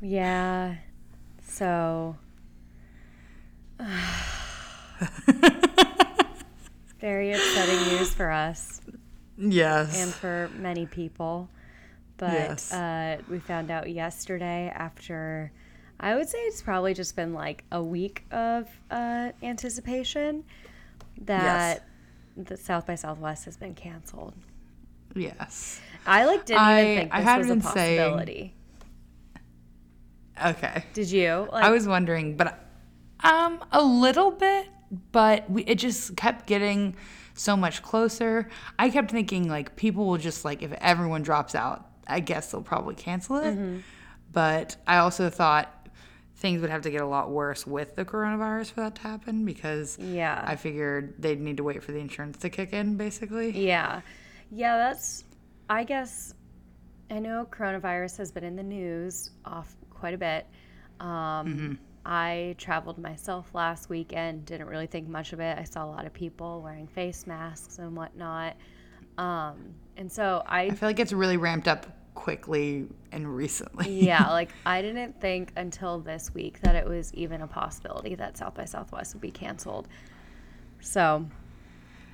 Yeah. 0.00 0.76
So. 1.42 2.16
Very 7.00 7.32
upsetting 7.32 7.78
news 7.98 8.12
for 8.14 8.30
us 8.30 8.80
Yes. 9.36 10.00
and 10.02 10.12
for 10.12 10.50
many 10.56 10.86
people. 10.86 11.48
But 12.16 12.32
Yes. 12.32 12.72
uh, 12.72 13.18
we 13.28 13.38
found 13.38 13.70
out 13.70 13.90
yesterday 13.90 14.72
after, 14.74 15.52
I 16.00 16.14
would 16.14 16.28
say 16.28 16.38
it's 16.38 16.62
probably 16.62 16.94
just 16.94 17.14
been 17.16 17.34
like 17.34 17.64
a 17.70 17.82
week 17.82 18.24
of 18.30 18.66
uh, 18.90 19.32
anticipation 19.42 20.44
that 21.22 21.84
the 22.36 22.56
South 22.56 22.86
by 22.86 22.94
Southwest 22.94 23.44
has 23.44 23.56
been 23.58 23.74
canceled. 23.74 24.34
yes. 25.14 25.80
I 26.06 26.24
like 26.24 26.46
didn't 26.46 26.60
I- 26.62 26.80
even 26.82 26.96
think 27.00 27.14
I 27.14 27.18
this 27.20 27.24
had 27.28 27.38
was 27.38 27.46
a 27.46 27.50
been 27.50 27.62
saying- 27.62 27.98
possibility. 28.00 28.54
Okay. 30.44 30.84
Did 30.92 31.10
you? 31.10 31.48
Like, 31.50 31.64
I 31.64 31.70
was 31.70 31.86
wondering, 31.86 32.36
but 32.36 32.58
um, 33.20 33.64
a 33.72 33.82
little 33.82 34.30
bit, 34.30 34.68
but 35.12 35.48
we, 35.50 35.62
it 35.64 35.76
just 35.76 36.16
kept 36.16 36.46
getting 36.46 36.96
so 37.34 37.56
much 37.56 37.82
closer. 37.82 38.48
I 38.78 38.90
kept 38.90 39.10
thinking 39.10 39.48
like 39.48 39.76
people 39.76 40.06
will 40.06 40.18
just 40.18 40.44
like 40.44 40.62
if 40.62 40.72
everyone 40.72 41.22
drops 41.22 41.54
out, 41.54 41.86
I 42.06 42.20
guess 42.20 42.50
they'll 42.50 42.62
probably 42.62 42.94
cancel 42.94 43.36
it. 43.36 43.54
Mm-hmm. 43.54 43.78
But 44.32 44.76
I 44.86 44.98
also 44.98 45.30
thought 45.30 45.72
things 46.36 46.60
would 46.60 46.70
have 46.70 46.82
to 46.82 46.90
get 46.90 47.00
a 47.00 47.06
lot 47.06 47.30
worse 47.30 47.66
with 47.66 47.94
the 47.94 48.04
coronavirus 48.04 48.72
for 48.72 48.80
that 48.82 48.94
to 48.96 49.00
happen 49.02 49.44
because 49.46 49.98
Yeah. 49.98 50.42
I 50.46 50.56
figured 50.56 51.14
they'd 51.18 51.40
need 51.40 51.56
to 51.56 51.64
wait 51.64 51.82
for 51.82 51.92
the 51.92 51.98
insurance 51.98 52.36
to 52.38 52.50
kick 52.50 52.72
in, 52.74 52.96
basically. 52.96 53.50
Yeah. 53.66 54.02
Yeah, 54.52 54.76
that's, 54.76 55.24
I 55.70 55.84
guess, 55.84 56.34
I 57.10 57.18
know 57.20 57.48
coronavirus 57.50 58.18
has 58.18 58.30
been 58.30 58.44
in 58.44 58.54
the 58.54 58.62
news 58.62 59.30
off 59.46 59.74
quite 59.98 60.14
a 60.14 60.18
bit. 60.18 60.46
Um, 61.00 61.78
I 62.04 62.54
traveled 62.58 62.98
myself 62.98 63.52
last 63.52 63.88
weekend, 63.88 64.46
didn't 64.46 64.68
really 64.68 64.86
think 64.86 65.08
much 65.08 65.32
of 65.32 65.40
it. 65.40 65.58
I 65.58 65.64
saw 65.64 65.84
a 65.84 65.90
lot 65.90 66.06
of 66.06 66.12
people 66.12 66.62
wearing 66.62 66.86
face 66.86 67.26
masks 67.26 67.78
and 67.78 67.96
whatnot. 67.96 68.54
Um, 69.18 69.74
and 69.96 70.10
so 70.10 70.42
I 70.46 70.62
I 70.62 70.70
feel 70.70 70.88
like 70.88 71.00
it's 71.00 71.12
really 71.12 71.36
ramped 71.36 71.68
up 71.68 71.86
quickly 72.14 72.86
and 73.12 73.34
recently. 73.34 73.90
yeah, 73.90 74.28
like 74.30 74.52
I 74.64 74.82
didn't 74.82 75.20
think 75.20 75.52
until 75.56 75.98
this 76.00 76.32
week 76.32 76.60
that 76.60 76.76
it 76.76 76.86
was 76.86 77.12
even 77.14 77.42
a 77.42 77.46
possibility 77.46 78.14
that 78.14 78.36
South 78.38 78.54
by 78.54 78.64
Southwest 78.66 79.14
would 79.14 79.20
be 79.22 79.30
canceled. 79.30 79.88
So 80.80 81.26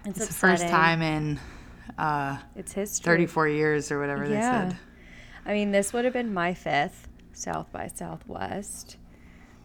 it's, 0.05 0.19
It's 0.19 0.29
the 0.29 0.35
first 0.35 0.69
time 0.69 1.03
in 1.03 1.39
uh, 1.99 2.39
It's 2.57 2.73
history. 2.73 3.05
34 3.05 3.49
years 3.49 3.93
or 3.93 4.01
whatever 4.01 4.27
they 4.29 4.41
said. 4.41 4.77
I 5.45 5.53
mean, 5.53 5.71
this 5.73 5.93
would 5.93 6.05
have 6.05 6.15
been 6.15 6.33
my 6.33 6.55
fifth 6.55 7.09
South 7.33 7.71
by 7.73 7.89
Southwest. 7.95 8.97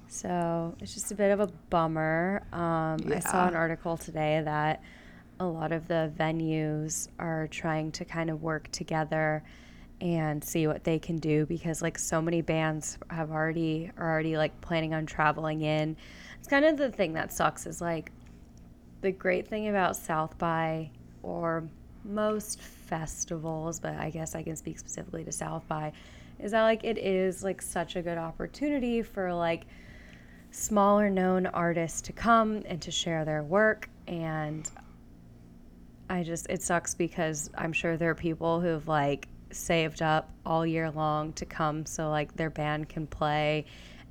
So 0.07 0.75
it's 0.79 0.93
just 0.93 1.11
a 1.11 1.15
bit 1.15 1.31
of 1.31 1.39
a 1.39 1.47
bummer. 1.69 2.43
Um, 2.53 2.97
I 3.11 3.19
saw 3.19 3.47
an 3.47 3.55
article 3.55 3.97
today 3.97 4.41
that 4.43 4.81
a 5.39 5.45
lot 5.45 5.71
of 5.71 5.87
the 5.87 6.11
venues 6.17 7.09
are 7.19 7.47
trying 7.47 7.91
to 7.93 8.05
kind 8.05 8.29
of 8.29 8.41
work 8.41 8.71
together 8.71 9.43
and 9.99 10.43
see 10.43 10.67
what 10.67 10.83
they 10.83 10.99
can 10.99 11.17
do 11.17 11.45
because 11.47 11.81
like 11.81 11.97
so 11.97 12.21
many 12.21 12.41
bands 12.41 12.99
have 13.09 13.31
already 13.31 13.91
are 13.97 14.11
already 14.11 14.37
like 14.37 14.59
planning 14.61 14.93
on 14.93 15.05
traveling 15.05 15.61
in. 15.61 15.97
It's 16.39 16.47
kind 16.47 16.65
of 16.65 16.77
the 16.77 16.91
thing 16.91 17.13
that 17.13 17.33
sucks 17.33 17.65
is 17.65 17.81
like 17.81 18.11
the 19.01 19.11
great 19.11 19.47
thing 19.47 19.67
about 19.67 19.95
South 19.95 20.37
by 20.37 20.91
or 21.23 21.67
most 22.03 22.61
festivals, 22.61 23.79
but 23.79 23.95
I 23.95 24.09
guess 24.09 24.35
I 24.35 24.43
can 24.43 24.55
speak 24.55 24.79
specifically 24.79 25.23
to 25.23 25.31
South 25.31 25.67
by, 25.67 25.91
is 26.39 26.51
that 26.51 26.63
like 26.63 26.83
it 26.83 26.97
is 26.97 27.43
like 27.43 27.61
such 27.61 27.95
a 27.95 28.01
good 28.01 28.17
opportunity 28.17 29.01
for 29.01 29.33
like 29.33 29.65
smaller 30.51 31.09
known 31.09 31.45
artists 31.47 32.01
to 32.01 32.13
come 32.13 32.63
and 32.65 32.81
to 32.81 32.91
share 32.91 33.25
their 33.25 33.43
work. 33.43 33.89
And 34.07 34.69
I 36.09 36.23
just 36.23 36.47
it 36.49 36.61
sucks 36.61 36.95
because 36.95 37.49
I'm 37.57 37.73
sure 37.73 37.97
there 37.97 38.11
are 38.11 38.15
people 38.15 38.61
who've 38.61 38.87
like 38.87 39.27
saved 39.51 40.01
up 40.01 40.29
all 40.45 40.65
year 40.65 40.91
long 40.91 41.33
to 41.33 41.45
come 41.45 41.85
so 41.85 42.09
like 42.09 42.35
their 42.35 42.49
band 42.49 42.89
can 42.89 43.07
play 43.07 43.65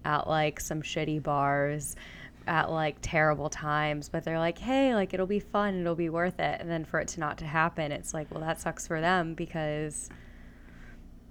at 0.04 0.26
like 0.28 0.60
some 0.60 0.82
shitty 0.82 1.22
bars 1.22 1.97
at 2.47 2.70
like 2.70 2.97
terrible 3.03 3.48
times. 3.48 4.09
But 4.09 4.25
they're 4.25 4.38
like 4.38 4.59
hey 4.59 4.94
like 4.94 5.15
it'll 5.15 5.26
be 5.26 5.41
fun. 5.41 5.81
It'll 5.81 5.94
be 5.94 6.10
worth 6.10 6.38
it. 6.41 6.60
And 6.60 6.70
then 6.70 6.84
for 6.84 7.00
it 7.00 7.09
to 7.09 7.20
not 7.20 7.38
to 7.38 7.47
happen 7.47 7.92
it's 7.92 8.12
like 8.12 8.32
well 8.32 8.42
that 8.42 8.60
sucks 8.60 8.86
for 8.86 9.00
them 9.00 9.34
because 9.34 10.10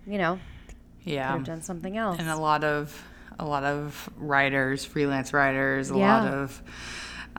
you 0.08 0.18
know 0.18 0.40
could 1.06 1.14
Yeah. 1.14 1.32
have 1.32 1.44
done 1.46 1.62
something 1.62 1.96
else 1.98 2.18
and 2.20 2.30
a 2.30 2.36
lot 2.36 2.64
of 2.64 3.02
a 3.38 3.46
lot 3.46 3.64
of 3.64 4.10
writers, 4.18 4.86
freelance 4.86 5.34
writers, 5.34 5.92
a 5.92 5.98
Yeah. 5.98 6.22
lot 6.22 6.28
of 6.34 6.62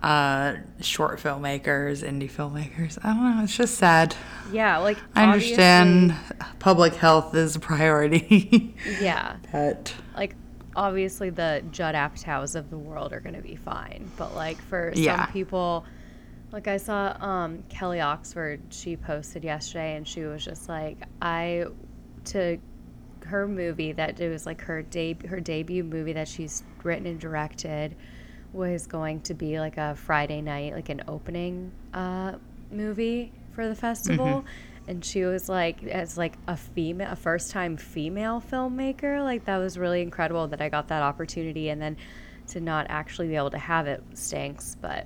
uh, 0.02 0.56
short 0.82 1.18
filmmakers, 1.18 2.04
indie 2.04 2.30
filmmakers. 2.30 2.98
I 3.02 3.14
don't 3.14 3.36
know. 3.38 3.42
It's 3.44 3.56
just 3.56 3.76
sad. 3.78 4.14
yeah 4.52 4.78
like 4.78 4.98
I 5.14 5.24
understand 5.24 6.14
public 6.58 6.94
health 6.94 7.34
is 7.34 7.56
a 7.56 7.60
priority, 7.60 8.74
yeah 9.00 9.36
but 9.52 9.94
like 10.14 10.34
obviously 10.76 11.30
the 11.30 11.62
Judd 11.72 11.94
Apatows 11.94 12.54
of 12.56 12.68
the 12.68 12.76
world 12.76 13.14
are 13.14 13.20
going 13.20 13.34
to 13.34 13.40
be 13.40 13.56
fine, 13.56 14.10
but 14.18 14.34
like 14.34 14.60
for 14.60 14.92
Yeah. 14.94 15.24
some 15.24 15.32
people, 15.32 15.86
like 16.52 16.68
I 16.68 16.76
saw 16.76 17.16
um, 17.24 17.62
Kelly 17.70 18.00
Oxford, 18.02 18.60
she 18.68 18.96
posted 18.98 19.42
yesterday, 19.44 19.96
and 19.96 20.06
she 20.06 20.24
was 20.24 20.44
just 20.44 20.68
like, 20.68 20.98
I 21.22 21.64
to 22.26 22.58
her 23.26 23.46
movie 23.46 23.92
that 23.92 24.20
it 24.20 24.28
was 24.28 24.46
like 24.46 24.60
her 24.62 24.82
debut 24.82 25.28
her 25.28 25.40
debut 25.40 25.82
movie 25.84 26.12
that 26.14 26.28
she's 26.28 26.62
written 26.82 27.06
and 27.06 27.20
directed 27.20 27.94
was 28.52 28.86
going 28.86 29.20
to 29.22 29.34
be 29.34 29.60
like 29.60 29.76
a 29.76 29.94
Friday 29.96 30.40
night 30.40 30.72
like 30.74 30.88
an 30.88 31.02
opening 31.08 31.72
uh, 31.92 32.32
movie 32.70 33.32
for 33.52 33.68
the 33.68 33.74
festival. 33.74 34.44
And 34.88 35.04
she 35.04 35.24
was 35.24 35.48
like 35.48 35.82
as 35.82 36.16
like 36.16 36.34
a 36.46 36.56
female 36.56 37.10
a 37.10 37.16
first 37.16 37.50
time 37.50 37.76
female 37.76 38.40
filmmaker. 38.40 39.22
Like 39.24 39.46
that 39.46 39.56
was 39.58 39.76
really 39.76 40.00
incredible 40.00 40.46
that 40.48 40.60
I 40.60 40.68
got 40.68 40.88
that 40.88 41.02
opportunity 41.02 41.68
and 41.70 41.82
then 41.82 41.96
to 42.48 42.60
not 42.60 42.86
actually 42.88 43.26
be 43.28 43.34
able 43.34 43.50
to 43.50 43.58
have 43.58 43.88
it 43.88 44.00
stinks 44.14 44.76
but 44.80 45.04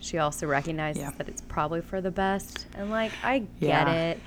she 0.00 0.18
also 0.18 0.46
recognizes 0.48 1.02
Yeah. 1.02 1.10
that 1.18 1.28
it's 1.28 1.42
probably 1.42 1.80
for 1.82 2.00
the 2.00 2.10
best. 2.10 2.66
And 2.76 2.90
like 2.90 3.12
I 3.22 3.38
get 3.38 3.46
Yeah. 3.60 3.94
it. 4.10 4.20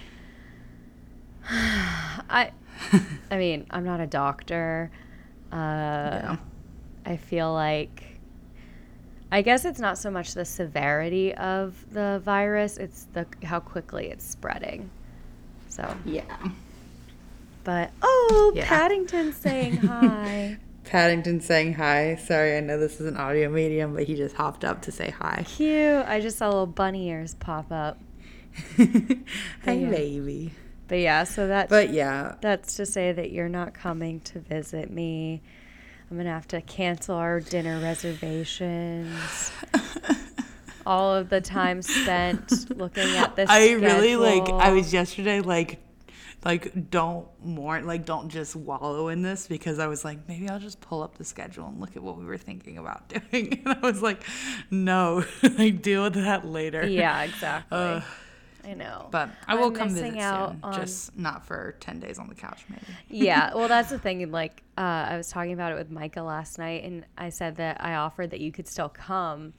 I 1.50 2.52
I 3.32 3.38
mean, 3.38 3.66
I'm 3.70 3.84
not 3.84 4.00
a 4.00 4.08
doctor. 4.08 4.92
Uh, 5.52 5.56
Yeah. 5.56 6.36
I 7.06 7.18
feel 7.18 7.54
like 7.54 8.04
I 9.32 9.42
guess 9.42 9.66
it's 9.66 9.80
not 9.80 9.98
so 9.98 10.10
much 10.12 10.34
the 10.36 10.46
severity 10.46 11.34
of 11.36 11.76
the 11.92 12.22
virus; 12.24 12.78
it's 12.78 13.08
the 13.14 13.26
how 13.44 13.60
quickly 13.60 14.08
it's 14.08 14.26
spreading. 14.26 14.90
So, 15.70 15.96
yeah. 16.06 16.24
but 17.64 17.92
oh, 18.02 18.52
Yeah. 18.56 18.68
Paddington 18.68 19.34
saying 19.34 19.78
hi. 19.78 20.58
Paddington 20.86 21.42
saying 21.42 21.74
hi. 21.74 22.16
Sorry, 22.16 22.56
I 22.58 22.60
know 22.60 22.78
this 22.78 23.00
is 23.02 23.08
an 23.08 23.18
audio 23.18 23.50
medium, 23.50 23.94
but 23.96 24.04
he 24.04 24.16
just 24.16 24.36
hopped 24.36 24.64
up 24.64 24.82
to 24.84 24.92
say 24.92 25.10
hi. 25.10 25.44
Cute. 25.48 26.06
I 26.06 26.20
just 26.22 26.38
saw 26.38 26.48
little 26.50 26.68
bunny 26.68 27.08
ears 27.10 27.34
pop 27.36 27.72
up. 27.72 27.98
Hi, 28.78 29.72
Yeah. 29.72 29.90
baby. 29.90 30.54
But 30.88 31.00
yeah, 31.00 31.24
so 31.24 31.48
that 31.48 31.70
But 31.70 31.92
yeah, 31.92 32.36
That's 32.42 32.76
to 32.76 32.86
say 32.86 33.12
that 33.12 33.32
you're 33.32 33.50
not 33.50 33.74
coming 33.74 34.20
to 34.22 34.40
visit 34.40 34.92
me. 34.92 35.42
I'm 36.10 36.18
gonna 36.18 36.30
have 36.30 36.48
to 36.50 36.62
cancel 36.62 37.16
our 37.16 37.40
dinner 37.40 37.80
reservations. 37.80 39.52
All 40.86 41.16
of 41.16 41.30
the 41.30 41.42
time 41.42 41.82
spent 41.82 42.70
looking 42.78 43.16
at 43.16 43.36
this. 43.36 43.50
I 43.50 43.72
really 43.72 44.16
like. 44.18 44.48
I 44.50 44.72
was 44.72 44.94
yesterday 44.94 45.40
like, 45.40 45.80
like 46.44 46.92
don't 46.92 47.28
mourn, 47.44 47.88
like 47.88 48.06
don't 48.06 48.30
just 48.30 48.56
wallow 48.56 49.08
in 49.08 49.22
this 49.22 49.48
because 49.48 49.80
I 49.80 49.88
was 49.88 50.04
like 50.04 50.28
maybe 50.28 50.50
I'll 50.50 50.60
just 50.60 50.82
pull 50.82 51.02
up 51.02 51.18
the 51.18 51.24
schedule 51.24 51.68
and 51.68 51.80
look 51.80 51.96
at 51.96 52.04
what 52.04 52.18
we 52.18 52.26
were 52.26 52.38
thinking 52.38 52.78
about 52.78 53.08
doing, 53.32 53.64
and 53.66 53.76
I 53.76 53.80
was 53.80 54.02
like, 54.02 54.24
no, 54.70 55.24
like 55.58 55.82
deal 55.82 56.04
with 56.04 56.16
that 56.16 56.46
later. 56.46 56.86
Yeah, 56.86 57.24
exactly. 57.24 57.78
Ugh. 57.78 58.04
I 58.66 58.74
know. 58.74 59.08
But 59.12 59.30
I 59.48 59.56
will 59.56 59.68
I'm 59.68 59.74
come 59.76 59.90
visit 59.90 60.18
out 60.20 60.52
soon, 60.52 60.60
on- 60.64 60.74
just 60.74 61.18
not 61.18 61.46
for 61.46 61.76
ten 61.80 62.00
days 62.00 62.18
on 62.20 62.28
the 62.28 62.36
couch, 62.36 62.64
maybe. 62.70 62.82
yeah, 63.10 63.54
well, 63.56 63.68
that's 63.68 63.90
the 63.90 64.00
thing. 64.00 64.32
Like, 64.32 64.64
uh, 64.78 64.82
I 64.82 65.18
was 65.18 65.30
talking 65.30 65.54
about 65.54 65.72
it 65.72 65.76
with 65.76 65.92
Micah 65.92 66.22
last 66.24 66.58
night, 66.58 66.84
and 66.84 67.06
I 67.18 67.30
said 67.30 67.58
that 67.58 67.84
I 67.84 67.96
offered 67.96 68.32
that 68.32 68.40
you 68.40 68.52
could 68.52 68.68
still 68.68 68.90
come. 68.90 69.54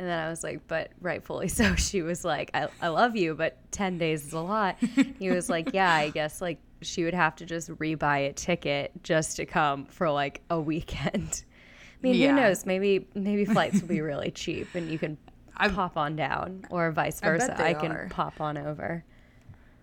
And 0.00 0.06
then 0.06 0.16
I 0.18 0.28
was 0.30 0.44
like, 0.44 0.60
but 0.68 0.90
rightfully 1.00 1.48
so. 1.48 1.74
She 1.74 2.02
was 2.02 2.24
like, 2.24 2.50
I, 2.54 2.68
I 2.80 2.86
love 2.88 3.16
you, 3.16 3.34
but 3.34 3.58
10 3.72 3.98
days 3.98 4.24
is 4.26 4.32
a 4.32 4.38
lot. 4.40 4.76
he 5.18 5.28
was 5.30 5.48
like, 5.48 5.70
yeah, 5.74 5.92
I 5.92 6.10
guess 6.10 6.40
like 6.40 6.58
she 6.82 7.02
would 7.02 7.14
have 7.14 7.34
to 7.36 7.44
just 7.46 7.68
rebuy 7.68 8.28
a 8.28 8.32
ticket 8.32 8.92
just 9.02 9.36
to 9.38 9.46
come 9.46 9.86
for 9.86 10.08
like 10.08 10.40
a 10.50 10.60
weekend. 10.60 11.42
I 11.44 11.96
mean, 12.00 12.14
Yeah. 12.14 12.28
who 12.30 12.36
knows? 12.36 12.64
Maybe 12.64 13.08
maybe 13.16 13.44
flights 13.44 13.80
will 13.80 13.88
be 13.88 14.00
really 14.00 14.30
cheap 14.30 14.68
and 14.76 14.88
you 14.88 15.00
can 15.00 15.18
I- 15.58 15.68
pop 15.68 15.96
on 15.96 16.16
down, 16.16 16.64
or 16.70 16.90
vice 16.92 17.20
versa. 17.20 17.54
they 17.56 17.70
I, 17.70 17.74
can 17.74 17.92
are. 17.92 18.08
pop 18.10 18.40
on 18.40 18.56
over. 18.56 19.04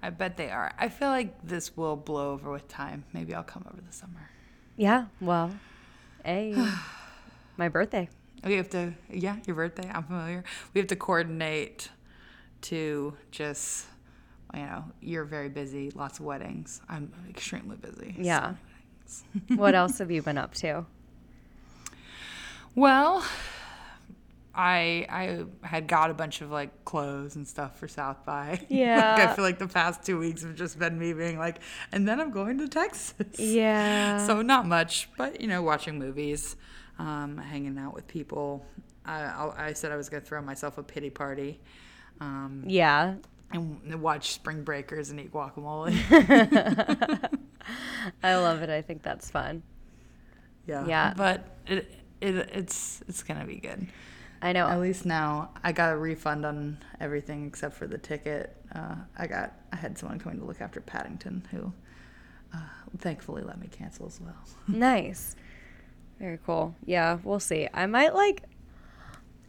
I 0.02 0.10
bet 0.12 0.38
they 0.38 0.50
are. 0.52 0.72
I 0.78 0.90
feel 0.90 1.10
like 1.10 1.34
this 1.44 1.76
will 1.76 1.96
blow 1.96 2.32
over 2.32 2.52
with 2.52 2.68
time. 2.68 3.06
Maybe 3.14 3.34
I'll 3.34 3.44
come 3.44 3.66
over 3.72 3.82
this 3.82 3.96
summer. 3.96 4.30
Yeah. 4.78 5.06
Well, 5.20 5.56
hey, 6.24 6.56
my 7.58 7.70
birthday. 7.70 8.10
We 8.44 8.54
have 8.56 8.70
to, 8.72 8.94
yeah, 9.10 9.38
your 9.48 9.56
birthday. 9.56 9.90
I'm 9.92 10.04
familiar. 10.04 10.44
We 10.74 10.80
have 10.80 10.88
to 10.90 10.96
coordinate 10.96 11.90
to 12.62 13.16
just, 13.32 13.88
you 14.54 14.60
know, 14.62 14.84
you're 15.02 15.24
very 15.24 15.50
busy, 15.50 15.90
lots 15.92 16.20
of 16.20 16.26
weddings. 16.26 16.82
I'm 16.88 17.12
extremely 17.30 17.78
busy. 17.78 18.16
Yeah. 18.20 18.54
weddings. 19.04 19.24
what 19.56 19.74
else 19.74 19.98
have 19.98 20.12
you 20.12 20.22
been 20.22 20.38
up 20.38 20.54
to? 20.56 20.86
Well, 22.76 23.26
I 24.56 25.06
I 25.10 25.68
had 25.68 25.88
got 25.88 26.10
a 26.10 26.14
bunch 26.14 26.42
of 26.42 26.50
like 26.50 26.86
clothes 26.86 27.36
and 27.36 27.46
stuff 27.48 27.78
for 27.78 27.88
South 27.88 28.26
by. 28.26 28.50
like, 28.52 28.66
Yeah. 28.70 29.30
I 29.30 29.36
feel 29.36 29.44
like 29.44 29.60
the 29.60 29.68
past 29.68 30.04
two 30.04 30.18
weeks 30.18 30.44
have 30.44 30.56
just 30.56 30.80
been 30.80 30.98
me 30.98 31.14
being 31.14 31.38
like, 31.38 31.60
and 31.92 32.08
then 32.08 32.20
I'm 32.22 32.32
going 32.32 32.58
to 32.60 32.68
Texas. 32.68 33.14
Yeah. 33.38 34.26
So 34.26 34.42
not 34.42 34.66
much, 34.66 35.10
but 35.18 35.42
you 35.42 35.48
know, 35.48 35.62
watching 35.62 36.00
movies, 36.00 36.56
um, 36.98 37.38
hanging 37.38 37.78
out 37.78 37.94
with 37.94 38.08
people. 38.08 38.66
I, 39.06 39.24
I, 39.24 39.66
I 39.68 39.74
said 39.74 39.92
I 39.92 39.98
was 39.98 40.10
gonna 40.10 40.22
throw 40.22 40.42
myself 40.42 40.78
a 40.78 40.84
pity 40.84 41.10
party, 41.10 41.60
um, 42.20 42.64
yeah. 42.66 43.16
and 43.52 44.02
watch 44.02 44.32
Spring 44.32 44.64
Breakers 44.64 45.10
and 45.12 45.20
eat 45.20 45.32
guacamole. 45.32 45.94
I 48.24 48.36
love 48.36 48.62
it. 48.62 48.70
I 48.70 48.82
think 48.82 49.04
that's 49.04 49.30
fun. 49.30 49.64
yeah, 50.66 50.86
Yeah. 50.88 51.14
But 51.16 51.46
it, 51.68 51.94
it 52.22 52.36
it's 52.54 53.04
it's 53.08 53.22
gonna 53.22 53.46
be 53.46 53.58
good. 53.58 53.88
I 54.42 54.52
know. 54.54 54.68
At 54.68 54.80
least 54.80 55.06
now 55.06 55.52
I 55.64 55.72
got 55.72 55.94
a 55.94 55.98
refund 55.98 56.46
on 56.46 56.78
everything 57.00 57.48
except 57.48 57.76
for 57.76 57.88
the 57.88 57.98
ticket. 57.98 58.56
Uh, 58.74 58.96
I 59.18 59.28
got 59.28 59.54
I 59.72 59.78
had 59.78 59.98
someone 59.98 60.20
coming 60.20 60.40
to 60.40 60.46
look 60.46 60.62
after 60.62 60.82
Paddington 60.82 61.48
who 61.52 61.72
uh, 62.54 62.60
thankfully 62.98 63.42
let 63.44 63.60
me 63.60 63.68
cancel 63.68 64.06
as 64.08 64.20
well. 64.22 64.36
Nice. 64.68 65.36
Very 66.20 66.40
cool. 66.46 66.76
Yeah, 66.86 67.18
we'll 67.24 67.40
see. 67.40 67.68
I 67.74 67.86
might 67.88 68.14
like 68.14 68.44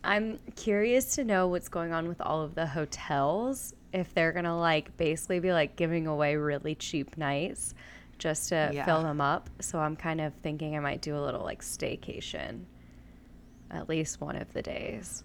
I'm 0.05 0.39
curious 0.55 1.17
to 1.17 1.25
know 1.25 1.49
what's 1.49 1.69
going 1.69 1.93
on 1.93 2.07
with 2.09 2.21
all 2.21 2.43
of 2.43 2.55
the 2.55 2.67
hotels 2.67 3.75
if 3.93 4.15
they're 4.15 4.33
going 4.33 4.45
to 4.45 4.55
like 4.55 4.97
basically 4.97 5.41
be 5.41 5.53
like 5.53 5.75
giving 5.77 6.07
away 6.07 6.37
really 6.37 6.75
cheap 6.77 7.17
nights 7.17 7.75
just 8.19 8.51
to 8.51 8.71
Yeah. 8.73 8.85
fill 8.85 9.03
them 9.03 9.21
up. 9.21 9.51
So 9.61 9.79
I'm 9.81 9.97
kind 9.97 10.21
of 10.21 10.33
thinking 10.35 10.77
I 10.77 10.81
might 10.81 11.03
do 11.03 11.17
a 11.17 11.21
little 11.21 11.43
like 11.43 11.61
staycation 11.63 12.65
at 13.71 13.89
least 13.89 14.21
one 14.21 14.37
of 14.37 14.53
the 14.53 14.63
days. 14.63 15.25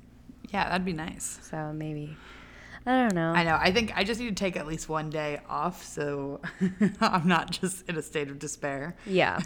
Yeah, 0.49 0.69
that'd 0.69 0.85
be 0.85 0.93
nice. 0.93 1.39
So 1.43 1.71
maybe 1.73 2.17
I 2.85 2.91
don't 3.03 3.13
know. 3.13 3.31
I 3.31 3.43
know. 3.43 3.57
I 3.59 3.71
think 3.71 3.93
I 3.95 4.03
just 4.03 4.19
need 4.19 4.35
to 4.35 4.43
take 4.43 4.57
at 4.57 4.65
least 4.65 4.89
one 4.89 5.09
day 5.09 5.39
off 5.47 5.83
so 5.85 6.41
I'm 7.01 7.27
not 7.27 7.51
just 7.51 7.88
in 7.88 7.95
a 7.95 8.01
state 8.01 8.29
of 8.29 8.39
despair. 8.39 8.95
Yeah. 9.05 9.39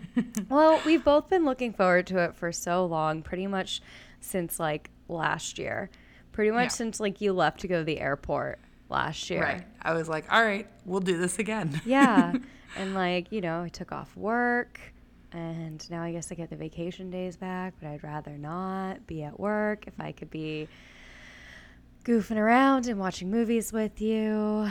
well, 0.48 0.80
we've 0.84 1.04
both 1.04 1.28
been 1.28 1.44
looking 1.44 1.72
forward 1.72 2.06
to 2.08 2.18
it 2.18 2.34
for 2.34 2.50
so 2.52 2.84
long, 2.84 3.22
pretty 3.22 3.46
much 3.46 3.80
since 4.20 4.58
like 4.58 4.90
last 5.08 5.58
year. 5.58 5.88
Pretty 6.32 6.50
much 6.50 6.64
Yeah. 6.64 6.68
since 6.68 7.00
like 7.00 7.20
you 7.20 7.32
left 7.32 7.60
to 7.60 7.68
go 7.68 7.78
to 7.78 7.84
the 7.84 8.00
airport 8.00 8.58
last 8.88 9.30
year. 9.30 9.42
Right. 9.42 9.64
I 9.82 9.94
was 9.94 10.08
like, 10.08 10.30
all 10.32 10.42
right, 10.42 10.66
we'll 10.84 11.00
do 11.00 11.16
this 11.16 11.38
again. 11.38 11.80
Yeah. 11.84 12.32
and 12.76 12.94
like, 12.94 13.30
you 13.30 13.40
know, 13.40 13.62
I 13.62 13.68
took 13.68 13.92
off 13.92 14.16
work 14.16 14.80
and 15.32 15.88
now 15.90 16.02
I 16.02 16.12
guess 16.12 16.30
I 16.32 16.34
get 16.34 16.50
the 16.50 16.56
vacation 16.56 17.10
days 17.10 17.36
back, 17.36 17.74
but 17.80 17.88
I'd 17.88 18.02
rather 18.02 18.36
not 18.36 19.06
be 19.06 19.22
at 19.22 19.38
work 19.38 19.86
if 19.86 19.98
I 20.00 20.12
could 20.12 20.30
be 20.30 20.68
goofing 22.04 22.36
around 22.36 22.86
and 22.86 22.98
watching 22.98 23.30
movies 23.30 23.72
with 23.72 24.00
you. 24.00 24.68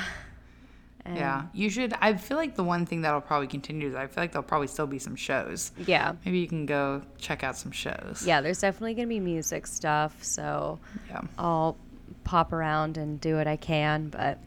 And 1.05 1.15
yeah. 1.15 1.43
You 1.53 1.69
should. 1.69 1.93
I 2.01 2.13
feel 2.15 2.37
like 2.37 2.55
the 2.55 2.63
one 2.63 2.85
thing 2.85 3.01
that'll 3.01 3.21
probably 3.21 3.47
continue 3.47 3.87
is 3.87 3.95
I 3.95 4.07
feel 4.07 4.23
like 4.23 4.31
there'll 4.31 4.43
probably 4.43 4.67
still 4.67 4.87
be 4.87 4.99
some 4.99 5.15
shows. 5.15 5.71
Yeah. 5.85 6.13
Maybe 6.25 6.39
you 6.39 6.47
can 6.47 6.65
go 6.65 7.01
check 7.17 7.43
out 7.43 7.55
some 7.55 7.71
shows. 7.71 8.23
Yeah, 8.25 8.41
there's 8.41 8.59
definitely 8.59 8.95
going 8.95 9.07
to 9.07 9.13
be 9.13 9.19
music 9.19 9.65
stuff, 9.65 10.23
so 10.23 10.79
Yeah. 11.09 11.21
I'll 11.37 11.77
pop 12.25 12.51
around 12.51 12.97
and 12.97 13.19
do 13.19 13.35
what 13.35 13.47
I 13.47 13.55
can, 13.55 14.09
but 14.09 14.39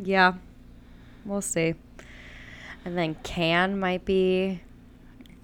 yeah, 0.00 0.34
we'll 1.24 1.42
see. 1.42 1.74
And 2.84 2.98
then 2.98 3.14
Cannes 3.22 3.76
might 3.78 4.04
be 4.04 4.60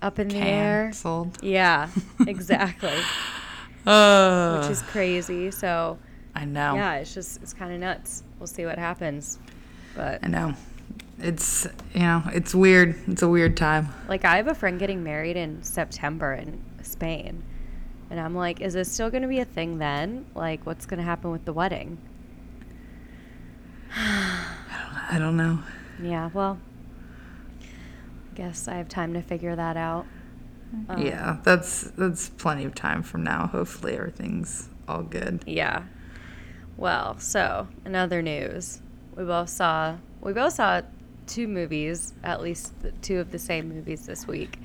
up 0.03 0.19
in 0.19 0.29
the 0.29 0.39
air. 0.39 0.93
Yeah, 1.43 1.89
exactly. 2.27 2.99
Uh, 3.87 4.61
Which 4.61 4.71
is 4.71 4.83
crazy. 4.83 5.51
So 5.51 5.99
I 6.35 6.45
know. 6.45 6.75
yeah, 6.75 6.97
it's 6.97 7.15
just 7.15 7.43
it's 7.43 7.53
kind 7.53 7.73
of 7.73 7.81
nuts. 7.81 8.23
We'll 8.39 8.47
see 8.47 8.67
what 8.67 8.79
happens. 8.79 9.39
But 9.95 10.21
I 10.23 10.29
know. 10.29 10.55
It's 11.21 11.67
you 11.95 12.01
know 12.01 12.23
it's 12.33 12.55
weird. 12.55 12.95
It's 13.09 13.23
a 13.23 13.29
weird 13.29 13.57
time. 13.57 13.89
like 14.09 14.25
I 14.25 14.37
have 14.37 14.47
a 14.49 14.55
friend 14.55 14.79
getting 14.79 15.03
married 15.03 15.37
in 15.37 15.63
September 15.63 16.35
in 16.35 16.61
Spain. 16.83 17.43
And 18.11 18.19
I'm 18.19 18.35
like, 18.35 18.63
is 18.63 18.73
this 18.73 18.91
still 18.91 19.11
going 19.11 19.21
to 19.23 19.29
be 19.29 19.41
a 19.41 19.45
thing 19.45 19.77
then? 19.77 20.25
Like, 20.35 20.65
what's 20.65 20.87
going 20.87 20.97
to 20.97 21.05
happen 21.05 21.31
with 21.31 21.45
the 21.45 21.53
wedding? 21.53 21.99
I 23.95 25.17
don't 25.19 25.37
know. 25.37 25.59
Yeah, 26.03 26.31
well, 26.33 26.59
guess 28.39 28.69
I 28.69 28.75
have 28.77 28.89
time 28.89 29.15
to 29.15 29.21
figure 29.23 29.57
that 29.57 29.77
out. 29.77 30.07
Um, 30.89 31.03
yeah, 31.05 31.39
that's 31.43 31.83
that's 31.93 32.29
plenty 32.31 32.65
of 32.65 32.75
time 32.75 33.03
from 33.03 33.25
now. 33.25 33.49
Hopefully 33.49 33.97
everything's 33.97 34.69
all 34.87 35.03
good. 35.03 35.43
Yeah. 35.47 35.83
Well, 36.77 37.19
so 37.19 37.67
in 37.85 37.97
other 37.97 38.23
news, 38.23 38.81
we 39.17 39.25
both 39.25 39.49
saw 39.49 39.97
we 40.21 40.33
both 40.33 40.53
saw 40.53 40.83
two 41.27 41.49
movies, 41.49 42.15
at 42.23 42.41
least 42.41 42.73
two 43.03 43.19
of 43.19 43.33
the 43.33 43.39
same 43.39 43.69
movies 43.69 44.07
this 44.07 44.27
week. 44.27 44.59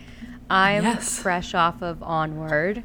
I'm 0.49 0.83
Yes. 0.83 1.17
fresh 1.19 1.53
off 1.55 1.81
of 1.81 2.03
Onward. 2.03 2.83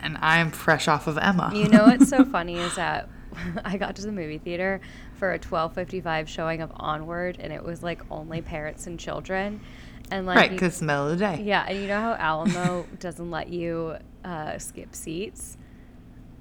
And 0.00 0.16
I'm 0.20 0.50
fresh 0.52 0.86
off 0.88 1.06
of 1.08 1.18
Emma. 1.18 1.50
You 1.54 1.68
know 1.68 1.84
what's 1.86 2.08
so 2.08 2.24
funny 2.36 2.58
is 2.58 2.76
that 2.76 3.08
I 3.64 3.76
got 3.76 3.96
to 3.96 4.02
the 4.02 4.12
movie 4.12 4.38
theater 4.38 4.80
for 5.14 5.32
a 5.32 5.38
12:55 5.38 6.28
showing 6.28 6.60
of 6.62 6.70
Onward, 6.76 7.38
and 7.40 7.52
it 7.52 7.64
was 7.64 7.82
like 7.82 8.02
only 8.10 8.40
parents 8.42 8.86
and 8.86 9.00
children, 9.00 9.60
and 10.10 10.26
like 10.26 10.36
right, 10.40 10.50
because 10.50 10.78
the 10.78 10.86
middle 10.86 11.08
of 11.08 11.18
the 11.18 11.24
day. 11.24 11.42
Yeah, 11.42 11.64
and 11.68 11.78
you 11.80 11.88
know 11.88 12.00
how 12.00 12.14
Alamo 12.14 12.88
doesn't 12.98 13.30
let 13.30 13.48
you 13.48 13.96
uh, 14.24 14.58
skip 14.58 14.94
seats 14.94 15.56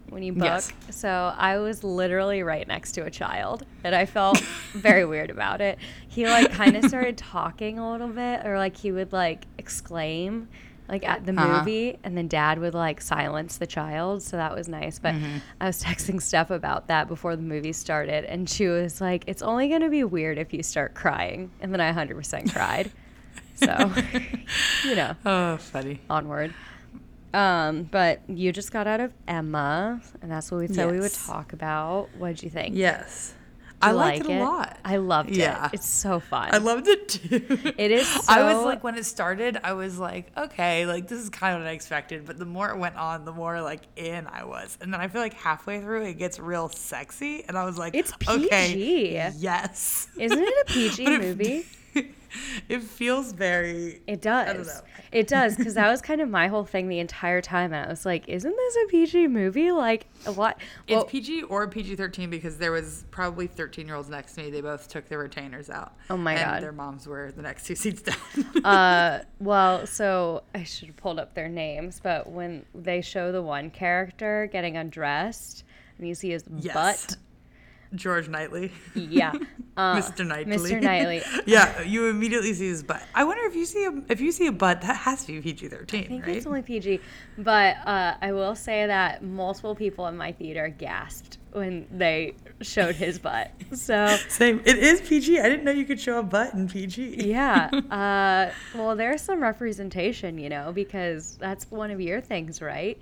when 0.10 0.24
you 0.24 0.34
book? 0.34 0.42
Yes. 0.42 0.72
So 0.90 1.34
I 1.38 1.58
was 1.58 1.84
literally 1.84 2.44
right 2.44 2.68
next 2.68 2.94
to 2.94 3.02
a 3.06 3.12
child, 3.12 3.64
and 3.84 3.96
I 3.96 4.06
felt 4.06 4.48
very 4.74 5.06
weird 5.06 5.30
about 5.30 5.62
it. 5.62 5.80
He 6.08 6.28
like 6.28 6.50
kind 6.50 6.76
of 6.78 6.84
started 6.86 7.18
talking 7.18 7.80
a 7.80 7.92
little 7.92 8.10
bit, 8.10 8.46
or 8.46 8.58
like 8.58 8.78
he 8.78 8.92
would 8.92 9.14
like 9.14 9.48
exclaim 9.58 10.50
like 10.88 11.04
at 11.08 11.26
the 11.26 11.34
Uh-huh. 11.38 11.42
movie, 11.64 11.98
and 12.04 12.16
then 12.16 12.28
dad 12.28 12.60
would 12.60 12.76
like 12.76 13.02
silence 13.02 13.58
the 13.58 13.66
child. 13.68 14.22
So 14.22 14.38
that 14.38 14.56
was 14.56 14.68
nice. 14.68 15.00
But 15.00 15.16
Mm-hmm. 15.16 15.38
I 15.60 15.66
was 15.68 15.82
texting 15.84 16.22
Steph 16.22 16.52
about 16.52 16.88
that 16.88 17.08
before 17.08 17.36
the 17.36 17.42
movie 17.42 17.74
started, 17.74 18.26
and 18.26 18.50
she 18.50 18.68
was 18.68 19.02
like, 19.02 19.24
"It's 19.28 19.42
only 19.42 19.68
gonna 19.70 19.90
be 19.90 20.04
weird 20.04 20.38
if 20.38 20.54
you 20.54 20.62
start 20.64 20.94
crying," 20.94 21.52
and 21.60 21.74
then 21.74 21.82
I 21.82 21.92
100% 21.92 22.50
cried. 22.52 22.92
So, 23.56 23.92
you 24.86 24.96
know, 24.96 25.16
Oh, 25.26 25.58
funny. 25.58 26.02
onward. 26.10 26.54
Um, 27.34 27.84
but 27.84 28.22
you 28.30 28.52
just 28.54 28.72
got 28.72 28.88
out 28.88 29.02
of 29.02 29.12
Emma, 29.28 30.02
and 30.22 30.32
that's 30.32 30.52
what 30.52 30.60
we 30.62 30.68
said 30.68 30.90
we 30.92 31.00
would 31.00 31.14
talk 31.14 31.52
about. 31.54 32.10
What 32.18 32.30
did 32.30 32.44
you 32.44 32.50
think? 32.50 32.76
Yes. 32.76 33.34
I 33.82 33.92
liked 33.92 34.26
like 34.26 34.38
it 34.38 34.40
a 34.42 34.44
lot. 34.44 34.78
I 34.86 34.96
loved 34.98 35.32
Yeah. 35.36 35.66
it. 35.68 35.74
It's 35.76 35.86
so 35.88 36.22
fun. 36.22 36.50
I 36.54 36.58
loved 36.60 36.88
it 36.88 37.10
too. 37.10 37.74
It 37.78 37.92
is 37.92 38.26
I 38.30 38.42
was 38.54 38.64
like, 38.64 38.86
when 38.86 38.96
it 38.98 39.06
started, 39.06 39.60
I 39.66 39.74
was 39.74 40.00
like, 40.00 40.32
okay, 40.38 40.86
like 40.86 41.10
this 41.10 41.20
is 41.20 41.30
kind 41.30 41.56
of 41.56 41.62
what 41.62 41.68
I 41.70 41.74
expected. 41.74 42.26
But 42.26 42.38
the 42.40 42.46
more 42.46 42.70
it 42.70 42.78
went 42.78 42.96
on, 42.96 43.26
the 43.26 43.34
more 43.34 43.62
like 43.62 43.82
in 43.98 44.28
I 44.28 44.46
was. 44.46 44.78
And 44.80 44.94
then 44.94 45.02
I 45.02 45.10
feel 45.10 45.22
like 45.22 45.34
halfway 45.34 45.82
through, 45.82 46.04
it 46.06 46.14
gets 46.18 46.40
real 46.40 46.70
sexy. 46.70 47.44
And 47.48 47.58
I 47.58 47.66
was 47.66 47.78
like, 47.78 47.94
It's 47.96 48.14
okay, 48.28 48.74
PG. 48.74 49.12
yes. 49.40 50.08
Isn't 50.18 50.40
it 50.42 50.54
a 50.70 50.72
PG 50.72 51.04
But 51.04 51.14
it- 51.14 51.22
movie? 51.22 51.66
it 52.70 52.82
feels 52.84 53.32
very. 53.32 54.02
It 54.08 54.22
does. 54.22 54.50
I 54.50 54.54
don't 54.54 54.66
know. 54.68 54.82
It 55.12 55.28
does 55.28 55.56
because 55.56 55.76
that 55.76 55.90
was 55.90 56.02
kind 56.02 56.20
of 56.22 56.30
my 56.30 56.48
whole 56.48 56.66
thing 56.66 56.90
the 56.90 57.00
entire 57.00 57.42
time, 57.42 57.72
and 57.74 57.86
I 57.86 57.90
was 57.90 58.06
like, 58.06 58.28
"Isn't 58.28 58.56
this 58.56 58.76
a 58.84 58.88
PG 58.88 59.28
movie? 59.28 59.72
Like, 59.72 60.08
what?" 60.26 60.58
It's 60.88 60.96
Well, 60.96 61.06
PG 61.06 61.44
or 61.44 61.68
PG 61.68 61.96
13 61.96 62.30
because 62.30 62.58
there 62.58 62.72
was 62.72 63.06
probably 63.12 63.48
13 63.48 63.88
year 63.88 63.96
olds 63.96 64.10
next 64.10 64.34
to 64.36 64.44
me. 64.44 64.50
They 64.50 64.62
both 64.62 64.90
took 64.90 65.08
their 65.08 65.20
retainers 65.20 65.70
out. 65.70 65.94
Oh 66.10 66.18
my 66.18 66.34
and 66.34 66.42
God. 66.42 66.64
Their 66.64 66.72
moms 66.72 67.08
were 67.08 67.32
the 67.32 67.42
next 67.42 67.66
two 67.66 67.76
seats 67.76 68.02
down. 68.02 68.64
uh, 68.66 69.24
well, 69.40 69.88
so 69.88 70.44
I 70.54 70.64
should 70.64 70.88
have 70.90 70.98
pulled 70.98 71.20
up 71.20 71.34
their 71.34 71.50
names, 71.50 72.00
but 72.04 72.30
when 72.30 72.66
they 72.74 73.02
show 73.02 73.32
the 73.32 73.42
one 73.42 73.70
character 73.70 74.50
getting 74.52 74.76
undressed 74.78 75.64
and 75.98 76.08
you 76.08 76.16
see 76.16 76.32
his 76.32 76.44
Yes. 76.58 76.74
butt, 76.74 77.18
George 77.96 78.28
Knightley. 78.28 78.72
Yeah. 78.94 79.34
Uh, 79.78 79.98
Mr. 79.98 80.26
Knightley. 80.26 80.56
Mr. 80.56 80.82
Knightley. 80.82 81.22
yeah, 81.46 81.82
you 81.82 82.08
immediately 82.08 82.54
see 82.54 82.70
his 82.70 82.82
butt. 82.82 83.04
I 83.14 83.26
wonder 83.26 83.44
if 83.44 83.56
you 83.56 83.66
see 83.66 83.84
a 83.84 83.92
if 84.08 84.22
you 84.22 84.32
see 84.32 84.48
a 84.48 84.52
butt 84.54 84.80
that 84.84 84.96
has 84.96 85.26
to 85.26 85.34
be 85.34 85.42
PG 85.42 85.68
thirteen. 85.68 86.06
I 86.06 86.08
think 86.08 86.26
right? 86.26 86.38
it's 86.38 86.46
only 86.46 86.62
PG, 86.62 87.02
but 87.38 87.76
uh, 87.86 88.16
I 88.22 88.32
will 88.32 88.56
say 88.56 88.88
that 88.88 89.22
multiple 89.22 89.76
people 89.76 90.08
in 90.08 90.16
my 90.16 90.32
theater 90.32 90.70
gasped 90.70 91.40
when 91.52 91.88
they 91.92 92.36
showed 92.62 92.96
his 92.96 93.20
butt. 93.20 93.52
So 93.76 94.16
Same. 94.30 94.62
It 94.64 94.78
is 94.78 95.02
PG. 95.02 95.42
I 95.42 95.50
didn't 95.50 95.66
know 95.66 95.72
you 95.72 95.84
could 95.84 96.00
show 96.00 96.20
a 96.20 96.24
butt 96.24 96.54
in 96.54 96.70
PG. 96.70 97.28
yeah, 97.28 97.70
uh, 97.92 98.54
well, 98.78 98.96
there's 98.96 99.22
some 99.22 99.42
representation, 99.42 100.38
you 100.38 100.48
know, 100.48 100.72
because 100.72 101.36
that's 101.36 101.70
one 101.70 101.92
of 101.92 102.00
your 102.00 102.22
things, 102.22 102.62
right? 102.62 102.98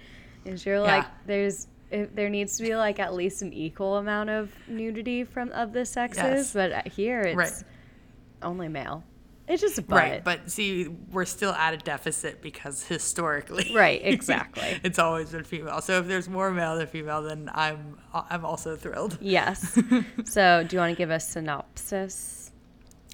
Is 0.46 0.66
you're 0.66 0.80
like 0.80 1.06
there's 1.28 1.68
if 1.94 2.16
there 2.16 2.30
needs 2.30 2.58
to 2.58 2.64
be 2.64 2.76
like 2.76 3.00
at 3.00 3.14
least 3.14 3.42
an 3.42 3.54
equal 3.54 3.98
amount 3.98 4.30
of 4.30 4.50
nudity 4.68 5.24
from 5.24 5.52
of 5.52 5.72
the 5.74 5.86
sexes, 5.86 6.24
Yes. 6.24 6.54
but 6.54 6.72
uh, 6.72 6.82
here 6.90 7.22
it's 7.22 7.36
Right. 7.38 7.64
only 8.42 8.68
male. 8.68 9.04
It's 9.48 9.62
just 9.62 9.78
a 9.78 9.82
butt. 9.82 9.98
Right, 10.00 10.24
but 10.24 10.50
see, 10.50 10.88
we're 10.88 11.26
still 11.26 11.52
at 11.52 11.74
a 11.74 11.78
deficit 11.78 12.42
because 12.42 12.84
historically, 12.88 13.72
Right, 13.76 14.00
exactly. 14.04 14.80
it's 14.84 15.00
always 15.00 15.32
been 15.32 15.44
female. 15.44 15.82
So 15.82 16.00
if 16.00 16.08
there's 16.08 16.30
more 16.30 16.50
male 16.52 16.78
than 16.78 16.88
female, 16.88 17.22
then 17.22 17.50
I'm 17.54 17.98
I'm 18.14 18.46
also 18.46 18.76
thrilled. 18.78 19.18
Yes. 19.22 19.78
so, 20.26 20.64
do 20.68 20.76
you 20.76 20.80
want 20.80 20.92
to 20.92 20.98
give 20.98 21.10
a 21.12 21.20
synopsis? 21.20 22.52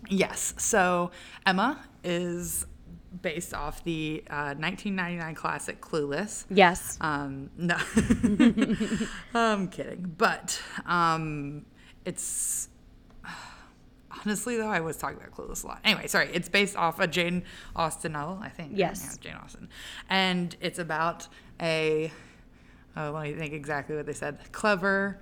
Yes. 0.08 0.54
So 0.58 1.12
Emma 1.46 1.84
is 2.04 2.66
based 3.22 3.54
off 3.54 3.84
the 3.84 4.24
uh, 4.30 4.54
1999 4.58 5.36
classic 5.36 5.82
Clueless. 5.82 6.46
Yes. 6.50 6.98
Um, 7.02 7.50
no, 7.58 7.76
I'm 9.34 9.68
kidding. 9.68 10.14
But 10.18 10.62
um, 10.86 11.66
it's 12.06 12.70
honestly 14.26 14.58
though 14.58 14.68
I 14.70 14.80
was 14.80 14.98
talking 14.98 15.18
about 15.18 15.32
Clueless 15.32 15.64
a 15.64 15.68
lot. 15.68 15.80
Anyway, 15.84 16.08
sorry. 16.08 16.30
It's 16.34 16.50
based 16.50 16.76
off 16.76 17.00
a 17.00 17.08
Jane 17.08 17.44
Austen 17.76 18.14
novel, 18.14 18.40
I 18.42 18.50
think. 18.50 18.74
Yes. 18.76 19.18
Yeah, 19.22 19.32
Jane 19.32 19.40
Austen, 19.44 19.70
and 20.10 20.56
it's 20.62 20.80
about 20.80 21.28
a. 21.62 22.12
Oh, 22.98 23.12
let 23.12 23.24
me 23.24 23.34
think 23.34 23.54
exactly 23.54 23.96
what 23.96 24.06
they 24.08 24.14
said. 24.14 24.40
Clever, 24.52 25.20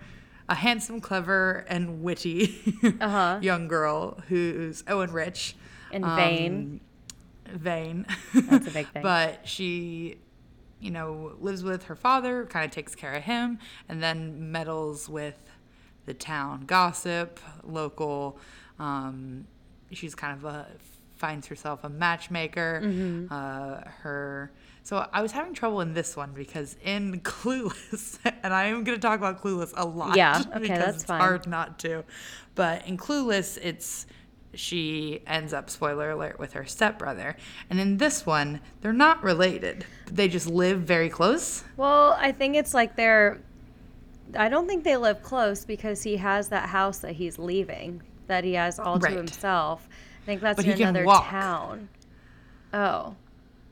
a 0.50 0.56
handsome, 0.56 1.00
clever, 1.02 1.66
and 1.68 2.02
witty 2.02 2.56
Uh-huh. 3.02 3.40
young 3.44 3.68
girl 3.68 4.22
who's 4.30 4.84
oh 4.88 5.02
and 5.02 5.14
rich 5.14 5.56
And 5.92 6.04
um, 6.06 6.16
vain. 6.16 6.82
That's 8.34 8.68
a 8.68 8.72
big 8.72 8.88
thing. 8.94 9.04
but 9.04 9.48
she, 9.48 10.18
you 10.80 10.92
know, 10.92 11.34
lives 11.40 11.64
with 11.64 11.84
her 11.86 11.96
father, 11.96 12.46
kind 12.46 12.66
of 12.66 12.72
takes 12.72 12.96
care 12.96 13.14
of 13.14 13.24
him, 13.24 13.60
and 13.90 14.02
then 14.02 14.52
meddles 14.52 15.10
with 15.10 15.40
the 16.06 16.14
town 16.14 16.64
gossip, 16.66 17.40
local. 17.64 18.40
Um, 18.80 19.48
she's 19.92 20.16
kind 20.16 20.38
of 20.38 20.46
a 20.46 20.68
finds 21.18 21.48
herself 21.48 21.84
a 21.84 21.90
matchmaker. 21.90 22.82
Mm-hmm. 22.84 23.34
Uh, 23.34 23.82
her. 24.02 24.52
So 24.84 25.06
I 25.12 25.22
was 25.22 25.34
having 25.34 25.54
trouble 25.54 25.82
in 25.82 25.94
this 25.94 26.16
one 26.16 26.32
because 26.34 26.78
in 26.84 27.20
Clueless, 27.22 28.20
and 28.44 28.54
I 28.54 28.66
am 28.66 28.84
going 28.84 28.98
to 28.98 29.02
talk 29.02 29.18
about 29.18 29.42
Clueless 29.42 29.74
a 29.76 29.86
lot. 29.86 30.16
Yeah, 30.16 30.42
okay, 30.50 30.60
because 30.60 30.80
that's 30.80 30.96
it's 30.98 31.06
fine. 31.06 31.20
hard 31.20 31.48
not 31.48 31.80
to. 31.80 32.04
But 32.56 32.88
in 32.88 32.98
Clueless, 32.98 33.58
it's 33.62 34.06
she 34.54 35.22
ends 35.28 35.54
up 35.54 35.70
spoiler 35.70 36.12
alert 36.12 36.40
with 36.40 36.54
her 36.54 36.66
stepbrother, 36.66 37.36
and 37.70 37.80
in 37.80 37.98
this 37.98 38.26
one, 38.26 38.60
they're 38.82 38.94
not 38.94 39.24
related. 39.24 39.86
They 40.12 40.28
just 40.28 40.48
live 40.48 40.82
very 40.82 41.10
close. 41.10 41.64
Well, 41.76 42.16
I 42.20 42.32
think 42.32 42.56
it's 42.56 42.74
like 42.74 42.96
they're. 42.96 43.40
I 44.36 44.50
don't 44.50 44.68
think 44.68 44.84
they 44.84 44.98
live 44.98 45.24
close 45.24 45.64
because 45.64 46.04
he 46.04 46.18
has 46.18 46.50
that 46.50 46.68
house 46.70 47.00
that 47.00 47.14
he's 47.14 47.40
leaving 47.40 48.02
that 48.28 48.44
he 48.44 48.54
has 48.54 48.78
all 48.78 49.00
Right. 49.00 49.12
to 49.12 49.18
himself. 49.18 49.88
I 50.24 50.26
think 50.26 50.42
that's 50.42 50.58
But 50.58 50.66
in 50.66 50.82
another 50.82 51.06
town. 51.06 51.90
Oh. 52.74 53.16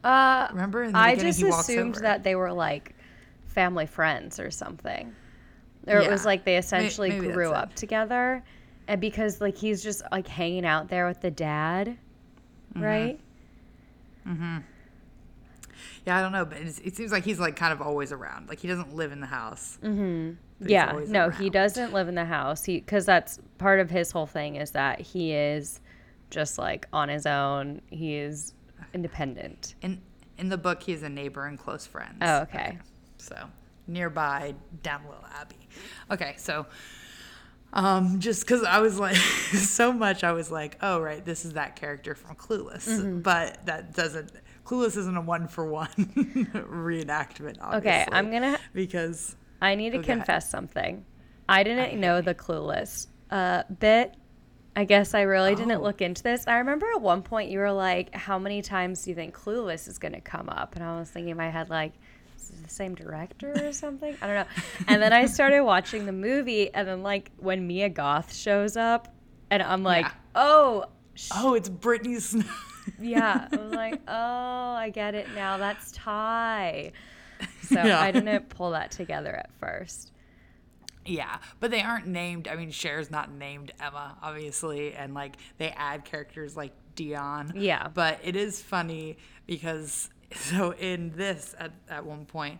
Uh, 0.03 0.47
Remember 0.51 0.83
in 0.83 0.93
the 0.93 0.97
I 0.97 1.15
just 1.15 1.41
assumed 1.41 1.95
that 1.95 2.23
they 2.23 2.35
were 2.35 2.53
like 2.53 2.95
family 3.47 3.85
friends 3.85 4.39
or 4.39 4.51
something. 4.51 5.13
Or 5.87 5.97
it 5.97 6.09
was 6.09 6.25
like 6.25 6.45
they 6.45 6.57
essentially 6.57 7.09
maybe 7.09 7.27
grew 7.33 7.49
that's 7.49 7.57
it. 7.59 7.63
up 7.63 7.75
together. 7.75 8.43
And 8.87 9.01
because 9.01 9.41
like 9.41 9.57
he's 9.57 9.83
just 9.83 10.03
like 10.11 10.27
hanging 10.27 10.65
out 10.65 10.89
there 10.89 11.07
with 11.07 11.21
the 11.21 11.31
dad, 11.31 11.97
Right. 12.75 13.19
Mm-hmm. 14.27 14.57
Yeah, 16.05 16.17
I 16.17 16.21
don't 16.21 16.31
know, 16.31 16.45
but 16.45 16.57
it 16.57 16.95
seems 16.95 17.11
like 17.11 17.23
he's 17.23 17.39
like 17.39 17.55
kind 17.55 17.73
of 17.73 17.81
always 17.81 18.11
around. 18.11 18.49
Like 18.49 18.59
he 18.59 18.67
doesn't 18.67 18.95
live 18.95 19.11
in 19.11 19.21
the 19.21 19.27
house. 19.27 19.77
Mm. 19.83 20.35
he's 20.59 20.69
yeah 20.69 20.99
no 21.07 21.29
he 21.29 21.49
doesn't 21.49 21.93
live 21.93 22.07
in 22.07 22.15
the 22.15 22.25
house 22.25 22.63
he 22.63 22.79
because 22.79 23.05
that's 23.05 23.39
part 23.57 23.79
of 23.79 23.89
his 23.89 24.11
whole 24.11 24.25
thing 24.25 24.55
is 24.55 24.71
that 24.71 25.01
he 25.01 25.33
is 25.33 25.81
just 26.29 26.57
like 26.57 26.87
on 26.93 27.09
his 27.09 27.25
own 27.25 27.81
he 27.89 28.15
is 28.15 28.53
independent 28.93 29.75
In 29.81 30.01
in 30.37 30.49
the 30.49 30.57
book, 30.57 30.83
he 30.83 30.91
has 30.91 31.03
a 31.03 31.09
neighbor 31.09 31.45
and 31.45 31.57
close 31.57 31.87
friends. 31.87 32.17
Oh, 32.21 32.41
okay. 32.41 32.77
So 33.17 33.35
nearby, 33.87 34.53
Donwell 34.83 35.23
Abbey. 35.39 35.67
Okay, 36.11 36.35
so 36.37 36.65
um, 37.75 38.19
just 38.19 38.41
because 38.41 38.63
I 38.63 38.79
was 38.79 38.97
like 38.99 39.15
so 39.17 39.91
much, 39.93 40.23
I 40.23 40.31
was 40.31 40.49
like, 40.51 40.77
oh 40.81 40.99
right, 40.99 41.23
this 41.23 41.45
is 41.45 41.53
that 41.53 41.75
character 41.75 42.15
from 42.15 42.35
Clueless, 42.35 42.87
Mm-hmm. 42.87 43.19
but 43.21 43.65
that 43.65 43.93
doesn't. 43.93 44.31
Clueless 44.65 44.97
isn't 44.97 45.15
a 45.15 45.21
one 45.21 45.47
for 45.47 45.65
one 45.69 45.89
reenactment. 46.53 47.57
Obviously, 47.61 47.91
Okay, 47.91 48.05
I'm 48.11 48.31
gonna- 48.31 48.57
because 48.73 49.35
i 49.61 49.73
need 49.75 49.91
to 49.91 49.99
Okay. 49.99 50.13
confess 50.13 50.49
something 50.49 51.05
i 51.47 51.63
didn't 51.63 51.97
know 51.99 52.19
the 52.21 52.35
clueless 52.35 53.07
uh, 53.31 53.63
bit 53.79 54.13
i 54.75 54.83
guess 54.83 55.13
i 55.13 55.21
really 55.21 55.55
didn't 55.55 55.71
Oh. 55.71 55.81
look 55.81 56.01
into 56.01 56.21
this 56.21 56.45
i 56.45 56.57
remember 56.57 56.85
at 56.93 57.01
one 57.01 57.21
point 57.21 57.49
you 57.49 57.59
were 57.59 57.71
like 57.71 58.13
how 58.13 58.37
many 58.37 58.61
times 58.61 59.03
do 59.03 59.11
you 59.11 59.15
think 59.15 59.33
clueless 59.33 59.87
is 59.87 59.97
going 59.97 60.11
to 60.13 60.19
come 60.19 60.49
up 60.49 60.75
and 60.75 60.83
i 60.83 60.99
was 60.99 61.09
thinking 61.09 61.29
in 61.31 61.37
my 61.37 61.49
head 61.49 61.69
like 61.69 61.93
the 62.49 62.69
same 62.69 62.95
director 62.95 63.53
or 63.67 63.73
something 63.73 64.15
i 64.21 64.27
don't 64.27 64.35
know 64.35 64.63
and 64.87 65.01
then 65.01 65.13
i 65.13 65.25
started 65.25 65.61
watching 65.61 66.05
the 66.05 66.11
movie 66.11 66.73
and 66.73 66.87
then 66.87 67.03
like 67.03 67.31
when 67.37 67.65
mia 67.67 67.89
goth 67.89 68.33
shows 68.33 68.75
up 68.77 69.13
and 69.49 69.61
i'm 69.63 69.83
like 69.83 70.05
Yeah. 70.05 70.11
oh 70.35 70.85
sh- 71.15 71.29
oh, 71.35 71.53
it's 71.53 71.69
Britney 71.69 72.19
Snow. 72.21 72.43
yeah 72.99 73.47
i 73.51 73.55
was 73.55 73.71
like 73.71 74.01
oh 74.07 74.13
i 74.73 74.89
get 74.93 75.15
it 75.15 75.27
now 75.35 75.57
that's 75.57 75.91
Tai 75.91 76.91
so 77.63 77.83
Yeah. 77.83 77.99
i 77.99 78.11
didn't 78.11 78.49
pull 78.49 78.71
that 78.71 78.91
together 78.91 79.35
at 79.35 79.49
first 79.59 80.11
Yeah, 81.07 81.37
but 81.59 81.69
they 81.69 81.81
aren't 81.83 82.07
named. 82.07 82.47
I 82.47 82.55
mean, 82.55 82.71
Cher's 82.71 83.11
not 83.11 83.31
named 83.31 83.71
Emma, 83.79 84.17
obviously, 84.23 84.95
and 84.95 85.13
like 85.13 85.35
they 85.59 85.69
add 85.69 86.03
characters 86.03 86.57
like 86.57 86.71
Dion. 86.95 87.53
Yeah. 87.55 87.89
But 87.93 88.21
it 88.23 88.35
is 88.35 88.59
funny 88.59 89.17
because 89.45 90.09
so 90.33 90.71
in 90.73 91.11
this 91.15 91.55
at, 91.59 91.71
at 91.89 92.05
one 92.05 92.25
point, 92.25 92.59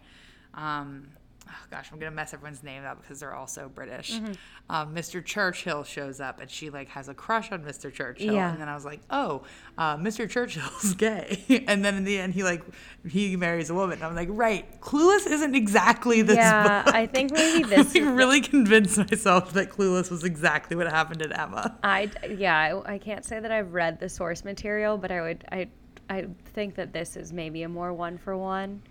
um, 0.53 1.07
oh 1.47 1.51
gosh, 1.69 1.89
I'm 1.91 1.99
gonna 1.99 2.11
mess 2.11 2.33
everyone's 2.33 2.63
name 2.63 2.83
up 2.83 3.01
because 3.01 3.19
they're 3.19 3.33
all 3.33 3.47
so 3.47 3.69
British. 3.69 4.13
Mm-hmm. 4.13 4.33
Um, 4.67 4.95
Mr. 4.95 5.23
Churchill 5.23 5.83
shows 5.83 6.19
up 6.19 6.39
and 6.41 6.49
she 6.49 6.71
like 6.71 6.89
has 6.89 7.07
a 7.07 7.13
crush 7.13 7.51
on 7.51 7.63
Mr. 7.63 7.93
Churchill, 7.93 8.33
Yeah. 8.33 8.51
and 8.51 8.59
then 8.59 8.67
I 8.67 8.73
was 8.73 8.83
like, 8.83 8.99
oh, 9.11 9.43
uh, 9.77 9.95
Mr. 9.97 10.27
Churchill's 10.27 10.93
gay, 10.97 11.63
and 11.67 11.85
then 11.85 11.95
in 11.97 12.03
the 12.03 12.17
end 12.17 12.33
he 12.33 12.43
like 12.43 12.63
he 13.07 13.35
marries 13.35 13.69
a 13.69 13.75
woman. 13.75 13.99
And 13.99 14.03
I'm 14.05 14.15
like, 14.15 14.29
right, 14.31 14.65
Clueless 14.81 15.27
isn't 15.27 15.53
exactly 15.53 16.23
this 16.23 16.37
yeah 16.37 16.83
book. 16.83 16.95
i 16.95 17.05
think 17.05 17.31
maybe 17.31 17.63
I 17.65 17.67
this 17.67 17.93
like, 17.93 18.03
is 18.03 18.07
really 18.07 18.41
convinced 18.41 18.97
myself 18.97 19.53
that 19.53 19.69
Clueless 19.69 20.09
was 20.09 20.23
exactly 20.23 20.75
what 20.75 20.87
happened 20.87 21.19
to 21.19 21.39
Emma. 21.39 21.77
I 21.83 22.09
yeah, 22.35 22.57
I, 22.57 22.93
I 22.93 22.97
can't 22.97 23.23
say 23.23 23.39
that 23.39 23.51
I've 23.51 23.73
read 23.73 23.99
the 23.99 24.09
source 24.09 24.43
material, 24.43 24.97
but 24.97 25.11
I 25.11 25.21
would 25.21 25.45
I 25.51 25.67
I 26.09 26.27
think 26.53 26.75
that 26.75 26.93
this 26.93 27.15
is 27.15 27.33
maybe 27.33 27.63
a 27.63 27.69
more 27.69 27.93
one 27.93 28.17
for 28.17 28.37
one 28.37 28.81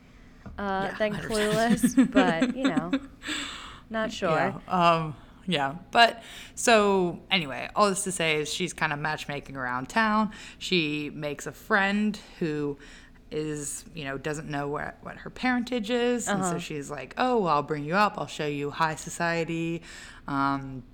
uh, 0.58 0.90
Yeah, 0.90 0.94
than 0.98 1.14
100%. 1.14 1.20
Clueless, 1.28 2.12
but 2.12 2.56
you 2.56 2.64
know, 2.64 2.92
not 3.90 4.12
sure. 4.12 4.30
Yeah. 4.66 4.94
Um, 4.96 5.16
yeah. 5.46 5.74
But 5.90 6.22
so 6.54 7.20
anyway, 7.30 7.68
all 7.76 7.88
this 7.88 8.04
to 8.04 8.12
say 8.12 8.40
is 8.40 8.52
she's 8.52 8.72
kind 8.72 8.92
of 8.92 8.98
matchmaking 8.98 9.56
around 9.56 9.88
town. 9.88 10.32
She 10.58 11.10
makes 11.14 11.46
a 11.46 11.52
friend 11.52 12.18
who 12.38 12.78
is, 13.30 13.84
you 13.94 14.04
know, 14.04 14.16
doesn't 14.16 14.48
know 14.48 14.68
what, 14.68 14.96
what 15.02 15.16
her 15.16 15.30
parentage 15.30 15.90
is. 15.90 16.28
And 16.28 16.44
so 16.44 16.58
she's 16.58 16.90
like, 16.90 17.14
oh, 17.18 17.38
well, 17.40 17.54
I'll 17.54 17.62
bring 17.62 17.84
you 17.84 17.94
up. 17.94 18.14
I'll 18.16 18.26
show 18.26 18.46
you 18.46 18.70
high 18.70 18.94
society. 18.94 19.82
Um, 20.28 20.84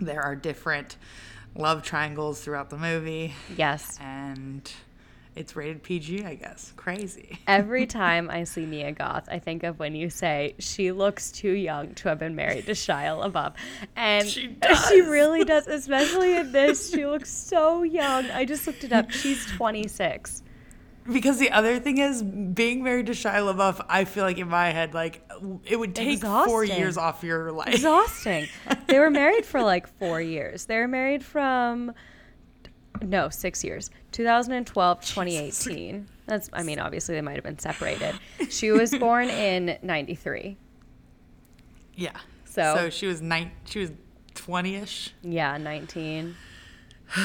there 0.00 0.22
are 0.22 0.34
different 0.34 0.96
love 1.54 1.82
triangles 1.82 2.40
throughout 2.40 2.70
the 2.70 2.78
movie. 2.78 3.34
Yes. 3.56 3.98
And 4.00 4.70
it's 5.36 5.56
rated 5.56 5.82
PG, 5.82 6.24
I 6.24 6.34
guess. 6.34 6.72
Crazy. 6.76 7.38
Every 7.46 7.86
time 8.02 8.30
I 8.30 8.44
see 8.44 8.66
Mia 8.66 8.92
Goth, 8.92 9.28
I 9.30 9.38
think 9.38 9.62
of 9.62 9.78
when 9.78 9.94
you 9.94 10.10
say 10.10 10.54
she 10.58 10.92
looks 10.92 11.30
too 11.32 11.50
young 11.52 11.94
to 11.96 12.08
have 12.08 12.18
been 12.18 12.34
married 12.36 12.66
to 12.66 12.72
Shia 12.72 13.30
LaBeouf, 13.32 13.54
and 13.96 14.28
She 14.28 14.56
she 14.88 15.00
really 15.00 15.44
does. 15.44 15.66
Especially 15.74 16.36
in 16.36 16.52
this, 16.52 16.90
she 16.90 17.04
looks 17.06 17.30
so 17.30 17.82
young. 17.82 18.26
I 18.30 18.44
just 18.44 18.66
looked 18.66 18.84
it 18.84 18.92
up. 18.92 19.10
She's 19.10 19.44
26. 19.46 20.42
because 21.12 21.38
the 21.38 21.50
other 21.50 21.78
thing 21.80 21.98
is 21.98 22.22
being 22.22 22.82
married 22.82 23.06
to 23.06 23.12
Shia 23.12 23.52
LaBeouf. 23.54 23.84
I 23.88 24.04
feel 24.04 24.24
like 24.24 24.38
in 24.38 24.48
my 24.48 24.70
head, 24.70 24.94
like 24.94 25.22
it 25.64 25.76
would 25.78 25.94
take 25.94 26.20
four 26.20 26.64
years 26.64 26.96
off 26.96 27.22
your 27.22 27.50
life. 27.52 27.74
exhausting. 27.74 28.46
they 28.86 28.98
were 28.98 29.10
married 29.10 29.44
for 29.44 29.62
like 29.62 29.86
four 29.98 30.20
years. 30.20 30.66
They 30.66 30.76
were 30.78 30.88
married 30.88 31.24
from 31.24 31.92
no 33.04 33.28
six 33.28 33.62
years, 33.64 33.90
2012 34.12 35.00
to 35.00 35.06
2018. 35.08 36.06
That's 36.26 36.48
I 36.52 36.62
mean 36.62 36.78
obviously 36.78 37.14
they 37.14 37.20
might 37.20 37.34
have 37.36 37.44
been 37.44 37.58
separated. 37.58 38.14
She 38.50 38.70
was 38.70 38.94
born 38.94 39.28
in 39.28 39.76
'93. 39.82 40.56
Yeah. 41.94 42.10
So- 42.44 42.74
so 42.76 42.90
she 42.90 43.06
was 43.06 43.20
nine. 43.22 43.50
She 43.64 43.80
was 43.80 43.92
twenty 44.34 44.76
ish. 44.76 45.12
Yeah, 45.22 45.56
19. 45.58 46.34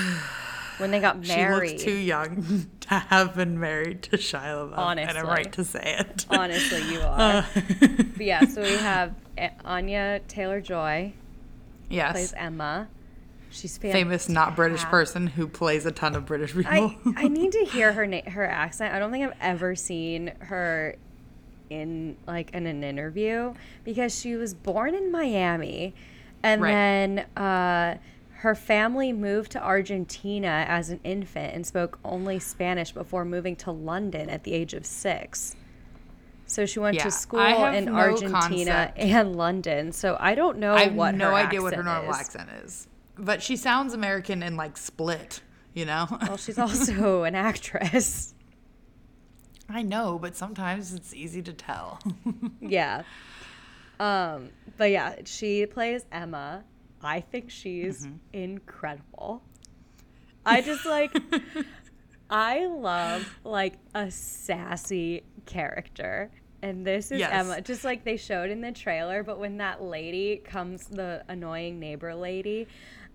When 0.77 0.91
they 0.91 1.01
got 1.01 1.27
married. 1.27 1.71
She 1.71 1.74
looks 1.75 1.83
too 1.83 1.91
young 1.98 2.67
to 2.81 2.93
have 2.95 3.36
been 3.36 3.59
married 3.59 4.01
to 4.03 4.12
Shia 4.17 4.41
LaBeouf. 4.55 4.71
and 4.71 4.74
Honestly. 4.75 5.19
I'm 5.19 5.27
right 5.27 5.51
to 5.51 5.63
say 5.65 5.98
it. 6.00 6.25
Honestly, 6.29 6.81
you 6.93 7.00
are. 7.03 7.45
but 8.15 8.21
yeah, 8.25 8.45
so 8.45 8.62
we 8.62 8.77
have 8.77 9.13
Anya 9.65 10.21
Taylor 10.29 10.62
Joy 10.62 11.12
yes. 11.89 12.12
plays 12.13 12.33
Emma. 12.38 12.88
She's 13.51 13.77
fantastic. 13.77 13.91
Famous 14.03 14.29
not 14.29 14.56
British 14.56 14.84
person 14.86 15.27
who 15.27 15.48
plays 15.48 15.86
a 15.86 15.91
ton 15.91 16.15
of 16.15 16.25
British 16.25 16.53
people. 16.53 16.72
I, 16.72 16.98
I 17.15 17.27
need 17.27 17.51
to 17.53 17.65
hear 17.65 17.94
her 17.94 18.06
na- 18.06 18.29
her 18.29 18.46
accent. 18.48 18.94
I 18.94 19.00
don't 19.00 19.12
think 19.12 19.25
I've 19.25 19.38
ever 19.41 19.75
seen 19.75 20.27
her 20.41 20.96
in 21.70 22.15
like 22.27 22.51
in 22.51 22.65
an 22.65 22.84
interview 22.84 23.53
because 23.84 24.18
she 24.18 24.36
was 24.36 24.53
born 24.53 24.94
in 24.96 25.12
Miami, 25.12 25.94
and 26.44 26.62
Right. 26.62 26.72
then 26.72 27.20
uh, 27.38 27.98
her 28.38 28.56
family 28.56 29.12
moved 29.13 29.51
to 29.53 29.63
Argentina 29.63 30.65
as 30.68 30.89
an 30.89 31.00
infant 31.03 31.53
and 31.56 31.65
spoke 31.65 32.00
only 32.06 32.39
Spanish 32.39 32.91
before 32.91 33.25
moving 33.25 33.56
to 33.58 33.72
London 33.72 34.29
at 34.29 34.44
the 34.44 34.53
age 34.53 34.74
of 34.74 34.86
six. 34.86 35.56
So 36.46 36.65
she 36.65 36.79
went 36.79 36.96
Yeah, 36.98 37.03
to 37.03 37.12
school 37.12 37.39
in 37.65 37.86
no 37.86 37.94
Argentina 37.96 38.32
concept. 38.91 38.98
and 39.00 39.36
London. 39.36 39.91
So 39.91 40.18
I 40.20 40.34
don't 40.36 40.58
know 40.58 40.74
I 40.74 40.86
have 40.86 40.94
what 40.96 41.13
no 41.15 41.36
idea 41.36 41.62
what 41.62 41.74
her 41.75 41.84
normal 41.84 42.12
is. 42.12 42.18
accent 42.20 42.50
is. 42.63 42.88
But 43.18 43.42
she 43.44 43.56
sounds 43.56 43.94
American 43.94 44.42
and 44.44 44.56
like 44.58 44.78
split, 44.78 45.42
you 45.74 45.86
know? 45.86 46.08
Well, 46.28 46.38
she's 46.38 46.58
also 46.60 47.24
an 47.24 47.36
actress. 47.36 48.34
I 49.68 49.82
know, 49.84 50.18
but 50.18 50.36
sometimes 50.36 50.94
it's 50.94 51.13
easy 51.13 51.42
to 51.44 51.54
tell. 51.54 52.00
yeah. 52.62 53.04
Um, 54.00 54.50
but 54.78 54.89
yeah, 54.92 55.16
she 55.25 55.66
plays 55.66 56.06
Emma. 56.12 56.63
I 57.04 57.20
think 57.22 57.50
she's 57.51 58.06
Mm-hmm. 58.06 58.16
incredible. 58.34 59.44
I 60.46 60.62
just 60.62 60.86
like 60.86 61.12
I 62.30 62.66
love 62.68 63.28
like 63.44 63.75
a 63.94 64.10
sassy 64.12 65.24
character. 65.46 66.32
And 66.62 66.86
this 66.86 67.12
is 67.12 67.20
Yes. 67.20 67.32
Emma, 67.32 67.62
just 67.62 67.84
like 67.86 68.04
they 68.04 68.18
showed 68.18 68.50
in 68.50 68.62
the 68.62 68.72
trailer. 68.72 69.24
But 69.24 69.39
when 69.39 69.58
that 69.58 69.82
lady 69.82 70.38
comes, 70.38 70.88
the 70.88 71.24
annoying 71.30 71.80
neighbor 71.80 72.13
lady, 72.16 72.68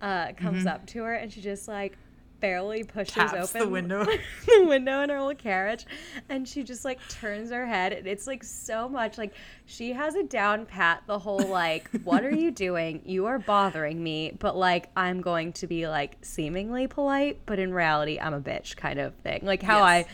uh, 0.05 0.33
comes 0.37 0.67
up 0.67 0.87
to 0.87 1.03
her 1.03 1.15
and 1.15 1.33
she 1.33 1.41
just 1.41 1.67
like 1.67 1.97
barely 2.41 2.85
pushes 2.85 3.15
Mm-hmm. 3.15 3.37
Taps 3.37 3.53
the 3.53 3.61
open 3.61 3.71
window. 3.73 4.05
the 4.47 4.65
window 4.67 5.01
in 5.01 5.09
her 5.09 5.19
little 5.19 5.35
carriage 5.35 5.87
and 6.29 6.47
she 6.47 6.63
just 6.63 6.85
like 6.85 6.99
turns 7.09 7.51
her 7.51 7.65
head 7.65 7.95
and 7.95 8.07
it's 8.07 8.27
like 8.27 8.45
so 8.45 8.87
much 8.87 9.17
like 9.17 9.33
she 9.65 9.93
has 9.95 10.15
it 10.15 10.29
down 10.29 10.67
pat 10.67 11.03
the 11.07 11.19
whole 11.19 11.47
like 11.47 11.89
what 12.05 12.23
are 12.23 12.35
you 12.35 12.51
doing 12.51 13.01
you 13.07 13.25
are 13.25 13.39
bothering 13.39 14.03
me 14.03 14.37
but 14.41 14.55
like 14.57 14.91
i'm 14.95 15.23
going 15.23 15.55
to 15.55 15.67
be 15.67 15.89
like 15.89 16.19
seemingly 16.21 16.87
polite 16.87 17.39
but 17.47 17.59
in 17.59 17.73
reality 17.73 18.19
i'm 18.21 18.35
a 18.35 18.41
bitch 18.41 18.77
kind 18.77 18.99
of 18.99 19.15
thing 19.17 19.41
like 19.43 19.63
how 19.63 19.79
Yes. 19.79 20.07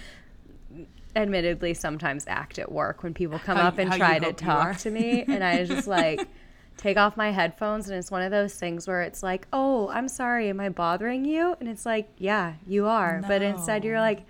i 0.76 0.86
admittedly 1.16 1.74
sometimes 1.74 2.24
act 2.28 2.60
at 2.60 2.70
work 2.70 3.02
when 3.02 3.12
people 3.12 3.40
come 3.40 3.56
How 3.56 3.66
up 3.68 3.78
and 3.78 3.92
try 3.92 4.20
to 4.20 4.32
talk 4.32 4.76
to 4.78 4.90
me 4.90 5.24
and 5.26 5.42
i 5.42 5.64
just 5.64 5.88
like 5.88 6.28
take 6.80 6.96
off 6.96 7.14
my 7.14 7.30
headphones 7.30 7.90
and 7.90 7.98
it's 7.98 8.10
one 8.10 8.22
of 8.22 8.30
those 8.30 8.54
things 8.54 8.88
where 8.88 9.02
it's 9.02 9.22
like 9.22 9.46
oh 9.52 9.88
i'm 9.90 10.08
sorry 10.08 10.48
am 10.48 10.58
i 10.60 10.68
bothering 10.70 11.26
you? 11.26 11.54
And 11.60 11.68
it's 11.68 11.84
like 11.84 12.08
yeah 12.16 12.54
you 12.66 12.86
are. 12.86 13.22
But 13.28 13.42
instead 13.42 13.84
you're 13.84 14.00
like 14.00 14.24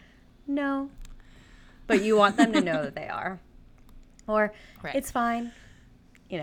no. 0.49 0.91
But 1.87 2.03
you 2.03 2.17
want 2.17 2.37
them 2.37 2.53
to 2.53 2.61
know 2.61 2.83
that 2.83 2.97
they 2.97 3.07
are. 3.07 3.39
Or 4.27 4.53
Right. 4.83 4.97
it's 4.97 5.11
fine 5.13 5.53
you 6.29 6.39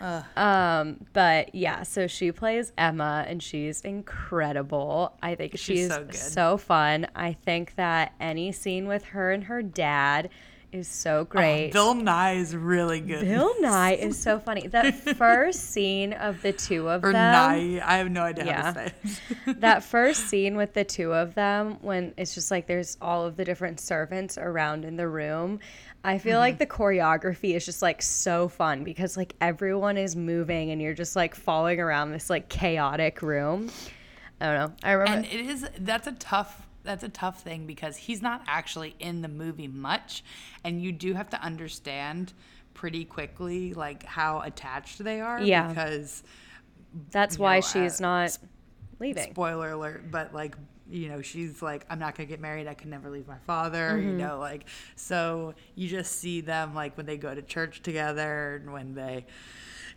know. 0.00 0.22
Um 0.36 1.04
but 1.12 1.54
yeah 1.54 1.82
so 1.84 2.06
she 2.08 2.32
plays 2.32 2.72
emma 2.76 3.24
and 3.28 3.40
she's 3.40 3.82
incredible. 3.82 5.14
I 5.22 5.36
think 5.36 5.56
she's, 5.58 5.88
so 5.88 6.04
good. 6.04 6.14
so 6.16 6.56
fun. 6.56 7.06
I 7.14 7.32
think 7.34 7.76
that 7.76 8.14
any 8.20 8.50
scene 8.50 8.88
with 8.88 9.04
her 9.06 9.30
and 9.30 9.44
her 9.44 9.62
dad 9.62 10.28
is 10.76 10.88
so 10.88 11.24
great 11.24 11.70
Oh, 11.70 11.72
Bill 11.72 11.94
Nye 11.94 12.34
is 12.34 12.54
really 12.54 13.00
good. 13.00 13.22
Bill 13.24 13.52
Nye 13.60 13.94
is 13.94 14.18
so 14.18 14.38
funny. 14.38 14.66
The 14.66 14.92
first 15.16 15.70
scene 15.70 16.12
of 16.12 16.42
the 16.42 16.52
two 16.52 16.88
of 16.88 17.02
or 17.04 17.12
them. 17.12 17.32
Nye. 17.32 17.80
I 17.84 17.96
have 17.98 18.10
no 18.10 18.22
idea 18.22 18.44
Yeah. 18.46 18.62
how 18.62 18.72
to 18.72 18.78
say 18.88 18.92
it. 19.46 19.60
that 19.60 19.82
first 19.96 20.28
scene 20.28 20.56
with 20.56 20.74
the 20.74 20.84
two 20.84 21.12
of 21.12 21.34
them 21.34 21.78
when 21.80 22.14
it's 22.16 22.34
just 22.34 22.50
like 22.50 22.66
there's 22.66 22.96
all 23.00 23.24
of 23.26 23.36
the 23.36 23.44
different 23.44 23.80
servants 23.80 24.38
around 24.38 24.84
in 24.84 24.96
the 24.96 25.08
room 25.08 25.58
i 26.04 26.18
feel 26.18 26.32
Mm-hmm. 26.34 26.40
like 26.40 26.58
the 26.58 26.66
choreography 26.66 27.54
is 27.56 27.64
just 27.64 27.82
like 27.82 28.02
so 28.02 28.48
fun 28.48 28.84
because 28.84 29.16
like 29.16 29.34
everyone 29.40 29.96
is 29.96 30.14
moving 30.14 30.70
and 30.70 30.80
you're 30.82 30.94
just 30.94 31.16
like 31.16 31.34
falling 31.34 31.80
around 31.80 32.12
this 32.12 32.28
like 32.30 32.48
chaotic 32.48 33.22
room 33.22 33.70
i 34.40 34.46
don't 34.46 34.54
know 34.54 34.76
i 34.84 34.92
remember 34.92 35.16
and 35.16 35.26
it 35.26 35.46
is 35.46 35.68
that's 35.80 36.06
a 36.06 36.12
tough 36.12 36.65
that's 36.86 37.04
a 37.04 37.08
tough 37.08 37.42
thing 37.42 37.66
because 37.66 37.96
he's 37.96 38.22
not 38.22 38.42
actually 38.46 38.94
in 38.98 39.20
the 39.22 39.28
movie 39.28 39.68
much 39.68 40.24
and 40.64 40.80
you 40.80 40.92
do 40.92 41.12
have 41.14 41.28
to 41.30 41.40
understand 41.42 42.32
pretty 42.74 43.04
quickly 43.04 43.74
like 43.74 44.04
how 44.04 44.40
attached 44.40 45.02
they 45.02 45.20
are 45.20 45.40
Yeah. 45.42 45.68
because 45.68 46.22
that's 47.10 47.38
why 47.38 47.56
know, 47.56 47.60
she's 47.60 48.00
uh, 48.00 48.04
not 48.04 48.38
leaving 49.00 49.30
spoiler 49.30 49.72
alert 49.72 50.10
but 50.10 50.32
like 50.34 50.56
you 50.88 51.08
know 51.08 51.20
she's 51.20 51.60
like 51.62 51.84
i'm 51.90 51.98
not 51.98 52.14
gonna 52.14 52.28
get 52.28 52.40
married 52.40 52.66
i 52.68 52.74
can 52.74 52.88
never 52.90 53.10
leave 53.10 53.26
my 53.26 53.38
father 53.46 53.90
Mm-hmm. 53.92 54.08
you 54.10 54.14
know 54.16 54.38
like 54.38 54.66
so 54.94 55.52
you 55.74 55.88
just 55.88 56.12
see 56.12 56.40
them 56.40 56.74
like 56.74 56.96
when 56.96 57.04
they 57.06 57.16
go 57.16 57.34
to 57.34 57.42
church 57.42 57.82
together 57.82 58.56
and 58.62 58.72
when 58.72 58.94
they 58.94 59.26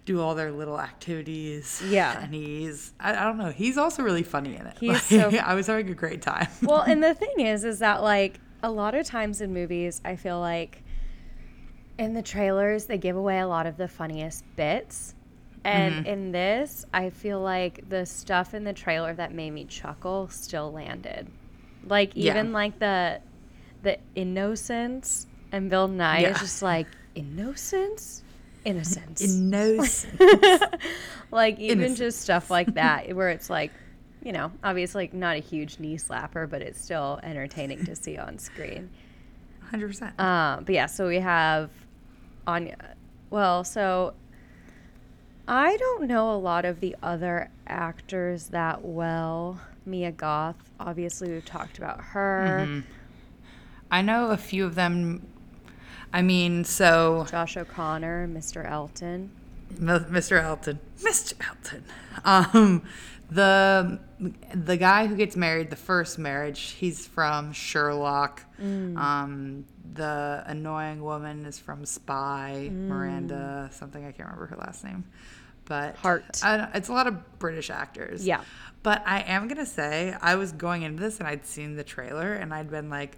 do 0.10 0.19
all 0.19 0.34
their 0.34 0.52
little 0.52 0.80
activities 0.80 1.84
Yeah. 1.88 2.19
and 2.24 2.34
he's 2.34 2.93
i, 3.00 3.12
I 3.12 3.24
don't 3.26 3.38
know 3.38 3.52
he's 3.52 3.78
also 3.78 4.02
really 4.02 4.24
funny 4.24 4.56
in 4.56 4.65
it 4.65 4.76
He's 4.80 4.89
Like, 4.89 5.02
so- 5.02 5.30
i 5.52 5.54
was 5.54 5.67
having 5.67 5.88
a 5.89 5.93
great 5.93 6.22
time 6.24 6.48
well 6.63 6.82
and 6.91 7.04
the 7.04 7.13
thing 7.13 7.39
is 7.45 7.63
is 7.63 7.78
that 7.80 8.02
like 8.02 8.39
a 8.63 8.72
lot 8.72 8.95
of 8.95 9.06
times 9.06 9.39
in 9.41 9.54
movies 9.54 10.02
i 10.04 10.15
feel 10.15 10.39
like 10.39 10.82
in 12.00 12.13
the 12.15 12.22
trailers 12.24 12.86
they 12.86 12.98
give 12.98 13.15
away 13.15 13.39
a 13.39 13.48
lot 13.48 13.67
of 13.67 13.78
the 13.78 13.88
funniest 13.88 14.43
bits 14.56 15.13
and 15.63 15.93
Mm-hmm. 15.93 16.06
in 16.08 16.32
this 16.32 16.86
i 16.93 17.10
feel 17.12 17.39
like 17.41 17.88
the 17.89 18.04
stuff 18.06 18.54
in 18.56 18.63
the 18.63 18.74
trailer 18.74 19.13
that 19.13 19.32
made 19.34 19.52
me 19.52 19.65
chuckle 19.65 20.28
still 20.30 20.72
landed 20.72 21.28
like 21.86 22.13
Yeah. 22.15 22.32
even 22.32 22.52
like 22.52 22.80
the 22.80 23.19
the 23.84 23.98
innocence 24.15 25.28
and 25.52 25.69
bill 25.69 25.88
nye 25.88 26.22
Yeah. 26.22 26.30
is 26.32 26.39
just 26.39 26.62
like 26.63 26.88
innocence 27.13 28.24
innocence 28.65 29.22
in 29.22 29.50
no 29.50 29.84
like 31.32 31.58
even 31.60 31.95
just 31.95 32.22
stuff 32.22 32.50
like 32.52 32.74
that 32.74 33.15
where 33.15 33.30
it's 33.30 33.50
like 33.50 33.72
you 34.24 34.32
know 34.32 34.52
obviously 34.63 35.04
like 35.04 35.13
not 35.13 35.36
a 35.36 35.39
huge 35.39 35.80
knee 35.80 35.95
slapper 35.98 36.50
but 36.50 36.62
it's 36.62 36.82
still 36.82 37.19
entertaining 37.24 37.84
to 37.86 37.95
see 37.95 38.17
on 38.17 38.38
screen. 38.38 38.89
100% 39.72 40.19
um, 40.19 40.63
but 40.63 40.74
yeah 40.74 40.88
so 40.88 41.08
we 41.08 41.17
have 41.19 41.69
anya 42.48 42.76
well 43.30 43.63
so 43.63 44.13
i 45.48 45.78
don't 45.78 46.08
know 46.08 46.34
a 46.34 46.38
lot 46.38 46.65
of 46.65 46.80
the 46.80 46.95
other 47.04 47.50
actors 47.67 48.48
that 48.50 48.84
well. 48.84 49.60
Mia 49.86 50.12
goth 50.12 50.58
obviously 50.80 51.32
we've 51.32 51.45
talked 51.45 51.78
about 51.78 52.02
her. 52.02 52.65
Mm-hmm. 52.67 52.80
i 53.91 54.02
know 54.02 54.32
a 54.32 54.38
few 54.38 54.65
of 54.65 54.76
them 54.76 55.26
i 56.13 56.22
mean 56.22 56.63
so 56.63 57.26
josh 57.30 57.58
o'connor 57.58 58.28
mr 58.28 58.69
elton 58.69 59.30
Mr. 59.76 60.41
Elton. 60.43 60.80
Mr. 61.02 61.34
Elton. 61.48 61.84
Um, 62.26 62.84
the 63.32 64.00
the 64.54 64.78
guy 64.78 65.08
who 65.08 65.15
gets 65.15 65.36
married, 65.36 65.69
the 65.69 65.76
first 65.76 66.17
marriage, 66.17 66.72
he's 66.72 67.06
from 67.06 67.54
Sherlock. 67.54 68.43
Mm. 68.62 68.98
Um, 68.98 69.65
the 69.93 70.43
annoying 70.45 71.04
woman 71.04 71.45
is 71.45 71.60
from 71.60 71.86
Spy, 71.86 72.69
Miranda, 72.72 73.69
something 73.72 74.04
I 74.04 74.12
can't 74.12 74.30
remember 74.30 74.48
her 74.48 74.58
last 74.58 74.84
name. 74.84 75.06
But 75.65 75.95
Hart. 75.98 76.41
I, 76.43 76.69
it's 76.74 76.89
a 76.89 76.93
lot 76.93 77.06
of 77.06 77.39
British 77.39 77.69
actors. 77.69 78.26
Yeah. 78.26 78.41
But 78.82 79.04
I 79.06 79.22
am 79.22 79.48
gonna 79.48 79.65
say 79.65 80.15
I 80.19 80.36
was 80.36 80.52
going 80.52 80.82
into 80.82 81.02
this 81.02 81.19
and 81.19 81.28
I'd 81.28 81.45
seen 81.45 81.76
the 81.76 81.84
trailer 81.84 82.34
and 82.34 82.54
I'd 82.54 82.72
been 82.72 82.89
like, 82.89 83.17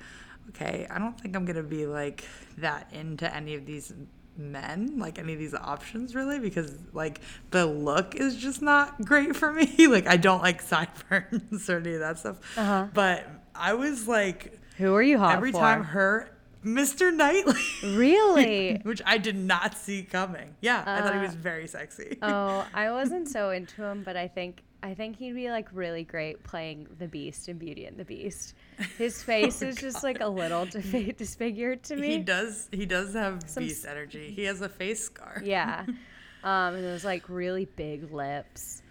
okay, 0.49 0.87
I 0.89 0.99
don't 0.99 1.19
think 1.19 1.35
I'm 1.35 1.45
gonna 1.45 1.63
be 1.63 1.85
like 1.85 2.23
that 2.57 2.87
into 2.93 3.33
any 3.33 3.55
of 3.55 3.65
these 3.65 3.93
men, 4.37 4.97
like 4.97 5.19
any 5.19 5.33
of 5.33 5.39
these 5.39 5.53
options 5.53 6.15
really, 6.15 6.39
because 6.39 6.77
like 6.93 7.21
the 7.51 7.65
look 7.65 8.15
is 8.15 8.35
just 8.37 8.61
not 8.61 9.03
great 9.05 9.35
for 9.35 9.51
me. 9.51 9.87
like 9.87 10.07
I 10.07 10.17
don't 10.17 10.41
like 10.41 10.61
sideburns 10.61 11.69
or 11.69 11.77
any 11.77 11.93
of 11.93 11.99
that 11.99 12.17
stuff. 12.19 12.39
Uh-huh. 12.57 12.87
But 12.93 13.27
I 13.55 13.73
was 13.73 14.07
like 14.07 14.59
Who 14.77 14.93
are 14.95 15.03
you 15.03 15.17
hot 15.19 15.35
Every 15.37 15.51
for? 15.51 15.59
time 15.59 15.83
her 15.83 16.29
Mr. 16.65 17.11
Knightley. 17.13 17.59
Really? 17.97 18.79
Which 18.83 19.01
I 19.05 19.17
did 19.17 19.35
not 19.35 19.75
see 19.77 20.03
coming. 20.03 20.55
Yeah, 20.61 20.83
I 20.85 21.01
thought 21.01 21.13
he 21.13 21.19
Uh, 21.19 21.23
was 21.23 21.33
very 21.35 21.67
sexy. 21.67 22.17
oh, 22.21 22.65
I 22.73 22.91
wasn't 22.91 23.27
so 23.29 23.49
into 23.49 23.81
him, 23.83 24.03
but 24.03 24.15
I 24.15 24.27
think 24.27 24.63
I 24.83 24.93
think 24.93 25.17
he'd 25.17 25.35
be 25.35 25.49
like 25.49 25.67
really 25.73 26.03
great 26.03 26.43
playing 26.43 26.87
the 26.97 27.07
Beast 27.07 27.47
in 27.49 27.57
Beauty 27.57 27.85
and 27.85 27.97
the 27.97 28.05
Beast. 28.05 28.55
His 28.97 29.21
face 29.31 29.61
is 29.61 29.75
just 29.75 30.03
like 30.03 30.19
a 30.21 30.27
little 30.27 30.65
disfigured 31.17 31.83
to 31.83 31.95
me. 31.95 32.07
he 32.09 32.17
does 32.19 32.67
he 32.71 32.85
does 32.85 33.13
have 33.13 33.43
Some 33.47 33.63
beast 33.63 33.85
energy. 33.85 34.31
He 34.31 34.43
has 34.45 34.61
a 34.61 34.69
face 34.69 35.03
scar. 35.03 35.41
Yeah. 35.43 35.85
Um, 36.43 36.73
and 36.73 36.83
those 36.83 37.05
like 37.05 37.29
really 37.29 37.65
big 37.65 38.11
lips. 38.11 38.81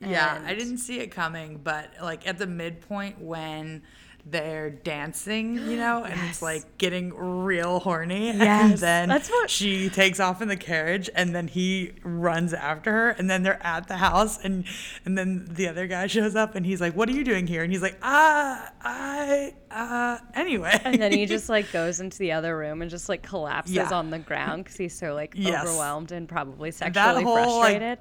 Yeah, 0.00 0.42
I 0.44 0.54
didn't 0.54 0.78
see 0.78 0.98
it 0.98 1.12
coming, 1.12 1.60
but 1.62 1.92
like 2.02 2.26
at 2.26 2.38
the 2.38 2.46
midpoint 2.48 3.20
when 3.20 3.82
they're 4.30 4.68
dancing, 4.70 5.54
you 5.56 5.76
know, 5.76 6.04
and 6.04 6.14
Yes. 6.14 6.30
it's 6.30 6.42
like 6.42 6.76
getting 6.78 7.14
real 7.14 7.80
horny. 7.80 8.26
Yes. 8.36 8.70
And 8.72 8.78
then 8.78 9.08
that's 9.08 9.30
what- 9.30 9.48
she 9.48 9.88
takes 9.88 10.20
off 10.20 10.42
in 10.42 10.48
the 10.48 10.56
carriage 10.56 11.08
and 11.14 11.34
then 11.34 11.48
he 11.48 11.92
runs 12.02 12.52
after 12.52 12.92
her 12.92 13.10
and 13.10 13.30
then 13.30 13.42
they're 13.42 13.64
at 13.64 13.88
the 13.88 13.96
house 13.96 14.38
and 14.44 14.64
and 15.04 15.16
then 15.16 15.46
the 15.50 15.66
other 15.68 15.86
guy 15.86 16.06
shows 16.08 16.36
up 16.36 16.54
and 16.54 16.66
he's 16.66 16.80
like, 16.80 16.94
What 16.94 17.08
are 17.08 17.12
you 17.12 17.24
doing 17.24 17.46
here? 17.46 17.62
And 17.62 17.72
he's 17.72 17.82
like, 17.82 17.96
Ah 18.02 18.70
I 18.82 19.54
uh 19.70 20.18
anyway. 20.34 20.78
And 20.84 21.00
then 21.00 21.12
he 21.12 21.24
just 21.26 21.48
like 21.56 21.70
goes 21.72 22.00
into 22.00 22.18
the 22.18 22.32
other 22.32 22.56
room 22.56 22.82
and 22.82 22.90
just 22.90 23.08
like 23.08 23.22
collapses 23.22 23.74
Yeah. 23.74 23.88
on 23.90 24.10
the 24.10 24.18
ground 24.18 24.64
because 24.64 24.76
he's 24.76 24.94
so 24.98 25.14
like 25.14 25.32
Yes. 25.36 25.64
overwhelmed 25.66 26.12
and 26.12 26.28
probably 26.28 26.70
sexually 26.70 27.22
whole, 27.24 27.34
like, 27.34 27.44
frustrated. 27.44 27.98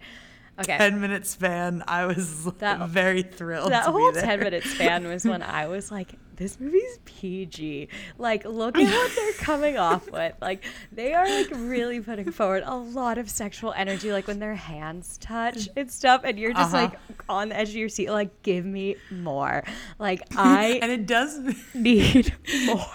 Okay. 0.59 0.77
ten 0.77 0.99
minute 1.01 1.25
span, 1.25 1.83
I 1.87 2.05
was 2.05 2.45
That- 2.59 2.87
very 2.89 3.23
thrilled. 3.23 3.71
that 3.71 3.85
to 3.85 3.91
whole 3.91 4.11
be 4.11 4.19
there. 4.19 4.23
10 4.23 4.39
minute 4.39 4.63
span 4.63 5.07
was 5.07 5.25
when 5.25 5.41
I 5.61 5.67
was 5.67 5.91
like, 5.91 6.13
this 6.35 6.59
movie's 6.59 6.99
PG. 7.05 7.87
Like, 8.19 8.45
look 8.45 8.77
at 8.77 8.83
what 8.83 9.15
they're 9.15 9.33
coming 9.39 9.77
off 9.79 10.11
with. 10.11 10.35
Like, 10.39 10.63
they 10.91 11.15
are 11.15 11.27
like 11.27 11.49
really 11.55 11.99
putting 11.99 12.31
forward 12.31 12.61
a 12.63 12.75
lot 12.75 13.17
of 13.17 13.27
sexual 13.27 13.73
energy, 13.73 14.11
like 14.11 14.27
when 14.27 14.37
their 14.37 14.53
hands 14.53 15.17
touch 15.19 15.67
and 15.75 15.89
stuff. 15.91 16.21
And 16.23 16.37
you're 16.37 16.53
just 16.53 16.75
Uh-huh. 16.75 16.89
like 16.91 16.99
on 17.27 17.49
the 17.49 17.57
edge 17.57 17.69
of 17.69 17.75
your 17.75 17.89
seat, 17.89 18.11
like, 18.11 18.43
give 18.43 18.65
me 18.65 18.97
more. 19.09 19.63
Like, 19.97 20.21
I 20.35 20.77
and 20.83 20.91
it 20.91 21.07
does 21.07 21.39
need 21.73 22.35
more. 22.67 22.85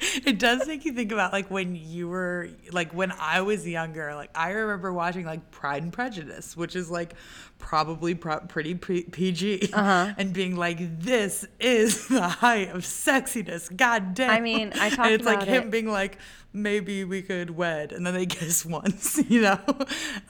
It 0.00 0.38
does 0.38 0.66
make 0.66 0.84
you 0.84 0.92
think 0.92 1.10
about 1.12 1.32
like 1.32 1.50
when 1.50 1.74
you 1.74 2.08
were 2.08 2.50
like 2.70 2.92
when 2.94 3.12
I 3.12 3.40
was 3.42 3.66
younger. 3.66 4.14
Like 4.14 4.30
I 4.34 4.50
remember 4.50 4.92
watching 4.92 5.24
like 5.26 5.50
Pride 5.50 5.82
and 5.82 5.92
Prejudice, 5.92 6.56
which 6.56 6.76
is 6.76 6.90
like 6.90 7.14
probably 7.58 8.14
pro- 8.14 8.40
pretty 8.40 8.74
pre- 8.74 9.02
PG, 9.04 9.70
Uh-huh. 9.72 10.12
and 10.16 10.32
being 10.32 10.56
like, 10.56 11.00
"This 11.00 11.44
is 11.58 12.06
the 12.08 12.28
height 12.28 12.68
of 12.70 12.82
sexiness." 12.82 13.74
God 13.76 14.14
damn. 14.14 14.30
I 14.30 14.40
mean, 14.40 14.72
I 14.74 14.90
talked 14.90 14.94
about 14.94 15.06
it. 15.06 15.12
and 15.12 15.14
it's 15.14 15.24
like 15.26 15.42
him 15.42 15.62
it. 15.64 15.70
being 15.70 15.88
like, 15.90 16.18
"Maybe 16.52 17.04
we 17.04 17.22
could 17.22 17.50
wed," 17.50 17.92
and 17.92 18.06
then 18.06 18.14
they 18.14 18.26
kiss 18.38 18.64
once. 18.64 19.18
You 19.28 19.42
know, 19.42 19.60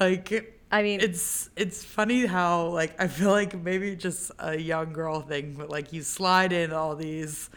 like. 0.01 0.55
I 0.71 0.83
mean- 0.83 1.01
it's 1.01 1.49
it's 1.57 1.83
funny 1.83 2.27
how 2.27 2.67
like 2.69 3.01
I 3.01 3.09
feel 3.09 3.31
like 3.31 3.55
maybe 3.59 3.97
just 3.97 4.31
a 4.39 4.55
young 4.59 4.93
girl 4.93 5.21
thing, 5.23 5.55
but 5.57 5.71
like 5.71 5.95
you 5.95 6.03
slide 6.03 6.53
in 6.53 6.73
all 6.75 6.95
these 6.95 7.49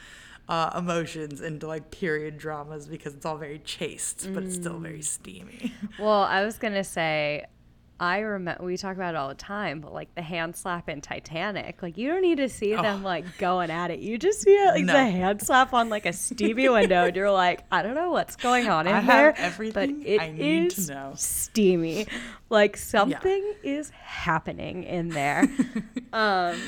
uh, 0.51 0.69
emotions 0.77 1.39
into 1.39 1.65
like 1.65 1.89
period 1.91 2.37
dramas 2.37 2.85
because 2.87 3.13
it's 3.15 3.25
all 3.25 3.37
very 3.37 3.59
chaste, 3.59 4.27
but 4.33 4.43
it's 4.43 4.55
still 4.55 4.73
Mm. 4.79 4.81
very 4.81 5.01
steamy. 5.01 5.71
Well, 5.97 6.23
I 6.23 6.43
was 6.43 6.57
gonna 6.57 6.83
say, 6.83 7.45
I 7.99 8.17
remember 8.19 8.63
we 8.65 8.75
talk 8.77 8.95
about 8.95 9.13
it 9.13 9.17
all 9.17 9.29
the 9.29 9.35
time, 9.35 9.79
but 9.79 9.93
like 9.93 10.13
the 10.15 10.21
hand 10.23 10.55
slap 10.55 10.89
in 10.89 10.99
Titanic, 11.01 11.81
like 11.81 11.97
you 11.97 12.07
don't 12.09 12.21
need 12.23 12.37
to 12.39 12.49
see 12.49 12.75
them 12.75 13.01
like 13.03 13.37
going 13.37 13.69
at 13.69 13.91
it. 13.91 13.99
You 13.99 14.17
just 14.17 14.41
see 14.41 14.51
it, 14.55 14.73
like 14.75 14.85
No. 14.85 14.93
the 14.93 15.05
hand 15.05 15.41
slap 15.41 15.71
on 15.73 15.89
like 15.89 16.05
a 16.07 16.11
Stevie 16.13 16.67
window, 16.67 17.05
and 17.05 17.15
you're 17.15 17.31
like, 17.31 17.61
I 17.71 17.81
don't 17.83 17.95
know 17.95 18.11
what's 18.11 18.35
going 18.35 18.67
on 18.67 18.87
in 18.87 18.93
I 18.95 18.99
have 18.99 19.07
there, 19.37 19.45
everything 19.45 19.99
but 19.99 20.07
it 20.07 20.19
I 20.19 20.31
need 20.31 20.71
to 20.71 20.81
is 20.81 20.89
know. 20.89 21.13
steamy. 21.15 22.07
Like 22.49 22.75
something 22.75 23.53
is 23.63 23.91
happening 23.91 24.83
in 24.83 25.09
there. 25.09 25.43
um. 26.13 26.59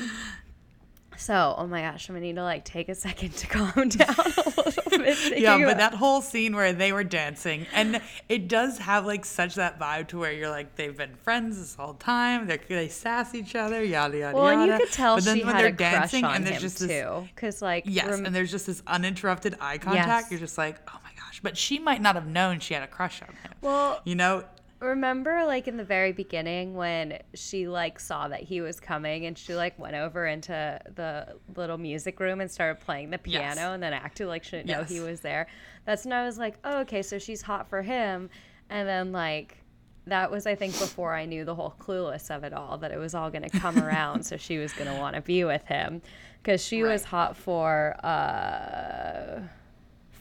So, 1.16 1.54
oh 1.56 1.66
my 1.66 1.80
gosh, 1.82 2.08
I'm 2.08 2.14
gonna 2.14 2.26
need 2.26 2.36
to 2.36 2.42
like 2.42 2.64
take 2.64 2.88
a 2.88 2.94
second 2.94 3.30
to 3.36 3.46
calm 3.48 3.88
down 3.88 4.14
a 4.18 4.62
little 4.66 4.98
bit. 4.98 5.38
yeah, 5.38 5.56
but 5.56 5.62
about- 5.64 5.76
that 5.78 5.94
whole 5.94 6.20
scene 6.20 6.54
where 6.56 6.72
they 6.72 6.92
were 6.92 7.04
dancing, 7.04 7.66
and 7.72 8.00
it 8.28 8.48
does 8.48 8.78
have 8.78 9.06
like 9.06 9.24
such 9.24 9.54
that 9.56 9.78
vibe 9.78 10.08
to 10.08 10.18
where 10.18 10.32
you're 10.32 10.50
like 10.50 10.74
they've 10.76 10.96
been 10.96 11.14
friends 11.22 11.58
this 11.58 11.74
whole 11.74 11.94
time. 11.94 12.46
They 12.46 12.58
they 12.68 12.88
sass 12.88 13.34
each 13.34 13.54
other, 13.54 13.82
yada 13.84 14.18
yada 14.18 14.36
Well, 14.36 14.52
yada. 14.52 14.62
and 14.62 14.72
you 14.72 14.78
could 14.86 14.92
tell 14.94 15.16
but 15.16 15.24
then 15.24 15.36
she 15.38 15.44
when 15.44 15.54
had 15.54 15.62
they're 15.78 15.88
a 15.90 15.98
crush 15.98 16.14
on 16.22 16.34
and 16.36 16.46
there's 16.46 16.56
him 16.56 16.62
just 16.62 16.78
this 16.80 16.88
too, 16.90 17.28
because 17.34 17.62
like 17.62 17.84
Yes, 17.86 18.08
rem- 18.08 18.26
and 18.26 18.34
there's 18.34 18.50
just 18.50 18.66
this 18.66 18.82
uninterrupted 18.86 19.56
eye 19.60 19.78
contact. 19.78 20.08
Yes. 20.08 20.30
You're 20.30 20.40
just 20.40 20.58
like, 20.58 20.76
oh 20.88 20.98
my 21.04 21.10
gosh. 21.16 21.40
But 21.42 21.56
she 21.56 21.78
might 21.78 22.00
not 22.02 22.14
have 22.14 22.26
known 22.26 22.58
she 22.60 22.74
had 22.74 22.82
a 22.82 22.86
crush 22.86 23.22
on 23.22 23.28
him. 23.28 23.52
well, 23.60 24.00
You 24.04 24.14
know? 24.16 24.44
Remember 24.84 25.44
like 25.46 25.66
in 25.68 25.76
the 25.76 25.84
very 25.84 26.12
beginning 26.12 26.74
when 26.74 27.18
she 27.34 27.66
like 27.68 27.98
saw 27.98 28.28
that 28.28 28.42
he 28.42 28.60
was 28.60 28.78
coming 28.80 29.26
and 29.26 29.36
she 29.36 29.54
like 29.54 29.78
went 29.78 29.94
over 29.94 30.26
into 30.26 30.78
the 30.94 31.34
little 31.56 31.78
music 31.78 32.20
room 32.20 32.40
and 32.40 32.50
started 32.50 32.80
playing 32.80 33.10
the 33.10 33.18
piano 33.18 33.54
Yes. 33.54 33.58
and 33.58 33.82
then 33.82 33.92
acted 33.92 34.26
like 34.28 34.44
she 34.44 34.52
didn't 34.52 34.68
know 34.68 34.84
he 34.84 35.00
was 35.00 35.20
there. 35.20 35.46
That's 35.84 36.04
when 36.04 36.12
I 36.12 36.24
was 36.24 36.38
like, 36.38 36.56
oh, 36.64 36.80
okay, 36.80 37.02
so 37.02 37.18
she's 37.18 37.42
hot 37.42 37.68
for 37.68 37.82
him. 37.82 38.30
And 38.70 38.88
then 38.88 39.12
like 39.12 39.58
that 40.06 40.30
was 40.30 40.46
I 40.46 40.54
think 40.54 40.78
before 40.78 41.14
I 41.14 41.24
knew 41.24 41.44
the 41.44 41.54
whole 41.54 41.74
clueless 41.80 42.30
of 42.34 42.44
it 42.44 42.52
all 42.52 42.76
that 42.78 42.90
it 42.92 42.98
was 42.98 43.14
all 43.14 43.30
going 43.30 43.48
to 43.48 43.58
come 43.58 43.78
around 43.82 44.22
so 44.24 44.36
she 44.36 44.58
was 44.58 44.72
going 44.74 44.92
to 44.92 44.98
want 45.00 45.16
to 45.16 45.22
be 45.22 45.44
with 45.44 45.64
him 45.66 46.02
cuz 46.42 46.62
she 46.62 46.82
was 46.82 47.04
hot 47.04 47.36
for 47.36 47.96
uh 48.04 49.40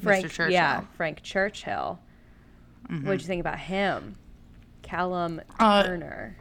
Frank 0.02 0.24
yeah, 0.26 0.30
Churchill. 0.30 0.88
Frank 0.96 1.22
Churchill. 1.22 2.00
What'd 2.90 3.22
you 3.22 3.28
think 3.28 3.40
about 3.42 3.60
him? 3.60 4.16
Callum 4.94 5.42
Uh, 5.58 5.82
Turner. 5.84 6.38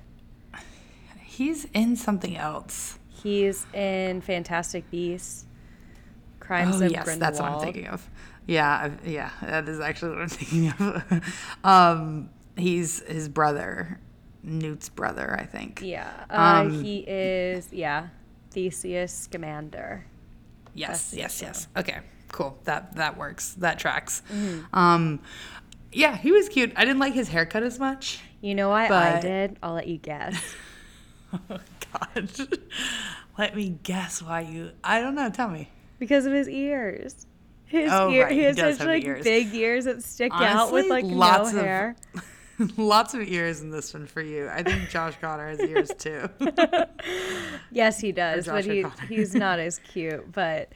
He's 1.22 1.64
in 1.72 1.96
something 1.96 2.36
else. 2.36 2.98
He's 3.08 3.64
in 3.72 4.20
Fantastic 4.20 4.90
Beasts. 4.90 5.46
Crimes 6.38 6.82
oh, 6.82 6.84
of 6.84 6.92
yes, 6.92 7.04
Grindelwald. 7.04 7.20
that's 7.20 7.40
what 7.40 7.50
I'm 7.50 7.60
thinking 7.60 7.86
of. 7.86 8.06
Yeah, 8.46 8.90
yeah, 9.06 9.30
that 9.40 9.66
is 9.70 9.80
actually 9.80 10.10
what 10.10 10.20
I'm 10.22 10.28
thinking 10.28 10.68
of. 10.78 11.24
um, 11.64 12.28
he's 12.54 13.00
his 13.04 13.30
brother, 13.30 13.98
Newt's 14.42 14.90
brother, 14.90 15.34
I 15.40 15.46
think. 15.46 15.80
Yeah. 15.82 16.10
Uh, 16.28 16.64
Um, 16.66 16.82
he 16.84 16.98
is, 17.08 17.72
yeah, 17.72 18.08
Theseus 18.50 19.14
Scamander. 19.14 20.04
Yes, 20.74 21.12
That's 21.12 21.14
yes, 21.14 21.42
yes. 21.42 21.68
Okay, 21.74 22.00
cool. 22.32 22.58
That 22.64 22.96
that 22.96 23.16
works. 23.16 23.54
That 23.54 23.78
tracks. 23.78 24.22
Mm-hmm. 24.30 24.78
Um, 24.78 25.20
yeah, 25.90 26.18
he 26.18 26.32
was 26.32 26.50
cute. 26.50 26.72
I 26.76 26.84
didn't 26.84 27.00
like 27.00 27.14
his 27.14 27.28
haircut 27.28 27.62
as 27.62 27.78
much. 27.78 28.20
You 28.42 28.54
know 28.54 28.68
why 28.68 28.88
I 28.88 29.20
did? 29.20 29.56
I'll 29.62 29.72
let 29.74 29.86
you 29.88 29.96
guess. 29.98 30.40
Oh 31.50 31.58
God. 31.94 32.30
Let 33.38 33.56
me 33.56 33.70
guess 33.82 34.22
why 34.22 34.40
you. 34.42 34.72
I 34.84 35.00
don't 35.00 35.14
know. 35.14 35.30
Tell 35.30 35.48
me. 35.48 35.70
because 35.98 36.26
of 36.26 36.32
his 36.34 36.46
ears. 36.46 37.26
His 37.64 37.90
Oh, 37.90 38.10
ear, 38.10 38.24
right, 38.24 38.32
he 38.32 38.40
has 38.42 38.54
does 38.56 38.74
such 38.76 38.80
have 38.80 38.88
like 38.88 39.04
ears. 39.04 39.24
big 39.24 39.54
ears 39.54 39.86
that 39.86 40.02
stick 40.02 40.30
out 40.34 40.72
with 40.74 40.90
like 40.90 41.06
lots 41.06 41.54
no 41.54 41.60
of- 41.60 41.64
hair. 41.64 41.96
Lots 42.76 43.14
of 43.14 43.22
ears 43.22 43.62
in 43.62 43.70
this 43.70 43.94
one 43.94 44.06
for 44.06 44.20
you. 44.20 44.46
I 44.48 44.62
think 44.62 44.90
Josh 44.90 45.14
Connor 45.22 45.48
has 45.48 45.58
ears 45.60 45.90
too. 45.98 46.28
Yes, 47.70 47.98
he 47.98 48.12
does, 48.12 48.46
but 48.46 48.64
he, 48.66 48.82
Connor. 48.82 49.06
he's 49.08 49.34
not 49.34 49.58
as 49.58 49.78
cute. 49.78 50.30
But 50.32 50.70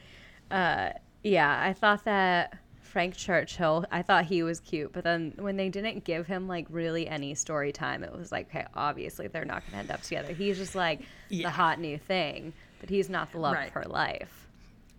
uh, 0.49 0.89
yeah, 1.23 1.61
I 1.63 1.73
thought 1.73 2.03
that 2.05 2.57
Frank 2.97 3.15
Churchill, 3.15 3.85
I 3.91 4.01
thought 4.01 4.25
he 4.25 4.41
was 4.41 4.59
cute. 4.59 4.91
But 4.91 5.03
then 5.03 5.31
when 5.37 5.55
they 5.55 5.69
didn't 5.69 6.03
give 6.03 6.25
him 6.25 6.47
like 6.47 6.65
really 6.71 7.07
any 7.07 7.35
story 7.35 7.71
time, 7.71 8.03
it 8.03 8.11
was 8.11 8.31
like, 8.31 8.47
okay, 8.49 8.65
obviously 8.73 9.27
they're 9.27 9.45
not 9.45 9.61
going 9.61 9.73
to 9.73 9.77
end 9.77 9.91
up 9.91 10.01
together. 10.01 10.33
He's 10.33 10.57
just 10.57 10.73
like 10.73 11.01
the 11.29 11.43
hot 11.43 11.79
new 11.79 11.99
thing, 11.99 12.53
but 12.79 12.89
he's 12.89 13.07
not 13.07 13.31
the 13.31 13.37
love 13.37 13.53
Right. 13.53 13.67
of 13.67 13.73
her 13.73 13.83
life. 13.83 14.47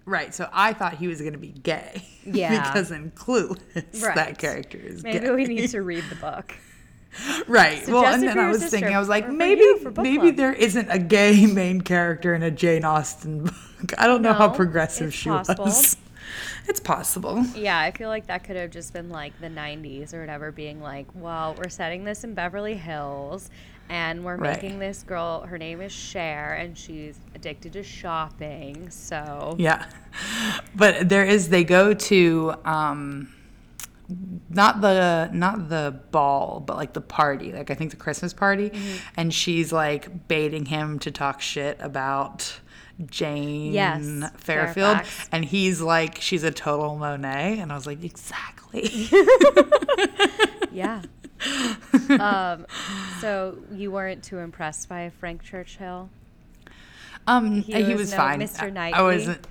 right. 0.05 0.33
So 0.33 0.49
I 0.53 0.75
thought 0.75 0.95
he 0.95 1.09
was 1.09 1.19
going 1.21 1.33
to 1.33 1.41
be 1.41 1.49
gay. 1.49 2.07
Yeah. 2.25 2.69
because 2.73 2.93
in 2.93 3.11
Clueless, 3.11 4.01
Right. 4.01 4.15
that 4.15 4.39
character 4.39 4.79
is 4.79 5.03
Maybe 5.03 5.19
gay. 5.19 5.31
we 5.33 5.47
need 5.47 5.69
to 5.71 5.83
read 5.83 6.05
the 6.09 6.15
book. 6.21 6.55
Right. 7.49 7.85
well, 7.89 8.05
and 8.07 8.23
then 8.23 8.39
I 8.39 8.49
was 8.49 8.65
thinking, 8.65 8.95
I 8.95 9.01
was 9.01 9.09
like, 9.09 9.29
maybe, 9.29 9.63
you 9.63 9.79
for 9.81 9.91
book 9.91 10.05
maybe 10.05 10.19
club. 10.29 10.37
there 10.37 10.53
isn't 10.53 10.89
a 10.89 11.01
gay 11.01 11.47
main 11.47 11.81
character 11.81 12.33
in 12.33 12.45
a 12.45 12.51
Jane 12.53 12.85
Austen 12.85 13.43
book. 13.43 13.55
I 13.99 14.07
don't 14.07 14.23
know 14.23 14.35
how 14.35 14.51
progressive 14.51 15.13
she 15.13 15.31
possible. 15.31 15.65
was. 15.65 15.97
It's 16.69 16.81
possible. 16.81 17.43
Yeah, 17.57 17.79
I 17.79 17.91
feel 17.91 18.09
like 18.09 18.27
that 18.27 18.45
could 18.45 18.57
have 18.57 18.71
just 18.71 18.93
been 18.93 19.09
like 19.09 19.33
the 19.41 19.49
90s 19.49 20.13
or 20.13 20.21
whatever, 20.21 20.53
being 20.53 20.81
like, 20.83 21.07
well, 21.15 21.55
we're 21.57 21.71
setting 21.71 22.05
this 22.05 22.25
in 22.25 22.35
Beverly 22.35 22.75
Hills 22.75 23.51
and 23.89 24.23
we're 24.23 24.37
Right. 24.37 24.53
making 24.63 24.79
this 24.79 25.03
girl, 25.03 25.41
her 25.47 25.57
name 25.57 25.81
is 25.81 25.93
Cher, 25.93 26.53
and 26.61 26.77
she's 26.77 27.19
addicted 27.35 27.73
to 27.73 27.83
shopping. 27.83 28.91
So, 28.91 29.57
Yeah. 29.59 29.87
But 30.75 31.09
there 31.09 31.25
is 31.25 31.49
they 31.49 31.65
go 31.65 31.95
to 31.95 32.55
um 32.67 33.33
not 34.51 34.81
the 34.81 35.31
not 35.33 35.69
the 35.71 36.01
ball, 36.13 36.61
but 36.67 36.77
like 36.77 36.93
the 36.93 37.01
party, 37.01 37.53
like 37.53 37.71
I 37.71 37.75
think 37.75 37.91
the 37.91 37.97
Christmas 37.97 38.33
party, 38.35 38.71
Mm-hmm. 38.71 38.97
and 39.17 39.33
she's 39.35 39.73
like 39.73 40.29
baiting 40.29 40.67
him 40.67 40.99
to 41.01 41.11
talk 41.11 41.41
shit 41.41 41.79
about 41.81 42.61
Jane 43.07 43.73
Yes, 43.73 44.03
Fairfield, 44.37 44.97
Fairfax. 44.97 45.29
and 45.31 45.45
he's 45.45 45.81
like, 45.81 46.21
she's 46.21 46.43
a 46.43 46.51
total 46.51 46.97
Monet, 46.97 47.59
and 47.61 47.71
I 47.71 47.75
was 47.75 47.87
like, 47.87 48.03
exactly. 48.05 49.09
Yeah. 50.71 51.03
um, 52.21 52.67
so 53.21 53.57
you 53.73 53.91
weren't 53.91 54.23
too 54.23 54.39
impressed 54.39 54.89
by 54.89 55.11
Frank 55.19 55.43
Churchill? 55.43 56.09
Um, 57.27 57.63
He 57.63 57.73
he, 57.83 57.93
was 57.93 58.01
was, 58.01 58.11
no 58.13 58.17
fine. 58.19 58.41
Mr. 58.41 58.63
I- 58.63 58.67
I 58.67 58.71
Knightley? 58.71 59.03
wasn't. 59.17 59.47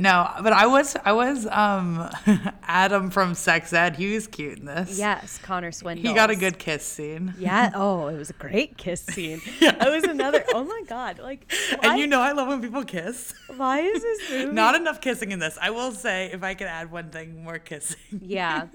No, 0.00 0.30
but 0.42 0.52
I 0.52 0.66
was. 0.66 0.96
I 1.04 1.12
was. 1.12 1.44
Um, 1.46 2.08
Adam 2.62 3.10
from 3.10 3.34
Sex 3.34 3.72
Ed. 3.72 3.96
He 3.96 4.14
was 4.14 4.26
cute 4.28 4.58
in 4.60 4.64
this. 4.66 4.96
Yes, 4.98 5.38
Connor 5.42 5.72
Swindle. 5.72 6.06
He 6.08 6.14
got 6.14 6.30
a 6.30 6.36
good 6.36 6.58
kiss 6.58 6.84
scene. 6.86 7.34
Yeah. 7.38 7.70
Oh, 7.74 8.06
it 8.06 8.16
was 8.16 8.30
a 8.30 8.34
great 8.34 8.76
kiss 8.76 9.02
scene. 9.02 9.40
That 9.60 9.90
was 9.90 10.04
another. 10.04 10.44
Oh 10.54 10.62
my 10.64 10.82
god! 10.86 11.18
Like, 11.18 11.52
why, 11.80 11.90
And 11.90 11.98
you 11.98 12.06
know 12.06 12.20
I 12.20 12.30
love 12.32 12.46
when 12.48 12.60
people 12.62 12.84
kiss. 12.84 13.34
why 13.56 13.80
is 13.80 14.00
this 14.02 14.30
movie? 14.30 14.52
Not 14.52 14.74
enough 14.76 15.00
kissing 15.00 15.32
in 15.32 15.40
this. 15.40 15.58
I 15.60 15.70
will 15.70 15.90
say, 15.92 16.30
if 16.32 16.42
I 16.44 16.54
could 16.54 16.68
add 16.68 16.90
one 16.92 17.10
thing, 17.10 17.42
more 17.42 17.58
kissing. 17.58 17.98
yeah. 18.22 18.66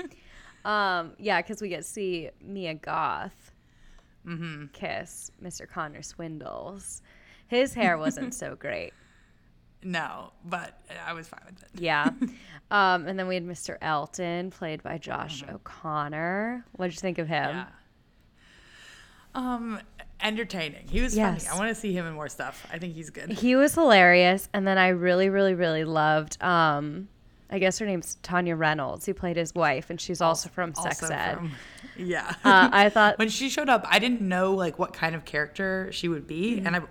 Um. 0.65 1.13
Yeah, 1.19 1.41
because 1.41 1.61
we 1.61 1.69
get 1.69 1.77
to 1.77 1.83
see 1.83 2.29
Mia 2.41 2.73
Goth 2.73 3.51
Mm-hmm. 4.27 4.65
kiss 4.73 5.31
Mr. 5.43 5.67
Connor 5.67 5.99
Swindells. 6.01 7.01
His 7.47 7.73
hair 7.73 7.97
wasn't 7.97 8.33
so 8.33 8.55
great. 8.55 8.93
No, 9.83 10.31
but 10.45 10.79
I 11.05 11.13
was 11.13 11.27
fine 11.27 11.41
with 11.45 11.61
it. 11.63 11.69
Yeah. 11.81 12.09
Um, 12.71 13.05
and 13.05 13.19
then 13.19 13.27
we 13.27 13.35
had 13.35 13.45
Mr. 13.45 13.77
Elton, 13.83 14.49
played 14.49 14.81
by 14.81 14.97
Josh 14.97 15.43
Mm-hmm. 15.43 15.55
O'Connor. 15.57 16.65
What 16.71 16.87
did 16.87 16.95
you 16.95 17.01
think 17.01 17.19
of 17.19 17.27
him? 17.27 17.55
Yeah. 17.57 17.65
Um, 19.35 19.79
entertaining. 20.21 20.87
He 20.87 21.01
was 21.01 21.15
Yes. 21.15 21.45
funny. 21.45 21.55
I 21.55 21.59
want 21.59 21.75
to 21.75 21.79
see 21.79 21.93
him 21.93 22.05
in 22.07 22.13
more 22.13 22.29
stuff. 22.29 22.65
I 22.71 22.79
think 22.79 22.95
he's 22.95 23.09
good. 23.11 23.31
He 23.31 23.55
was 23.55 23.75
hilarious. 23.75 24.49
And 24.53 24.65
then 24.65 24.77
I 24.79 24.89
really, 24.89 25.29
really, 25.29 25.53
really 25.53 25.83
loved, 25.83 26.41
um, 26.41 27.09
I 27.51 27.59
guess 27.59 27.77
her 27.79 27.85
name's 27.85 28.15
Tanya 28.23 28.55
Reynolds, 28.55 29.05
who 29.05 29.13
played 29.13 29.37
his 29.37 29.53
wife, 29.53 29.89
and 29.91 29.99
she's 30.01 30.21
also, 30.21 30.49
from 30.49 30.73
Sex 30.73 31.03
Also 31.03 31.13
Ed. 31.13 31.35
from- 31.35 31.51
yeah. 31.97 32.33
Uh, 32.43 32.69
I 32.71 32.89
thought, 32.89 33.19
when 33.19 33.29
she 33.29 33.49
showed 33.49 33.69
up, 33.69 33.85
I 33.87 33.99
didn't 33.99 34.21
know 34.21 34.53
like 34.53 34.79
what 34.79 34.93
kind 34.93 35.13
of 35.13 35.25
character 35.25 35.89
she 35.91 36.07
would 36.07 36.25
be, 36.25 36.55
Mm-hmm. 36.55 36.67
and 36.67 36.75
I've 36.77 36.87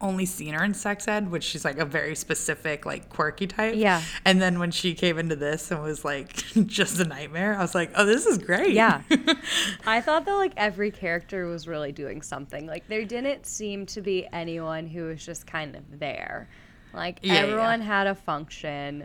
only 0.00 0.24
seen 0.26 0.54
her 0.54 0.64
in 0.64 0.72
Sex 0.74 1.06
Ed, 1.08 1.30
which 1.30 1.44
she's 1.44 1.64
like 1.64 1.78
a 1.78 1.84
very 1.84 2.14
specific, 2.16 2.86
like 2.86 3.08
quirky 3.10 3.46
type. 3.46 3.74
Yeah. 3.76 4.02
And 4.24 4.40
then 4.40 4.58
when 4.58 4.70
she 4.70 4.94
came 4.94 5.18
into 5.18 5.36
this 5.36 5.70
and 5.70 5.82
was 5.82 6.04
like 6.04 6.32
just 6.66 6.98
a 7.00 7.04
nightmare, 7.04 7.54
I 7.56 7.60
was 7.60 7.74
like, 7.74 7.90
oh, 7.96 8.06
this 8.06 8.24
is 8.26 8.38
great. 8.38 8.72
yeah. 8.72 9.02
I 9.86 10.00
thought 10.00 10.24
that 10.24 10.34
like 10.34 10.52
every 10.56 10.90
character 10.90 11.46
was 11.46 11.66
really 11.68 11.92
doing 11.92 12.22
something. 12.22 12.66
Like 12.66 12.88
there 12.88 13.04
didn't 13.04 13.46
seem 13.46 13.86
to 13.86 14.00
be 14.00 14.26
anyone 14.32 14.86
who 14.86 15.04
was 15.04 15.24
just 15.24 15.46
kind 15.46 15.76
of 15.76 15.82
there. 15.98 16.48
Like 16.92 17.18
Yeah, 17.22 17.34
yeah. 17.34 17.40
everyone 17.40 17.80
had 17.82 18.06
a 18.06 18.14
function, 18.14 19.04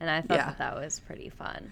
and 0.00 0.10
I 0.10 0.20
thought 0.20 0.36
Yeah. 0.36 0.46
that 0.46 0.58
that 0.58 0.74
was 0.76 1.00
pretty 1.00 1.30
fun. 1.30 1.70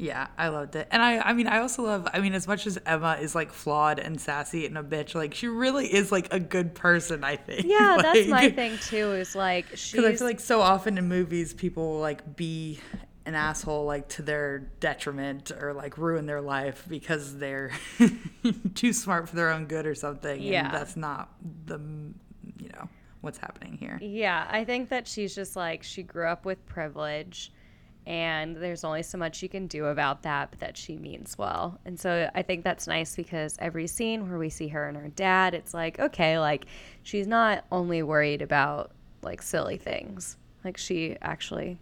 Yeah, 0.00 0.28
I 0.38 0.48
loved 0.48 0.76
it. 0.76 0.88
And 0.90 1.02
I 1.02 1.18
I 1.18 1.32
mean, 1.34 1.46
I 1.46 1.58
also 1.58 1.82
love 1.82 2.08
I 2.14 2.20
mean, 2.20 2.32
as 2.32 2.48
much 2.48 2.66
as 2.66 2.78
Emma 2.86 3.18
is 3.20 3.34
like 3.34 3.52
flawed 3.52 3.98
and 3.98 4.18
sassy 4.18 4.64
and 4.64 4.78
a 4.78 4.82
bitch, 4.82 5.14
like 5.14 5.34
she 5.34 5.46
really 5.46 5.92
is 5.92 6.10
like 6.10 6.32
a 6.32 6.40
good 6.40 6.74
person, 6.74 7.22
I 7.22 7.36
think. 7.36 7.66
Yeah, 7.66 7.98
that's 8.02 8.26
my 8.26 8.50
thing 8.50 8.78
too. 8.78 9.12
Is 9.12 9.36
like 9.36 9.66
she's 9.74 9.92
Because 9.92 10.06
I 10.06 10.16
feel 10.16 10.26
like 10.26 10.40
so 10.40 10.62
often 10.62 10.96
in 10.96 11.06
movies, 11.06 11.52
people 11.52 11.92
will 11.92 12.00
like 12.00 12.34
be 12.34 12.80
an 13.26 13.34
asshole 13.34 13.84
like 13.84 14.08
to 14.08 14.22
their 14.22 14.60
detriment 14.80 15.50
or 15.50 15.74
like 15.74 15.98
ruin 15.98 16.24
their 16.24 16.40
life 16.40 16.86
because 16.88 17.36
they're 17.36 17.70
too 18.74 18.94
smart 18.94 19.28
for 19.28 19.36
their 19.36 19.50
own 19.50 19.66
good 19.66 19.86
or 19.86 19.94
something. 19.94 20.40
Yeah. 20.40 20.64
And 20.64 20.74
that's 20.74 20.96
not 20.96 21.28
the, 21.66 21.78
you 22.58 22.70
know, 22.70 22.88
what's 23.20 23.36
happening 23.36 23.76
here. 23.76 23.98
Yeah, 24.00 24.48
I 24.50 24.64
think 24.64 24.88
that 24.88 25.06
she's 25.06 25.34
just 25.34 25.56
like 25.56 25.82
she 25.82 26.02
grew 26.02 26.26
up 26.26 26.46
with 26.46 26.64
privilege 26.64 27.52
and 28.06 28.56
there's 28.56 28.84
only 28.84 29.02
so 29.02 29.18
much 29.18 29.42
you 29.42 29.48
can 29.48 29.66
do 29.66 29.86
about 29.86 30.22
that, 30.22 30.50
but 30.50 30.60
that 30.60 30.76
she 30.76 30.96
means 30.96 31.36
well. 31.36 31.78
And 31.84 31.98
so 31.98 32.30
I 32.34 32.42
think 32.42 32.64
that's 32.64 32.86
nice 32.86 33.14
because 33.14 33.56
every 33.58 33.86
scene 33.86 34.28
where 34.28 34.38
we 34.38 34.48
see 34.48 34.68
her 34.68 34.88
and 34.88 34.96
her 34.96 35.08
dad, 35.08 35.54
it's 35.54 35.74
like, 35.74 35.98
okay, 36.00 36.38
like 36.38 36.66
she's 37.02 37.26
not 37.26 37.64
only 37.70 38.02
worried 38.02 38.42
about 38.42 38.92
like 39.22 39.42
silly 39.42 39.76
things. 39.76 40.36
Like 40.64 40.76
she 40.76 41.16
actually 41.22 41.78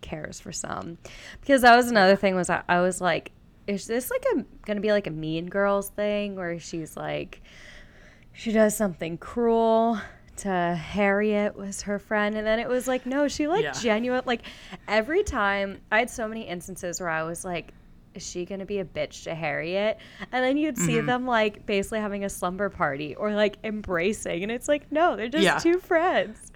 cares 0.00 0.40
for 0.40 0.52
some. 0.52 0.98
Because 1.40 1.62
that 1.62 1.76
was 1.76 1.90
another 1.90 2.16
thing 2.16 2.34
was 2.34 2.50
I, 2.50 2.62
I 2.68 2.80
was 2.80 3.00
like, 3.00 3.32
is 3.66 3.86
this 3.86 4.10
like 4.10 4.24
a 4.36 4.44
gonna 4.64 4.80
be 4.80 4.92
like 4.92 5.06
a 5.06 5.10
mean 5.10 5.46
girls 5.46 5.88
thing 5.90 6.36
where 6.36 6.58
she's 6.58 6.96
like 6.96 7.42
she 8.32 8.52
does 8.52 8.76
something 8.76 9.18
cruel 9.18 9.98
to 10.38 10.48
Harriet 10.48 11.56
was 11.56 11.82
her 11.82 11.98
friend 11.98 12.36
and 12.36 12.46
then 12.46 12.58
it 12.58 12.68
was 12.68 12.86
like 12.86 13.06
no 13.06 13.28
she 13.28 13.46
like 13.48 13.62
Yeah. 13.64 13.72
genuine 13.72 14.22
like 14.26 14.42
every 14.88 15.22
time 15.22 15.80
I 15.90 15.98
had 16.00 16.10
so 16.10 16.28
many 16.28 16.42
instances 16.42 17.00
where 17.00 17.08
I 17.10 17.22
was 17.22 17.44
like 17.44 17.72
is 18.14 18.26
she 18.26 18.44
gonna 18.44 18.64
be 18.66 18.78
a 18.78 18.84
bitch 18.84 19.24
to 19.24 19.34
Harriet 19.34 19.98
and 20.32 20.44
then 20.44 20.56
you'd 20.56 20.78
see 20.78 20.94
Mm-hmm. 20.94 21.06
them 21.06 21.26
like 21.26 21.66
basically 21.66 22.00
having 22.00 22.24
a 22.24 22.28
slumber 22.30 22.68
party 22.70 23.14
or 23.14 23.32
like 23.32 23.56
embracing 23.64 24.42
and 24.42 24.50
it's 24.52 24.68
like 24.68 24.90
no 24.90 25.16
they're 25.16 25.28
just 25.28 25.44
Yeah. 25.44 25.58
two 25.58 25.78
friends 25.78 26.52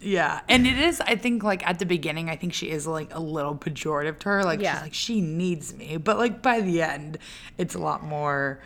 Yeah, 0.00 0.40
and 0.48 0.66
it 0.66 0.78
is. 0.78 1.00
I 1.00 1.14
think 1.14 1.44
like 1.44 1.64
at 1.64 1.78
the 1.78 1.86
beginning, 1.86 2.28
I 2.28 2.34
think 2.34 2.52
she 2.54 2.70
is 2.70 2.88
like 2.88 3.14
a 3.14 3.20
little 3.20 3.54
pejorative 3.54 4.18
to 4.20 4.30
her. 4.30 4.42
Like 4.42 4.60
Yeah. 4.60 4.72
she's 4.74 4.82
like 4.82 4.94
she 4.94 5.20
needs 5.20 5.74
me, 5.76 5.96
but 5.96 6.18
like 6.18 6.42
by 6.42 6.60
the 6.60 6.82
end, 6.82 7.18
it's 7.56 7.76
a 7.76 7.78
lot 7.78 8.02
more 8.02 8.58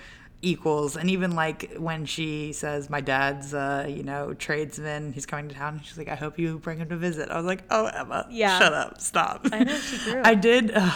equals. 0.42 0.96
And 0.96 1.10
even 1.10 1.32
like 1.34 1.74
when 1.78 2.04
she 2.06 2.52
says, 2.52 2.88
"My 2.90 3.00
dad's, 3.00 3.54
uh, 3.54 3.86
you 3.88 4.02
know, 4.02 4.34
tradesman. 4.34 5.12
He's 5.12 5.26
coming 5.26 5.48
to 5.48 5.54
town." 5.54 5.80
She's 5.84 5.98
like, 5.98 6.08
"I 6.08 6.14
hope 6.14 6.38
you 6.38 6.58
bring 6.58 6.78
him 6.78 6.88
to 6.90 6.96
visit." 6.96 7.30
I 7.30 7.36
was 7.36 7.46
like, 7.46 7.64
"Oh, 7.70 7.86
Emma, 7.86 8.26
Yeah. 8.30 8.58
shut 8.58 8.72
up, 8.74 9.00
stop." 9.00 9.46
I 9.52 9.64
know, 9.64 9.76
she 9.76 9.98
grew. 10.10 10.22
I 10.24 10.34
did. 10.34 10.72
Uh, 10.74 10.90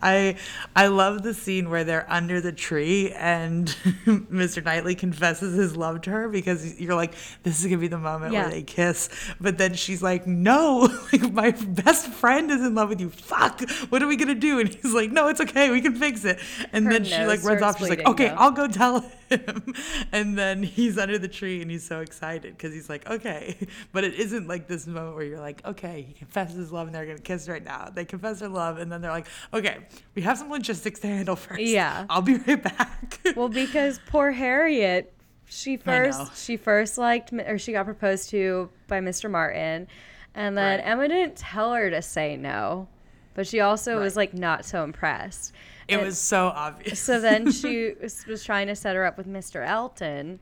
I 0.00 0.36
I 0.74 0.86
love 0.86 1.22
the 1.22 1.34
scene 1.34 1.68
where 1.70 1.84
they're 1.84 2.06
under 2.10 2.40
the 2.40 2.52
tree 2.52 3.12
and 3.12 3.66
Mr. 4.06 4.64
Knightley 4.64 4.94
confesses 4.94 5.54
his 5.56 5.76
love 5.76 6.00
to 6.02 6.10
her 6.10 6.28
because 6.28 6.80
you're 6.80 6.94
like, 6.94 7.12
this 7.42 7.58
is 7.60 7.64
gonna 7.66 7.78
be 7.78 7.88
the 7.88 7.98
moment 7.98 8.32
Yeah. 8.32 8.42
where 8.42 8.50
they 8.50 8.62
kiss. 8.62 9.08
But 9.40 9.58
then 9.58 9.74
she's 9.74 10.02
like, 10.02 10.26
no, 10.26 10.88
like 11.12 11.30
my 11.32 11.50
best 11.50 12.06
friend 12.08 12.50
is 12.50 12.60
in 12.62 12.74
love 12.74 12.88
with 12.88 13.00
you. 13.00 13.10
Fuck, 13.10 13.68
what 13.90 14.02
are 14.02 14.06
we 14.06 14.16
gonna 14.16 14.34
do? 14.34 14.60
And 14.60 14.68
he's 14.68 14.92
like, 14.94 15.10
no, 15.10 15.28
it's 15.28 15.40
okay, 15.40 15.70
we 15.70 15.80
can 15.80 15.94
fix 15.96 16.24
it. 16.24 16.38
And 16.72 16.86
Her 16.86 16.92
then 16.92 17.04
she 17.04 17.24
like 17.26 17.42
runs 17.44 17.62
off. 17.62 17.78
She's 17.78 17.90
like, 17.90 18.06
okay, 18.06 18.28
though. 18.28 18.34
I'll 18.36 18.50
go 18.50 18.66
tell 18.68 18.81
him. 18.82 19.74
And 20.12 20.36
then 20.38 20.62
he's 20.62 20.98
under 20.98 21.18
the 21.18 21.28
tree 21.28 21.62
and 21.62 21.70
he's 21.70 21.86
so 21.86 22.00
excited 22.00 22.56
because 22.56 22.72
he's 22.74 22.88
like, 22.88 23.08
okay. 23.08 23.56
But 23.92 24.04
it 24.04 24.14
isn't 24.14 24.46
like 24.46 24.66
this 24.68 24.86
moment 24.86 25.14
where 25.14 25.24
you're 25.24 25.40
like, 25.40 25.64
okay, 25.64 26.02
he 26.02 26.12
confesses 26.12 26.56
his 26.56 26.72
love 26.72 26.86
and 26.86 26.94
they're 26.94 27.06
gonna 27.06 27.18
kiss 27.18 27.48
right 27.48 27.64
now. 27.64 27.88
They 27.92 28.04
confess 28.04 28.40
their 28.40 28.48
love 28.48 28.78
and 28.78 28.90
then 28.92 29.00
they're 29.00 29.10
like, 29.10 29.26
okay, 29.54 29.78
we 30.14 30.22
have 30.22 30.38
some 30.38 30.50
logistics 30.50 31.00
to 31.00 31.06
handle 31.06 31.36
first. 31.36 31.62
Yeah. 31.62 32.06
I'll 32.10 32.22
be 32.22 32.36
right 32.36 32.62
back. 32.62 33.20
well 33.36 33.48
because 33.48 34.00
poor 34.06 34.30
Harriet 34.32 35.12
she 35.46 35.76
first 35.76 36.42
she 36.42 36.56
first 36.56 36.96
liked 36.98 37.32
or 37.32 37.58
she 37.58 37.72
got 37.72 37.84
proposed 37.84 38.30
to 38.30 38.70
by 38.88 39.00
Mr. 39.00 39.30
Martin 39.30 39.86
and 40.34 40.56
then 40.56 40.78
Right. 40.78 40.86
Emma 40.88 41.08
didn't 41.08 41.36
tell 41.36 41.74
her 41.74 41.90
to 41.90 42.00
say 42.00 42.36
no 42.36 42.88
but 43.34 43.46
she 43.46 43.60
also 43.60 44.00
was 44.00 44.16
like 44.16 44.32
not 44.34 44.64
so 44.64 44.82
impressed 44.84 45.52
it 45.92 45.96
And- 45.98 46.06
was 46.06 46.18
so 46.18 46.46
obvious. 46.48 46.98
so 47.00 47.20
then 47.20 47.50
she 47.60 47.94
was, 48.00 48.44
trying 48.44 48.66
to 48.68 48.76
set 48.76 48.96
her 48.96 49.04
up 49.04 49.16
with 49.16 49.26
Mr. 49.28 49.66
Elton 49.66 50.38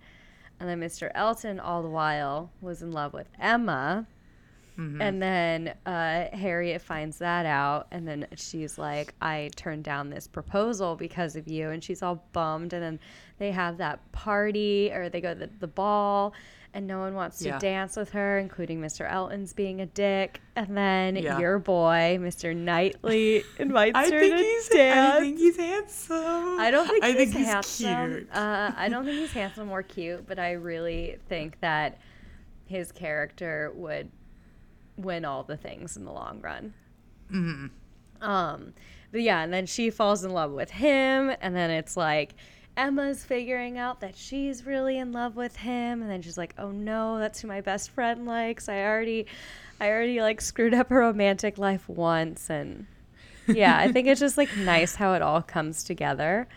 and 0.59 0.69
then 0.69 0.81
Mr. 0.81 1.11
Elton 1.15 1.59
all 1.61 1.83
the 1.83 1.89
while 1.89 2.51
was 2.61 2.83
in 2.83 2.93
love 2.93 3.13
with 3.13 3.29
Emma 3.39 4.07
Mm-hmm. 4.79 5.03
and 5.03 5.21
then 5.21 5.75
uh, 5.85 6.35
Harriet 6.35 6.81
finds 6.81 7.19
that 7.19 7.45
out, 7.45 7.89
and 7.91 8.09
then 8.09 8.27
she's 8.37 8.79
like, 8.79 9.13
"I 9.21 9.51
turned 9.55 9.85
down 9.85 10.09
this 10.09 10.27
proposal 10.27 10.97
because 10.97 11.37
of 11.37 11.47
you," 11.47 11.69
and 11.69 11.85
she's 11.85 12.03
all 12.03 12.25
bummed. 12.33 12.73
And 12.73 12.83
then 12.83 13.01
they 13.37 13.51
have 13.51 13.77
that 13.79 14.01
party, 14.13 14.91
or 14.91 15.11
they 15.11 15.21
go 15.21 15.35
to 15.35 15.41
the, 15.41 15.51
the 15.59 15.67
ball, 15.67 16.33
and 16.73 16.87
no 16.87 17.01
one 17.01 17.15
wants 17.15 17.39
to 17.41 17.47
Yeah. 17.47 17.59
dance 17.59 17.97
with 17.97 18.11
her, 18.13 18.39
including 18.39 18.81
Mr. 18.81 19.11
Elton's 19.11 19.53
being 19.53 19.81
a 19.81 19.87
dick. 19.87 20.41
And 20.55 20.77
then 20.77 21.17
Yeah. 21.17 21.39
your 21.39 21.59
boy, 21.59 22.19
Mr. 22.21 22.55
Knightley, 22.57 23.43
invites 23.59 23.97
I 23.97 24.05
her 24.05 24.21
think 24.21 24.37
to 24.37 24.43
he's 24.43 24.69
dance. 24.69 25.17
I 25.17 25.21
think 25.21 25.39
he's 25.39 25.57
handsome. 25.57 26.61
I 26.61 26.71
don't 26.71 26.87
think 26.87 27.03
I 27.05 27.09
he's 27.09 27.17
think 27.17 27.35
he's 27.35 27.47
handsome. 27.47 28.13
cute. 28.15 28.29
Uh, 28.33 28.73
I 28.77 28.89
don't 28.89 29.05
think 29.05 29.19
he's 29.19 29.33
handsome 29.43 29.71
or 29.71 29.83
cute, 29.83 30.27
but 30.29 30.39
I 30.39 30.53
really 30.53 31.17
think 31.29 31.59
that 31.61 31.99
his 32.67 32.93
character 32.93 33.73
would 33.75 34.11
win 34.97 35.25
all 35.25 35.43
the 35.43 35.57
things 35.57 35.97
in 35.97 36.05
the 36.05 36.13
long 36.13 36.41
run. 36.41 36.73
Mm-hmm. 37.33 38.23
Um, 38.23 38.75
but 39.13 39.23
yeah, 39.23 39.43
and 39.43 39.53
then 39.53 39.67
she 39.67 39.91
falls 39.91 40.23
in 40.25 40.31
love 40.31 40.53
with 40.53 40.71
him, 40.71 41.33
and 41.41 41.57
then 41.57 41.71
it's 41.71 41.97
like 41.97 42.35
Emma's 42.81 43.25
figuring 43.25 43.77
out 43.79 44.01
that 44.01 44.17
she's 44.17 44.65
really 44.65 44.99
in 44.99 45.13
love 45.13 45.37
with 45.37 45.57
him, 45.57 46.01
and 46.03 46.11
then 46.11 46.23
she's 46.23 46.39
like, 46.39 46.55
"Oh 46.59 46.71
no, 46.71 47.19
that's 47.19 47.41
who 47.41 47.49
my 47.49 47.61
best 47.61 47.91
friend 47.91 48.27
likes. 48.27 48.69
I 48.69 48.83
already, 48.85 49.27
I 49.81 49.89
already 49.91 50.21
like 50.21 50.41
screwed 50.41 50.75
up 50.75 50.89
her 50.89 51.01
romantic 51.01 51.59
life 51.59 51.89
once." 51.89 52.49
And 52.51 52.87
yeah, 53.47 53.77
I 53.79 53.93
think 53.93 54.09
it's 54.09 54.21
just 54.21 54.39
like 54.39 54.57
nice 54.57 54.95
how 54.95 55.13
it 55.15 55.23
all 55.23 55.43
comes 55.43 55.85
together. 55.85 56.49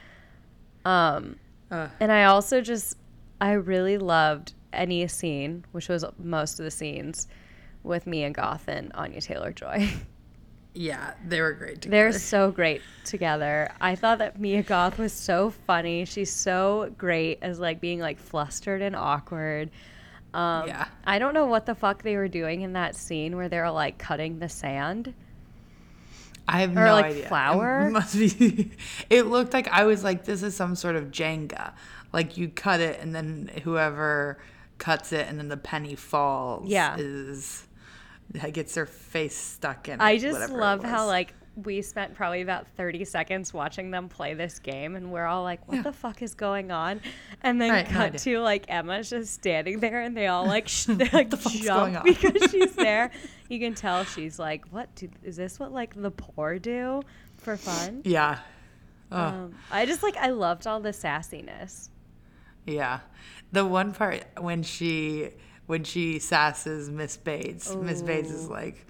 Um, 0.86 1.38
Uh, 1.72 1.88
and 2.00 2.12
I 2.12 2.26
also 2.26 2.62
just, 2.62 2.98
I 3.42 3.54
really 3.54 3.98
loved 3.98 4.54
any 4.72 5.08
scene, 5.08 5.66
which 5.72 5.90
was 5.90 6.06
most 6.20 6.60
of 6.60 6.66
the 6.66 6.72
scenes, 6.72 7.28
with 7.84 8.06
Mia 8.08 8.30
Goth 8.30 8.68
and 8.68 8.92
Anya 8.94 9.22
Taylor 9.22 9.52
Joy. 9.52 9.90
Yeah, 10.76 11.14
they 11.28 11.40
were 11.40 11.54
great 11.54 11.82
together. 11.82 12.12
They're 12.12 12.20
so 12.20 12.52
great 12.52 12.82
together. 13.06 13.70
I 13.80 13.96
thought 13.96 14.18
that 14.20 14.40
Mia 14.40 14.64
Goth 14.64 14.98
was 14.98 15.14
so 15.14 15.52
funny. 15.52 16.06
She's 16.06 16.32
so 16.32 16.94
great 16.98 17.40
as 17.42 17.60
like 17.60 17.80
being 17.80 18.00
like 18.00 18.18
flustered 18.20 18.82
and 18.82 18.96
awkward. 18.96 19.70
Um, 20.34 20.68
Yeah. 20.68 20.88
I 21.06 21.20
don't 21.20 21.36
know 21.36 21.46
what 21.46 21.66
the 21.68 21.76
fuck 21.76 22.02
they 22.02 22.16
were 22.16 22.28
doing 22.28 22.62
in 22.62 22.74
that 22.74 22.96
scene 22.96 23.36
where 23.36 23.50
they're 23.50 23.70
like 23.70 24.00
cutting 24.00 24.40
the 24.40 24.50
sand. 24.50 25.14
I 26.48 26.62
have 26.62 26.72
Or, 26.76 26.86
no 26.86 26.94
like, 26.94 27.06
idea. 27.06 27.28
flour? 27.28 27.88
It 27.88 27.92
must 27.92 28.18
be. 28.18 28.72
It 29.10 29.28
looked 29.28 29.54
like 29.54 29.68
I 29.68 29.86
was 29.86 30.04
like, 30.04 30.26
this 30.26 30.42
is 30.44 30.56
some 30.56 30.76
sort 30.76 30.96
of 30.96 31.06
Jenga. 31.12 31.74
Like 32.12 32.36
you 32.38 32.50
cut 32.50 32.80
it, 32.80 33.00
and 33.00 33.14
then 33.16 33.50
whoever 33.64 34.40
cuts 34.80 35.14
it, 35.14 35.28
and 35.28 35.38
then 35.40 35.48
the 35.50 35.58
penny 35.58 35.96
falls. 35.96 36.68
Yeah. 36.70 36.96
is 36.98 37.66
gets 38.52 38.74
their 38.74 38.86
face 38.86 39.36
stuck 39.36 39.90
in. 39.90 40.02
I 40.02 40.18
just 40.18 40.50
love 40.52 40.84
how 40.84 41.06
like 41.08 41.34
we 41.56 41.84
spent 41.84 42.16
probably 42.16 42.42
about 42.42 42.66
30 42.78 43.06
seconds 43.06 43.54
watching 43.54 43.92
them 43.92 44.10
play 44.10 44.34
this 44.34 44.58
game 44.58 44.96
and 44.96 45.12
we're 45.12 45.26
all 45.28 45.44
like 45.44 45.68
what 45.68 45.76
Yeah. 45.76 45.84
the 45.84 45.94
fuck 45.94 46.24
is 46.24 46.34
going 46.34 46.72
on 46.72 47.00
and 47.44 47.62
then 47.62 47.70
Right, 47.70 47.86
cut 47.86 48.06
idea. 48.16 48.20
to 48.22 48.40
like 48.40 48.66
emma's 48.70 49.12
just 49.12 49.36
standing 49.36 49.80
there 49.80 50.02
and 50.02 50.18
they 50.18 50.26
all 50.26 50.48
like 50.48 50.68
sh- 50.68 50.88
like 51.14 51.30
the 51.30 51.60
jump 51.64 51.98
on? 51.98 52.04
because 52.04 52.50
she's 52.50 52.74
there 52.74 53.12
you 53.50 53.60
can 53.60 53.76
tell 53.76 54.04
she's 54.04 54.40
like 54.40 54.66
what 54.74 54.96
do, 54.96 55.08
is 55.22 55.36
this 55.36 55.60
what 55.60 55.72
like 55.72 55.94
the 55.94 56.10
poor 56.10 56.58
do 56.58 57.04
for 57.38 57.56
fun 57.56 58.02
Yeah. 58.04 58.40
Oh. 59.12 59.18
um, 59.22 59.56
i 59.70 59.86
just 59.86 60.02
like 60.02 60.18
i 60.18 60.30
loved 60.32 60.66
all 60.66 60.80
the 60.80 60.90
sassiness 60.90 61.90
Yeah. 62.66 63.02
The 63.52 63.64
one 63.64 63.94
part 63.94 64.24
when 64.40 64.64
she 64.64 65.30
when 65.66 65.84
she 65.84 66.20
sasses 66.20 66.90
Miss 66.90 67.18
Bates, 67.18 67.76
Miss 67.76 68.02
Bates 68.02 68.32
is 68.32 68.50
like 68.50 68.86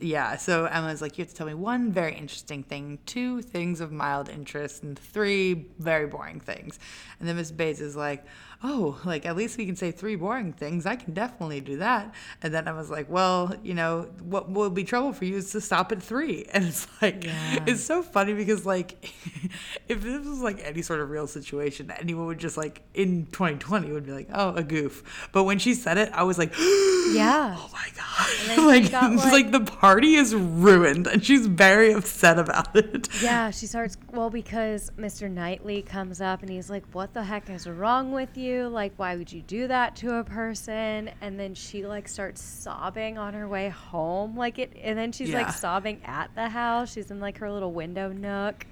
yeah, 0.00 0.36
so 0.36 0.66
Emma's 0.66 1.00
like, 1.00 1.16
you 1.18 1.22
have 1.24 1.30
to 1.30 1.36
tell 1.36 1.46
me 1.46 1.54
one 1.54 1.92
very 1.92 2.14
interesting 2.14 2.62
thing, 2.62 2.98
two 3.06 3.42
things 3.42 3.80
of 3.80 3.92
mild 3.92 4.28
interest, 4.28 4.82
and 4.82 4.98
three 4.98 5.66
very 5.78 6.06
boring 6.06 6.40
things. 6.40 6.78
And 7.18 7.28
then 7.28 7.36
Miss 7.36 7.50
Bates 7.50 7.80
is 7.80 7.96
like, 7.96 8.24
oh, 8.66 8.98
like 9.04 9.26
at 9.26 9.36
least 9.36 9.58
we 9.58 9.66
can 9.66 9.76
say 9.76 9.90
three 9.92 10.16
boring 10.16 10.52
things. 10.54 10.86
I 10.86 10.96
can 10.96 11.12
definitely 11.12 11.60
do 11.60 11.76
that. 11.76 12.14
And 12.42 12.52
then 12.54 12.66
I 12.66 12.72
was 12.72 12.88
like, 12.90 13.10
well, 13.10 13.54
you 13.62 13.74
know, 13.74 14.08
what 14.22 14.50
will 14.50 14.70
be 14.70 14.84
trouble 14.84 15.12
for 15.12 15.26
you 15.26 15.36
is 15.36 15.52
to 15.52 15.60
stop 15.60 15.92
at 15.92 16.02
three. 16.02 16.46
And 16.54 16.64
it's 16.64 16.86
like, 17.02 17.24
Yeah. 17.24 17.64
it's 17.66 17.84
so 17.84 18.02
funny 18.02 18.32
because 18.32 18.64
like, 18.64 18.92
if 19.88 20.00
this 20.02 20.26
was 20.26 20.40
like 20.40 20.60
any 20.64 20.80
sort 20.82 21.00
of 21.00 21.10
real 21.10 21.26
situation, 21.26 21.90
anyone 22.00 22.26
would 22.26 22.38
just 22.38 22.56
like 22.56 22.80
in 22.94 23.26
2020 23.26 23.92
would 23.92 24.06
be 24.06 24.12
like, 24.12 24.28
oh, 24.32 24.54
a 24.54 24.62
goof. 24.62 25.28
But 25.32 25.44
when 25.44 25.58
she 25.58 25.74
said 25.74 25.98
it, 25.98 26.10
I 26.14 26.22
was 26.22 26.38
like, 26.38 26.54
yeah 26.58 27.54
oh 27.58 27.70
my 27.72 27.88
god, 27.94 28.58
like, 28.66 28.90
got, 28.90 29.12
like- 29.14 29.32
like 29.32 29.50
the 29.52 29.60
party 29.60 30.14
is 30.14 30.34
ruined, 30.34 31.06
and 31.06 31.22
she's 31.24 31.46
very 31.46 31.92
upset 31.92 32.38
about 32.38 32.74
it. 32.74 33.08
Yeah, 33.22 33.50
she 33.50 33.66
starts 33.66 33.96
well 34.12 34.30
because 34.30 34.90
Mr. 34.96 35.30
Knightley 35.30 35.82
comes 35.82 36.20
up 36.20 36.40
and 36.42 36.50
he's 36.50 36.70
like, 36.70 36.84
"What 36.92 37.12
the 37.12 37.24
heck 37.24 37.50
is 37.50 37.68
wrong 37.68 38.12
with 38.12 38.36
you? 38.38 38.53
Like, 38.62 38.92
why 38.96 39.16
would 39.16 39.32
you 39.32 39.42
do 39.42 39.68
that 39.68 39.96
to 39.96 40.16
a 40.18 40.24
person?" 40.24 41.10
And 41.20 41.38
then 41.38 41.54
she 41.54 41.86
like 41.86 42.08
starts 42.08 42.42
sobbing 42.42 43.18
on 43.18 43.34
her 43.34 43.48
way 43.48 43.68
home, 43.68 44.36
like 44.36 44.58
it, 44.58 44.72
and 44.82 44.98
then 44.98 45.12
she's 45.12 45.30
Yeah. 45.30 45.42
like 45.42 45.52
sobbing 45.52 46.00
at 46.04 46.30
the 46.34 46.48
house. 46.48 46.92
She's 46.92 47.10
in 47.10 47.20
like 47.20 47.38
her 47.38 47.50
little 47.50 47.72
window 47.72 48.10
nook. 48.12 48.66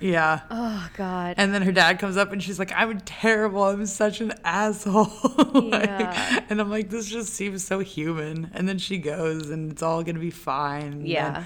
Yeah. 0.00 0.40
Oh 0.50 0.88
God. 0.96 1.34
And 1.38 1.54
then 1.54 1.62
her 1.62 1.70
dad 1.72 1.98
comes 2.00 2.16
up 2.16 2.32
and 2.32 2.42
she's 2.42 2.58
like, 2.58 2.72
I'm 2.74 2.98
terrible. 3.02 3.62
I'm 3.62 3.86
such 3.86 4.20
an 4.20 4.32
asshole. 4.44 5.06
Like, 5.54 5.84
Yeah. 5.84 6.40
And 6.50 6.60
I'm 6.60 6.68
like, 6.68 6.90
this 6.90 7.08
just 7.08 7.32
seems 7.32 7.64
so 7.64 7.78
human. 7.78 8.50
And 8.54 8.68
then 8.68 8.78
she 8.78 8.98
goes 8.98 9.50
and 9.50 9.70
it's 9.70 9.82
all 9.82 10.02
going 10.02 10.16
to 10.16 10.20
be 10.20 10.30
fine. 10.32 11.06
Yeah. 11.06 11.44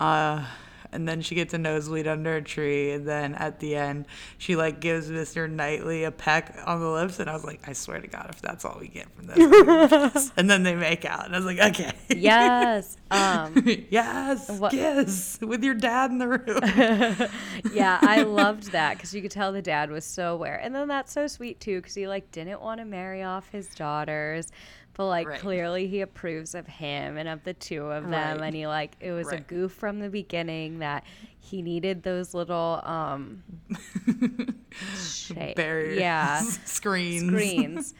then, 0.00 0.06
uh, 0.08 0.46
and 0.92 1.08
then 1.08 1.22
she 1.22 1.34
gets 1.34 1.54
a 1.54 1.58
nosebleed 1.58 2.06
under 2.06 2.36
a 2.36 2.42
tree. 2.42 2.92
And 2.92 3.06
then 3.08 3.34
at 3.34 3.60
the 3.60 3.74
end, 3.76 4.06
she 4.38 4.56
like 4.56 4.80
gives 4.80 5.10
Mr. 5.10 5.50
Knightley 5.50 6.04
a 6.04 6.10
peck 6.10 6.56
on 6.66 6.80
the 6.80 6.88
lips. 6.88 7.18
And 7.18 7.28
I 7.28 7.32
was 7.32 7.44
like, 7.44 7.66
I 7.66 7.72
swear 7.72 8.00
to 8.00 8.06
God, 8.06 8.26
if 8.30 8.40
that's 8.42 8.64
all 8.64 8.76
we 8.80 8.88
get 8.88 9.06
from 9.14 9.26
this. 9.26 10.32
and 10.36 10.48
then 10.48 10.62
they 10.62 10.74
make 10.74 11.04
out. 11.04 11.24
And 11.26 11.34
I 11.34 11.38
was 11.38 11.46
like, 11.46 11.58
okay. 11.58 11.92
yes. 12.08 12.96
Um. 13.12 13.52
yes. 13.90 14.48
What- 14.48 14.70
Kiss 14.70 15.38
with 15.42 15.62
your 15.62 15.74
dad 15.74 16.10
in 16.10 16.16
the 16.16 16.28
room. 16.28 17.28
yeah, 17.74 17.98
I 18.00 18.22
loved 18.22 18.72
that 18.72 18.96
because 18.96 19.14
you 19.14 19.20
could 19.20 19.30
tell 19.30 19.52
the 19.52 19.60
dad 19.60 19.90
was 19.90 20.06
so 20.06 20.32
aware, 20.32 20.58
and 20.62 20.74
then 20.74 20.88
that's 20.88 21.12
so 21.12 21.26
sweet 21.26 21.60
too 21.60 21.78
because 21.80 21.94
he 21.94 22.08
like 22.08 22.30
didn't 22.32 22.62
want 22.62 22.80
to 22.80 22.86
marry 22.86 23.22
off 23.22 23.50
his 23.50 23.68
daughters, 23.74 24.50
but 24.94 25.06
like 25.06 25.26
Right. 25.26 25.40
clearly 25.40 25.86
he 25.86 26.00
approves 26.00 26.54
of 26.54 26.66
him 26.66 27.16
and 27.16 27.28
of 27.28 27.42
the 27.44 27.54
two 27.54 27.84
of 27.86 28.04
them, 28.04 28.38
Right. 28.38 28.46
and 28.46 28.54
he 28.56 28.66
like 28.66 28.96
it 29.00 29.12
was 29.12 29.30
a 29.32 29.40
goof 29.40 29.72
from 29.72 30.00
the 30.00 30.08
beginning 30.10 30.80
that 30.80 31.04
he 31.40 31.62
needed 31.62 32.02
those 32.02 32.34
little 32.34 32.80
um 32.84 33.42
barriers, 35.56 35.98
yeah 35.98 36.40
screens, 36.64 37.26
screens 37.26 37.94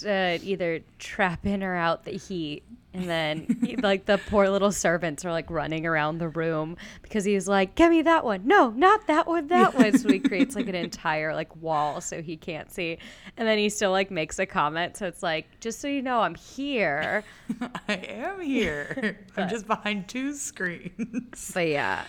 to 0.00 0.38
either 0.42 0.80
trap 0.98 1.44
in 1.46 1.62
or 1.62 1.74
out 1.74 2.04
the 2.04 2.12
heat. 2.12 2.62
And 2.94 3.08
then, 3.08 3.58
he- 3.64 3.76
like, 3.76 4.04
the 4.04 4.18
poor 4.28 4.48
little 4.50 4.70
servants 4.72 5.24
are 5.24 5.30
like 5.32 5.50
running 5.50 5.86
around 5.86 6.18
the 6.18 6.28
room 6.28 6.76
because 7.00 7.24
he's 7.24 7.48
like, 7.48 7.74
Give 7.74 7.90
me 7.90 8.02
that 8.02 8.24
one. 8.24 8.46
No, 8.46 8.70
not 8.70 9.06
that 9.06 9.26
one, 9.26 9.46
that 9.48 9.74
one. 9.74 9.96
So 9.98 10.10
he 10.10 10.18
creates 10.18 10.54
like 10.54 10.68
an 10.68 10.74
entire 10.86 11.34
like 11.34 11.54
wall 11.56 12.00
so 12.02 12.20
he 12.20 12.36
can't 12.36 12.70
see. 12.70 12.98
And 13.36 13.48
then 13.48 13.56
he 13.58 13.68
still 13.70 13.90
like 13.92 14.10
makes 14.10 14.38
a 14.38 14.44
comment. 14.46 14.96
So 14.98 15.06
it's 15.06 15.22
like, 15.22 15.60
Just 15.60 15.80
so 15.80 15.88
you 15.88 16.02
know, 16.02 16.20
I'm 16.20 16.34
here. 16.34 17.24
I 17.88 17.94
am 17.94 18.40
here. 18.40 19.18
I'm 19.36 19.48
just 19.48 19.66
behind 19.66 20.08
two 20.08 20.34
screens. 20.34 21.50
But 21.54 21.68
yeah. 21.68 22.04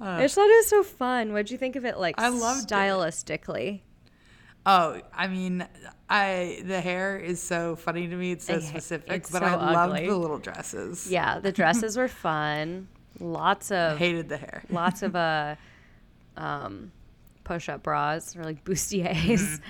Uh. 0.00 0.04
I 0.04 0.22
just 0.22 0.34
thought 0.36 0.48
it 0.48 0.56
was 0.56 0.68
so 0.68 0.82
fun. 0.82 1.32
What'd 1.32 1.50
you 1.50 1.58
think 1.58 1.76
of 1.76 1.84
it, 1.84 1.98
like, 1.98 2.14
I 2.18 2.28
loved 2.28 2.70
it. 2.70 2.74
stylistically? 2.74 3.80
Oh, 4.66 5.00
I 5.14 5.26
mean, 5.26 5.66
I 6.12 6.62
the 6.66 6.80
hair 6.80 7.16
is 7.16 7.40
so 7.40 7.76
funny 7.76 8.08
to 8.08 8.16
me. 8.16 8.32
It's 8.32 8.44
so 8.46 8.58
specific, 8.60 9.10
it's 9.10 9.30
but 9.30 9.38
so 9.42 9.46
I 9.46 9.54
love 9.72 9.94
the 9.96 10.16
little 10.16 10.38
dresses. 10.38 11.10
Yeah, 11.10 11.38
the 11.38 11.52
dresses 11.52 11.96
were 11.96 12.08
fun. 12.26 12.88
Lots 13.20 13.70
of 13.70 13.94
I 13.94 13.96
hated 13.96 14.28
the 14.28 14.36
hair. 14.36 14.62
lots 14.70 15.02
of 15.02 15.14
uh 15.14 15.54
um 16.36 16.90
push-up 17.44 17.82
bras 17.82 18.36
or 18.36 18.44
like 18.44 18.64
bustiers 18.64 19.40
Mm-hmm. 19.40 19.64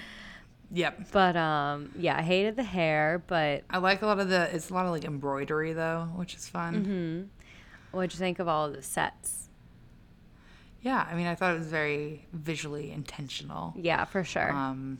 Yep. 0.72 1.07
but 1.11 1.37
um 1.37 1.90
yeah 1.98 2.16
i 2.16 2.22
hated 2.22 2.55
the 2.55 2.62
hair 2.62 3.20
but 3.26 3.64
I 3.68 3.79
like 3.79 4.03
a 4.03 4.07
lot 4.07 4.20
of 4.20 4.29
the. 4.29 4.55
It's 4.55 4.70
a 4.70 4.74
lot 4.74 4.87
of 4.87 4.92
like 4.92 5.05
embroidery 5.05 5.72
though, 5.72 6.09
which 6.14 6.35
is 6.37 6.46
fun. 6.48 6.74
Mm-hmm. 6.85 7.96
what'd 7.96 8.12
you 8.12 8.18
think 8.18 8.38
of 8.38 8.46
all 8.48 8.66
of 8.66 8.74
the 8.76 8.83
sets 8.83 9.48
Yeah, 10.83 11.05
I 11.11 11.14
mean, 11.16 11.26
I 11.26 11.35
thought 11.35 11.55
it 11.55 11.59
was 11.59 11.66
very 11.66 12.26
visually 12.33 12.92
intentional. 12.92 13.74
yeah 13.76 14.05
for 14.05 14.22
sure 14.22 14.53
Um, 14.53 14.98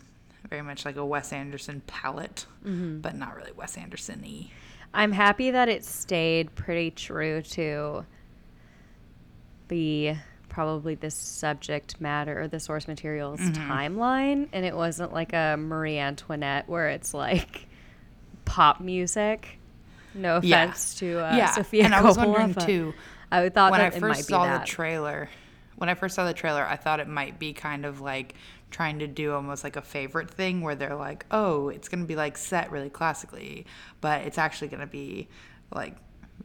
very 0.51 0.63
much 0.63 0.85
like 0.85 0.97
a 0.97 1.05
Wes 1.07 1.33
Anderson 1.33 1.81
palette, 1.87 2.47
Mm-hmm. 2.67 3.01
but 3.01 3.15
not 3.17 3.37
really 3.37 3.53
Wes 3.53 3.77
Anderson-y. 3.79 4.51
i'm 4.93 5.13
happy 5.13 5.53
that 5.53 5.69
it 5.69 5.85
stayed 5.85 6.55
pretty 6.55 6.91
true 6.91 7.41
to 7.43 8.05
the 9.69 10.15
probably 10.49 10.97
this 10.97 11.15
subject 11.15 12.01
matter 12.01 12.43
or 12.43 12.49
the 12.49 12.59
source 12.61 12.89
materials 12.89 13.39
Mm-hmm. 13.41 13.71
timeline 13.71 14.49
and 14.53 14.65
it 14.67 14.75
wasn't 14.77 15.13
like 15.13 15.33
a 15.33 15.57
marie 15.57 15.97
antoinette 15.99 16.69
where 16.69 16.89
it's 16.89 17.15
like 17.15 17.67
pop 18.45 18.81
music 18.81 19.59
no 20.13 20.41
Yeah. 20.43 20.65
offense 20.65 20.97
to 20.97 21.19
uh, 21.25 21.37
yeah, 21.37 21.51
Sofia 21.53 21.85
and 21.85 21.95
I 21.95 22.03
was 22.03 22.17
Coppola, 22.17 22.27
wondering 22.39 22.55
too. 22.67 22.95
I 23.31 23.49
thought 23.49 23.71
when 23.71 23.81
I 23.81 23.91
that 23.91 23.97
it 23.97 24.01
might 24.03 24.09
first 24.17 24.27
be 24.29 24.33
saw 24.33 24.59
the 24.59 24.65
trailer, 24.67 25.29
when 25.77 25.89
I 25.89 25.95
first 25.95 26.17
saw 26.17 26.25
the 26.27 26.35
trailer, 26.35 26.67
I 26.67 26.75
thought 26.75 26.99
it 26.99 27.07
might 27.07 27.39
be 27.39 27.53
kind 27.53 27.87
of 27.87 28.01
like 28.01 28.35
trying 28.71 28.99
to 29.01 29.07
do 29.07 29.33
almost 29.33 29.65
like 29.65 29.77
a 29.77 29.83
favorite 29.83 30.31
thing 30.31 30.61
where 30.61 30.75
they're 30.75 30.97
like, 30.97 31.27
"Oh, 31.31 31.69
it's 31.69 31.89
going 31.89 32.01
to 32.01 32.07
be 32.07 32.17
like 32.17 32.37
set 32.39 32.71
really 32.71 32.91
classically, 32.91 33.67
but 34.01 34.23
it's 34.23 34.39
actually 34.39 34.69
going 34.69 34.81
to 34.81 34.87
be 34.87 35.29
like 35.75 35.97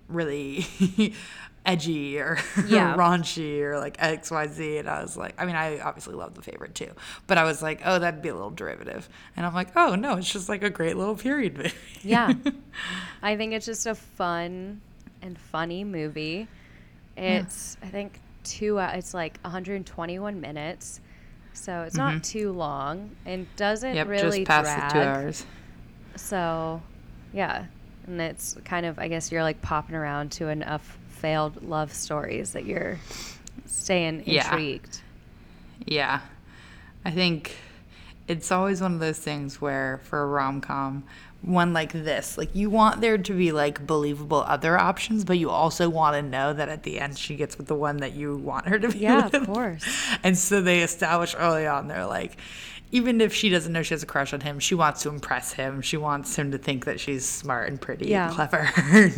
really 0.08 0.66
edgy 1.66 2.20
or 2.20 2.38
Yeah. 2.68 2.96
raunchy 2.96 3.62
or 3.62 3.80
like 3.80 3.98
XYZ." 3.98 4.80
And 4.80 4.90
I 4.90 5.02
was 5.02 5.16
like, 5.18 5.36
I 5.38 5.46
mean, 5.46 5.56
I 5.56 5.80
obviously 5.80 6.16
love 6.16 6.34
the 6.36 6.42
favorite 6.42 6.76
too, 6.76 6.92
but 7.28 7.38
I 7.38 7.44
was 7.44 7.62
like, 7.62 7.82
"Oh, 7.86 8.00
that'd 8.00 8.22
be 8.22 8.30
a 8.30 8.34
little 8.34 8.50
derivative." 8.52 9.08
And 9.36 9.46
I'm 9.46 9.54
like, 9.54 9.70
"Oh, 9.76 9.96
no, 9.96 10.16
it's 10.18 10.32
just 10.32 10.50
like 10.50 10.64
a 10.64 10.70
great 10.70 10.98
little 10.98 11.16
period 11.16 11.58
movie." 11.58 11.74
yeah. 12.02 12.34
I 13.24 13.36
think 13.38 13.54
it's 13.54 13.66
just 13.66 13.86
a 13.86 13.96
fun 13.96 14.82
and 15.22 15.38
funny 15.38 15.84
movie. 15.84 16.48
It's 17.18 17.78
I 17.82 17.88
think 17.88 18.20
two 18.44 18.78
hou- 18.78 18.98
it's 18.98 19.14
like 19.14 19.40
121 19.42 20.40
minutes. 20.42 21.00
So 21.56 21.82
it's 21.84 21.96
not 21.96 22.24
too 22.24 22.52
long 22.52 23.12
and 23.26 23.48
doesn't 23.56 23.90
Mm-hmm. 23.90 23.98
yep, 23.98 24.08
really 24.08 24.40
just 24.40 24.48
past 24.48 24.66
drag. 24.66 24.90
the 24.94 25.00
2 25.00 25.06
hours. 25.06 25.46
So, 26.16 26.82
yeah. 27.34 27.66
And 28.08 28.22
it's 28.22 28.56
kind 28.66 28.86
of 28.86 29.00
I 29.00 29.08
guess 29.08 29.32
you're 29.32 29.42
like 29.44 29.62
popping 29.62 29.96
around 29.96 30.32
to 30.34 30.50
enough 30.50 30.98
failed 31.10 31.64
love 31.64 31.92
stories 31.94 32.52
that 32.52 32.66
you're 32.66 33.00
staying 33.66 34.20
intrigued. 34.20 34.34
Yeah. 34.36 34.52
intrigued. 34.52 35.02
Yeah. 35.88 36.20
I 37.04 37.12
think 37.12 37.56
it's 38.28 38.52
always 38.52 38.82
one 38.82 38.94
of 38.94 39.00
those 39.00 39.20
things 39.20 39.62
where 39.62 40.00
for 40.04 40.22
a 40.24 40.28
rom 40.28 40.62
com, 40.62 41.04
one 41.42 41.74
like 41.74 41.92
this, 41.94 42.38
like 42.38 42.56
you 42.56 42.70
want 42.72 43.02
there 43.02 43.18
to 43.20 43.34
be 43.34 43.52
like 43.52 43.86
believable 43.86 44.44
other 44.48 44.78
options, 44.80 45.24
but 45.24 45.38
you 45.38 45.50
also 45.52 45.90
want 45.90 46.16
to 46.16 46.22
know 46.24 46.52
that 46.54 46.70
at 46.70 46.84
the 46.84 47.00
end 47.00 47.18
she 47.20 47.36
gets 47.36 47.58
with 47.58 47.68
the 47.68 47.76
one 47.76 47.98
that 47.98 48.14
you 48.14 48.36
want 48.38 48.68
her 48.68 48.80
to 48.80 48.90
be 48.90 48.98
Yeah, 49.00 49.26
with. 49.26 49.34
Yeah, 49.34 49.40
of 49.42 49.46
course. 49.48 49.86
And 50.24 50.36
so 50.38 50.62
they 50.62 50.82
establish 50.82 51.36
early 51.38 51.68
on, 51.68 51.88
they're 51.88 52.08
like, 52.08 52.38
even 52.92 53.20
if 53.20 53.34
she 53.34 53.50
doesn't 53.50 53.74
know 53.74 53.84
she 53.84 53.94
has 53.94 54.02
a 54.04 54.08
crush 54.08 54.34
on 54.34 54.40
him, 54.42 54.60
she 54.60 54.74
wants 54.74 55.04
to 55.04 55.10
impress 55.10 55.52
him. 55.54 55.82
She 55.82 55.98
wants 55.98 56.36
him 56.36 56.52
to 56.52 56.58
think 56.58 56.86
that 56.86 57.00
she's 57.00 57.28
smart 57.28 57.68
and 57.70 57.80
pretty 57.82 58.08
Yeah. 58.08 58.28
and 58.28 58.36
clever, 58.36 58.72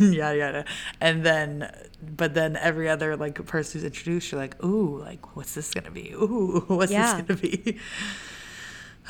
yada 0.04 0.36
yada. 0.38 0.64
And 1.00 1.24
then, 1.24 1.70
but 2.16 2.34
then 2.34 2.56
every 2.56 2.88
other 2.90 3.16
like 3.16 3.42
person 3.46 3.78
who's 3.80 3.84
introduced, 3.86 4.32
you're 4.32 4.40
like, 4.40 4.62
ooh, 4.64 4.98
like 4.98 5.34
what's 5.36 5.54
this 5.54 5.72
gonna 5.72 5.90
be? 5.90 6.10
Ooh, 6.12 6.64
what's 6.66 6.92
Yeah. 6.92 7.22
this 7.22 7.26
gonna 7.26 7.40
be? 7.40 7.78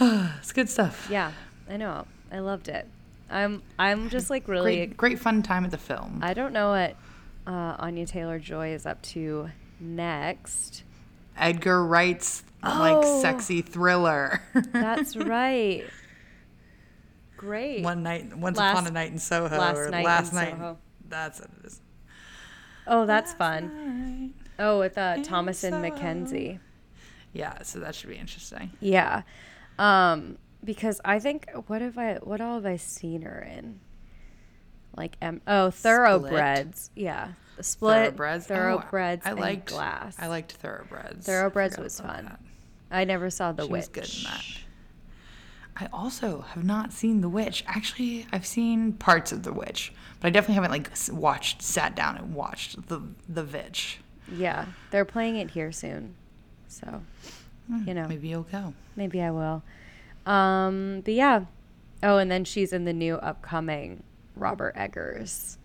it's 0.39 0.53
good 0.53 0.69
stuff. 0.69 1.09
Yeah, 1.11 1.33
I 1.69 1.77
know. 1.77 2.07
I 2.31 2.39
loved 2.41 2.69
it. 2.69 2.87
I'm 3.31 3.63
I'm 3.79 4.09
just 4.11 4.31
like 4.31 4.49
really 4.49 4.77
Great, 4.77 4.97
great 4.97 5.19
fun 5.19 5.43
time 5.43 5.65
at 5.65 5.71
the 5.71 5.79
film. 5.79 6.21
I 6.23 6.35
don't 6.35 6.53
know 6.53 6.71
what 6.71 6.97
uh, 7.47 7.77
Anya 7.79 8.07
Taylor 8.07 8.39
Joy 8.39 8.73
is 8.73 8.87
up 8.87 9.03
to 9.03 9.51
next. 9.81 10.83
Edgar 11.37 11.85
Wright's 11.85 12.43
like 12.63 12.97
Oh. 12.97 13.23
sexy 13.23 13.61
thriller. 13.63 14.43
That's 14.73 15.15
right. 15.17 15.85
Great. 17.37 17.83
One 17.85 18.03
night, 18.03 18.37
once 18.37 18.59
Last- 18.59 18.73
upon 18.79 18.87
a 18.89 18.91
night 18.91 19.13
in 19.13 19.19
Soho, 19.19 19.57
Last 19.57 19.77
or 19.79 19.91
Night 19.91 20.05
last 20.05 20.33
in 20.33 20.37
night. 20.39 20.51
Soho. 20.55 20.79
That's 21.09 21.41
what 21.41 21.51
it 21.61 21.67
is. 21.67 21.81
oh, 22.87 23.07
that's 23.07 23.33
fun. 23.35 24.25
Night. 24.25 24.35
Oh, 24.59 24.81
with 24.81 24.99
uh, 24.99 25.17
Thomasin 25.19 25.71
Soho. 25.71 25.83
McKenzie. 25.83 26.59
Yeah, 27.33 27.63
so 27.63 27.79
that 27.81 27.95
should 27.95 28.09
be 28.11 28.17
interesting. 28.17 28.73
Yeah. 28.81 29.23
Um, 29.79 30.39
because 30.65 31.01
I 31.05 31.19
think 31.19 31.47
what 31.69 31.81
have 31.83 31.99
I 31.99 32.15
what 32.17 32.41
all 32.41 32.55
have 32.57 32.67
I 32.67 32.77
seen 32.77 33.23
her 33.23 33.41
in? 33.41 33.81
Like 34.97 35.17
um, 35.23 35.41
oh 35.47 35.71
thoroughbreds. 35.71 36.91
Yeah. 36.97 37.29
The 37.57 37.63
split 37.65 37.97
Thoroughbreds. 38.17 38.45
Oh, 38.51 38.55
thoroughbreds 38.55 39.27
I 39.27 39.31
and 39.31 39.41
liked 39.41 39.67
glass. 39.67 40.17
I 40.19 40.29
liked 40.29 40.53
Thoroughbreds. 40.53 41.27
Thoroughbreds 41.27 41.77
was 41.79 42.01
fun. 42.01 42.25
that. 42.27 42.41
I 42.91 43.05
never 43.05 43.31
saw 43.31 43.53
the 43.53 43.65
She 43.65 43.69
witch. 43.71 43.79
was 43.81 43.89
good 43.89 44.17
in 44.19 44.25
that. 44.25 44.45
I 45.81 45.89
also 45.93 46.41
have 46.41 46.65
not 46.65 46.93
seen 46.93 47.21
The 47.21 47.29
Witch. 47.29 47.63
Actually, 47.69 48.27
I've 48.33 48.47
seen 48.47 48.95
parts 48.95 49.31
of 49.31 49.45
The 49.45 49.53
Witch, 49.53 49.93
but 50.21 50.27
I 50.27 50.31
definitely 50.31 50.57
haven't 50.57 50.73
like 50.73 50.91
watched, 51.13 51.63
sat 51.63 51.95
down 51.95 52.17
and 52.17 52.35
watched 52.35 52.89
the 52.89 53.01
the 53.29 53.45
Witch. 53.45 54.01
Yeah, 54.33 54.67
they're 54.91 55.05
playing 55.05 55.37
it 55.37 55.53
here 55.53 55.71
soon, 55.71 56.17
so 56.67 57.03
you 57.85 57.95
know 57.95 58.07
maybe, 58.09 58.29
you'll 58.29 58.43
go. 58.45 58.73
Maybe 58.97 59.21
I 59.23 59.31
will. 59.31 59.63
Um, 60.27 61.03
but 61.05 61.15
yeah. 61.15 61.45
Oh, 62.03 62.19
and 62.19 62.31
then 62.31 62.45
she's 62.45 62.73
in 62.73 62.85
the 62.85 62.93
new 62.93 63.17
upcoming 63.17 64.03
Robert 64.37 64.75
Eggers 64.77 65.59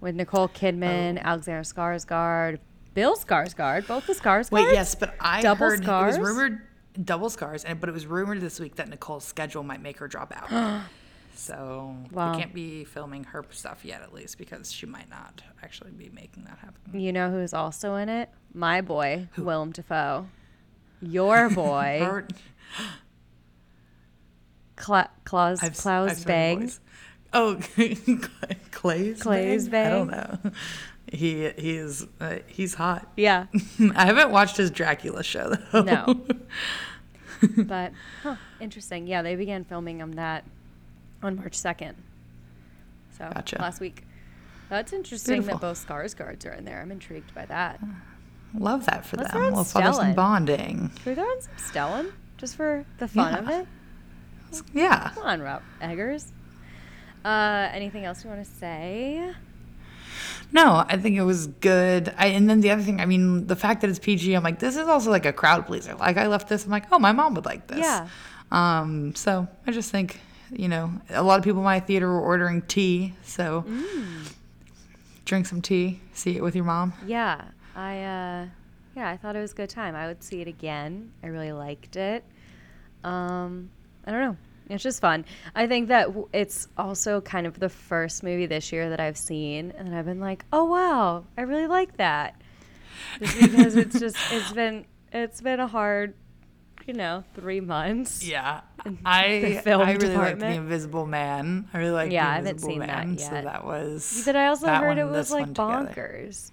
with 0.00 0.14
Nicole 0.14 0.48
Kidman, 0.48 1.18
Oh. 1.18 1.22
Alexander 1.24 1.62
Skarsgård, 1.62 2.58
Bill 2.94 3.16
Skarsgård, 3.16 3.86
both 3.86 4.06
the 4.06 4.12
Skarsgårds. 4.14 4.52
Wait, 4.52 4.72
yes, 4.72 4.94
but 4.94 5.14
I 5.20 5.42
Double 5.42 5.66
heard 5.66 5.82
scars? 5.82 6.16
it 6.16 6.20
was 6.20 6.28
rumored 6.28 6.60
double 7.04 7.28
scars, 7.30 7.64
and 7.64 7.80
but 7.80 7.88
it 7.88 7.92
was 7.92 8.06
rumored 8.06 8.40
this 8.40 8.60
week 8.60 8.76
that 8.76 8.88
Nicole's 8.88 9.24
schedule 9.24 9.62
might 9.62 9.82
make 9.82 9.98
her 9.98 10.06
drop 10.08 10.32
out. 10.36 10.82
so 11.34 11.96
Wow. 12.12 12.32
we 12.32 12.38
can't 12.38 12.54
be 12.54 12.84
filming 12.84 13.24
her 13.24 13.44
stuff 13.50 13.84
yet, 13.84 14.02
at 14.02 14.12
least 14.14 14.38
because 14.38 14.72
she 14.72 14.86
might 14.86 15.10
not 15.10 15.42
actually 15.62 15.90
be 15.90 16.08
making 16.10 16.44
that 16.44 16.58
happen. 16.58 16.98
You 16.98 17.12
know 17.12 17.30
who's 17.30 17.52
also 17.52 17.96
in 17.96 18.08
it? 18.08 18.30
My 18.54 18.80
boy, 18.80 19.28
Willem 19.36 19.72
Dafoe. 19.72 20.26
Your 21.02 21.50
boy, 21.50 21.98
Her- 22.04 22.28
Cla- 24.76 25.10
Klaus 25.24 25.62
I've, 25.62 25.86
I've 25.86 26.16
seen 26.16 26.26
Bang. 26.26 26.60
voice. 26.60 26.80
Oh, 27.32 27.56
Claes 28.70 29.20
Claes 29.22 29.68
Bang? 29.68 29.86
I 29.86 29.90
don't 29.90 30.08
know. 30.10 30.52
He 31.12 31.48
he's 31.50 32.06
uh, 32.20 32.38
he's 32.46 32.74
hot. 32.74 33.10
Yeah, 33.16 33.46
I 33.94 34.06
haven't 34.06 34.30
watched 34.30 34.56
his 34.56 34.70
Dracula 34.70 35.22
show 35.22 35.50
though. 35.72 35.82
No. 35.82 36.20
but 37.58 37.92
huh, 38.22 38.36
interesting. 38.60 39.06
Yeah, 39.06 39.22
they 39.22 39.36
began 39.36 39.64
filming 39.64 40.02
on 40.02 40.12
that 40.12 40.44
on 41.22 41.36
March 41.36 41.54
second. 41.54 41.96
So 43.16 43.30
Gotcha. 43.32 43.58
last 43.60 43.80
week. 43.80 44.02
That's 44.68 44.92
interesting 44.92 45.36
Beautiful. 45.42 45.58
that 45.58 45.66
both 45.68 45.86
Skarsgårds 45.86 46.44
are 46.44 46.52
in 46.52 46.64
there. 46.64 46.80
I'm 46.82 46.90
intrigued 46.90 47.32
by 47.34 47.46
that. 47.46 47.80
Love 48.58 48.86
that 48.86 49.04
for 49.04 49.16
Let's 49.16 49.32
them. 49.32 49.52
We'll 49.52 49.64
father 49.64 49.92
some 49.92 50.14
bonding. 50.14 50.90
Can 50.96 51.04
we 51.04 51.14
throw 51.14 51.30
in 51.32 51.42
some 51.42 51.52
Stellan 51.58 52.12
just 52.38 52.56
for 52.56 52.84
the 52.98 53.08
fun 53.08 53.34
of 53.34 53.48
it? 53.48 53.66
Yeah. 54.72 55.10
Come 55.14 55.24
on, 55.24 55.40
Rob 55.42 55.62
Eggers. 55.80 56.32
Uh, 57.24 57.68
anything 57.72 58.04
else 58.04 58.22
you 58.24 58.30
want 58.30 58.44
to 58.44 58.50
say? 58.50 59.32
No, 60.52 60.84
I 60.88 60.96
think 60.96 61.16
it 61.16 61.22
was 61.24 61.48
good. 61.48 62.14
I, 62.16 62.28
and 62.28 62.48
then 62.48 62.60
the 62.60 62.70
other 62.70 62.82
thing, 62.82 63.00
I 63.00 63.06
mean, 63.06 63.48
the 63.48 63.56
fact 63.56 63.80
that 63.80 63.90
it's 63.90 63.98
PG, 63.98 64.32
I'm 64.34 64.44
like, 64.44 64.60
this 64.60 64.76
is 64.76 64.86
also 64.86 65.10
like 65.10 65.26
a 65.26 65.32
crowd 65.32 65.66
pleaser. 65.66 65.94
Like, 65.96 66.16
I 66.16 66.28
left 66.28 66.48
this, 66.48 66.64
I'm 66.64 66.70
like, 66.70 66.84
oh, 66.92 66.98
my 66.98 67.12
mom 67.12 67.34
would 67.34 67.44
like 67.44 67.66
this. 67.66 67.78
Yeah. 67.80 68.08
Um. 68.52 69.14
So 69.16 69.48
I 69.66 69.72
just 69.72 69.90
think, 69.90 70.20
you 70.52 70.68
know, 70.68 70.92
a 71.10 71.22
lot 71.24 71.38
of 71.38 71.44
people 71.44 71.58
in 71.58 71.64
my 71.64 71.80
theater 71.80 72.06
were 72.08 72.20
ordering 72.20 72.62
tea. 72.62 73.12
So 73.24 73.64
Mm. 73.68 74.32
drink 75.24 75.46
some 75.46 75.60
tea, 75.60 76.00
see 76.12 76.36
it 76.36 76.42
with 76.44 76.54
your 76.54 76.64
mom. 76.64 76.92
Yeah, 77.06 77.42
I 77.76 78.02
uh, 78.02 78.46
yeah, 78.96 79.08
I 79.10 79.16
thought 79.16 79.36
it 79.36 79.40
was 79.40 79.52
a 79.52 79.54
good 79.54 79.70
time. 79.70 79.94
I 79.94 80.06
would 80.06 80.22
see 80.22 80.40
it 80.40 80.48
again. 80.48 81.12
I 81.22 81.26
really 81.28 81.52
liked 81.52 81.96
it. 81.96 82.24
Um, 83.04 83.70
I 84.06 84.10
don't 84.10 84.20
know. 84.20 84.36
It's 84.68 84.82
just 84.82 85.00
fun. 85.00 85.24
I 85.54 85.66
think 85.68 85.88
that 85.88 86.06
w- 86.06 86.28
it's 86.32 86.66
also 86.76 87.20
kind 87.20 87.46
of 87.46 87.60
the 87.60 87.68
first 87.68 88.24
movie 88.24 88.46
this 88.46 88.72
year 88.72 88.88
that 88.90 88.98
I've 88.98 89.18
seen, 89.18 89.72
and 89.78 89.94
I've 89.94 90.06
been 90.06 90.18
like, 90.18 90.44
oh 90.52 90.64
wow, 90.64 91.24
I 91.38 91.42
really 91.42 91.68
like 91.68 91.98
that. 91.98 92.40
Just 93.20 93.38
because 93.38 93.76
it's 93.76 94.00
just 94.00 94.16
it's 94.32 94.52
been 94.52 94.86
it's 95.12 95.40
been 95.40 95.60
a 95.60 95.68
hard, 95.68 96.14
you 96.86 96.94
know, 96.94 97.22
three 97.34 97.60
months. 97.60 98.26
Yeah. 98.26 98.62
the 98.84 98.96
I 99.04 99.60
film 99.62 99.82
I 99.82 99.92
really 99.92 100.16
liked 100.16 100.40
The. 100.40 100.46
Invisible 100.48 101.06
Man. 101.06 101.68
I 101.72 101.78
really 101.78 101.90
liked 101.92 102.12
Yeah, 102.12 102.24
The 102.24 102.30
I 102.30 102.34
haven't 102.36 102.58
seen 102.60 102.78
that 102.80 103.06
Man. 103.06 103.18
So 103.18 103.32
yet. 103.32 103.44
that 103.44 103.64
was. 103.64 104.22
But 104.24 104.34
I 104.34 104.46
also 104.48 104.66
heard 104.66 104.88
one 104.88 104.98
it 104.98 105.04
was 105.04 105.30
like 105.30 105.48
bonkers. 105.52 105.88
together. 105.90 106.52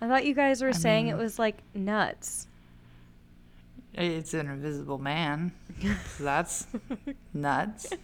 Bonkers. 0.00 0.04
I 0.04 0.08
thought 0.08 0.24
you 0.26 0.34
guys 0.34 0.62
were 0.62 0.72
saying 0.72 1.08
it 1.08 1.16
was 1.16 1.38
like 1.38 1.58
nuts. 1.74 2.46
It's 3.94 4.34
an 4.34 4.48
invisible 4.48 4.98
man. 4.98 5.52
So 6.16 6.24
that's 6.24 6.66
nuts. 7.34 7.92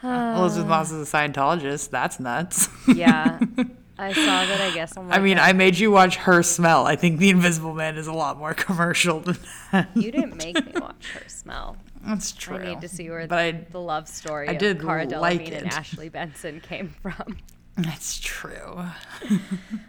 Uh, 0.00 0.36
Elisabeth 0.38 0.68
Moss 0.68 0.92
is 0.92 1.12
a 1.12 1.16
Scientologist. 1.16 1.90
That's 1.90 2.20
nuts. 2.20 2.68
Yeah. 2.86 3.40
I 3.98 4.12
saw 4.12 4.46
that. 4.46 4.60
I 4.60 4.72
guess 4.72 4.96
on 4.96 5.10
I 5.10 5.18
mean, 5.18 5.38
oh. 5.40 5.42
I 5.42 5.52
made 5.52 5.76
you 5.76 5.90
watch 5.90 6.14
Her 6.14 6.44
Smell. 6.44 6.86
I 6.86 6.94
think 6.94 7.18
The 7.18 7.30
Invisible 7.30 7.74
Man 7.74 7.96
is 7.96 8.06
a 8.06 8.12
lot 8.12 8.38
more 8.38 8.54
commercial 8.54 9.18
than 9.18 9.38
that. 9.72 9.88
you 9.96 10.12
didn't 10.12 10.36
make 10.44 10.54
me 10.54 10.72
watch 10.80 11.10
her 11.14 11.28
smell. 11.28 11.76
That's 12.06 12.30
true. 12.30 12.58
I 12.58 12.66
need 12.66 12.80
to 12.82 12.88
see 12.88 13.10
where 13.10 13.26
But 13.26 13.38
I, 13.38 13.50
the 13.72 13.80
love 13.80 14.06
story 14.06 14.48
I 14.48 14.52
of 14.52 14.58
did 14.58 14.80
Cara 14.80 15.04
like 15.06 15.40
Delevingne 15.46 15.58
and. 15.62 15.66
Ashley 15.72 16.08
Benson 16.10 16.60
came 16.60 16.94
from. 17.02 17.36
That's 17.78 18.18
true. 18.20 18.84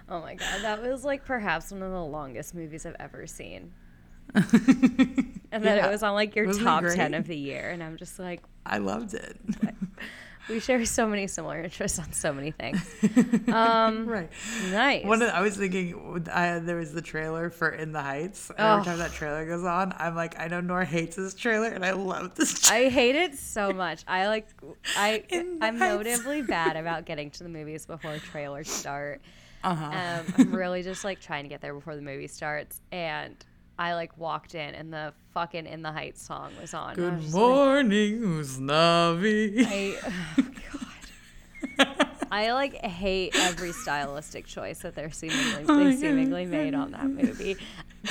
Oh 0.09 0.21
my 0.21 0.33
god, 0.33 0.61
that 0.63 0.81
was 0.81 1.05
like 1.05 1.23
perhaps 1.23 1.71
one 1.71 1.83
of 1.83 1.91
the 1.91 2.03
longest 2.03 2.55
movies 2.55 2.85
I've 2.85 2.95
ever 2.99 3.27
seen. 3.27 3.71
And 5.51 5.63
then 5.63 5.77
Yeah. 5.77 5.87
it 5.87 5.91
was 5.91 6.03
on 6.03 6.13
like 6.13 6.35
your 6.35 6.45
Wasn't 6.45 6.63
top 6.65 6.83
ten 6.83 7.13
of 7.15 7.25
the 7.27 7.35
year, 7.35 7.69
and 7.71 7.81
I'm 7.83 7.97
just 7.97 8.19
like, 8.19 8.41
I 8.69 8.77
loved 8.77 9.13
it. 9.13 9.37
we 10.49 10.59
share 10.59 10.83
so 10.85 11.05
many 11.07 11.27
similar 11.27 11.61
interests 11.61 11.99
on 11.99 12.11
so 12.13 12.31
many 12.33 12.51
things. 12.51 12.79
Um, 13.53 14.07
right. 14.07 14.29
Nice. 14.71 15.05
One 15.05 15.21
of, 15.23 15.29
I 15.29 15.41
was 15.41 15.57
thinking, 15.57 16.27
I, 16.31 16.59
there 16.59 16.75
was 16.77 16.93
the 16.93 17.01
trailer 17.01 17.49
for 17.49 17.69
In 17.69 17.91
the 17.91 18.01
Heights. 18.01 18.49
And 18.51 18.59
every 18.59 18.81
Oh. 18.81 18.83
time 18.85 18.99
that 18.99 19.11
trailer 19.11 19.45
goes 19.45 19.63
on, 19.63 19.93
I'm 19.97 20.15
like, 20.15 20.39
I 20.39 20.47
know 20.47 20.61
Nora 20.61 20.85
hates 20.85 21.15
this 21.15 21.33
trailer, 21.33 21.67
and 21.69 21.83
I 21.83 21.91
love 21.91 22.35
this. 22.35 22.61
Trailer. 22.61 22.85
I 22.85 22.89
hate 22.89 23.15
it 23.15 23.35
so 23.37 23.73
much. 23.73 24.03
I 24.07 24.27
like 24.27 24.47
I 24.95 25.23
In 25.29 25.57
I'm 25.61 25.77
Heights. 25.79 26.05
notably 26.05 26.41
bad 26.43 26.75
about 26.77 27.05
getting 27.05 27.31
to 27.31 27.43
the 27.43 27.49
movies 27.49 27.85
before 27.87 28.17
trailers 28.17 28.69
start. 28.69 29.21
Uh-huh. 29.63 29.85
Um, 29.85 30.33
I'm 30.37 30.55
really 30.55 30.83
just 30.91 31.03
like 31.03 31.19
trying 31.19 31.43
to 31.43 31.49
get 31.49 31.59
there 31.61 31.73
before 31.73 31.95
the 31.95 32.01
movie 32.03 32.27
starts, 32.27 32.79
and 32.91 33.35
I 33.79 33.93
like 33.93 34.17
walked 34.17 34.55
in 34.55 34.75
and 34.75 34.91
the 34.91 35.13
fucking 35.33 35.65
In 35.65 35.81
the 35.81 35.91
Heights 35.93 36.21
song 36.21 36.51
was 36.59 36.73
on. 36.73 36.99
I 36.99 37.15
was 37.15 37.23
Good 37.23 37.23
like, 37.23 37.31
morning, 37.33 38.19
Usnavi. 38.19 39.65
I 39.65 39.97
oh 40.37 40.45
God. 41.77 42.17
I 42.29 42.51
like 42.51 42.75
hate 42.75 43.33
every 43.35 43.71
stylistic 43.71 44.45
choice 44.45 44.79
that 44.79 44.95
they're 44.95 45.11
seemingly 45.11 45.63
Oh 45.69 45.77
they 45.77 45.91
God. 45.91 45.99
seemingly 45.99 46.45
made 46.45 46.73
on 46.75 46.91
that 46.91 47.07
movie. 47.07 47.55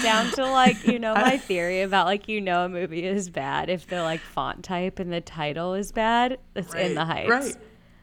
Down 0.03 0.31
to 0.33 0.47
like, 0.47 0.87
you 0.87 0.99
know, 0.99 1.15
my 1.15 1.37
theory 1.37 1.83
about 1.83 2.07
like 2.07 2.29
you 2.29 2.41
know 2.41 2.65
a 2.65 2.69
movie 2.71 3.05
is 3.05 3.29
bad 3.29 3.69
if 3.69 3.87
the 3.87 4.03
like 4.03 4.21
font 4.21 4.65
type 4.65 4.99
and 4.99 5.13
the 5.13 5.21
title 5.21 5.75
is 5.75 5.93
bad. 5.93 6.39
It's 6.57 6.75
in 6.75 6.95
the 6.95 7.05
heights. 7.05 7.29
Right. 7.31 7.57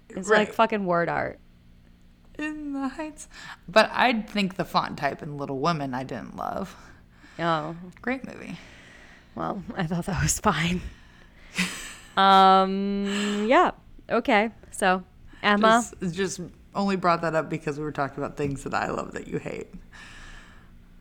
It's 0.09 0.29
right. 0.29 0.37
like 0.37 0.53
fucking 0.53 0.85
word 0.85 1.09
art. 1.09 1.39
In 2.37 2.73
the 2.73 2.89
Heights. 2.89 3.27
But 3.67 3.89
I'd 3.93 4.29
think 4.29 4.55
the 4.55 4.65
font 4.65 4.97
type 4.97 5.23
in 5.23 5.37
Little 5.37 5.57
Women 5.59 5.93
I 5.93 6.03
didn't 6.03 6.35
love. 6.35 6.75
Oh. 7.39 7.75
Great 8.01 8.25
movie. 8.25 8.57
Well, 9.35 9.63
I 9.75 9.85
thought 9.87 10.05
that 10.05 10.21
was 10.21 10.39
fine. 10.39 10.81
um, 12.17 13.45
yeah. 13.49 13.71
Okay. 14.09 14.51
So, 14.71 15.03
Emma. 15.43 15.85
Just, 15.99 16.15
just 16.15 16.41
only 16.73 16.95
brought 16.95 17.21
that 17.21 17.35
up 17.35 17.49
because 17.49 17.77
we 17.77 17.83
were 17.83 17.91
talking 17.91 18.23
about 18.23 18.37
things 18.37 18.63
that 18.63 18.73
I 18.73 18.89
love 18.89 19.13
that 19.13 19.27
you 19.27 19.39
hate 19.39 19.67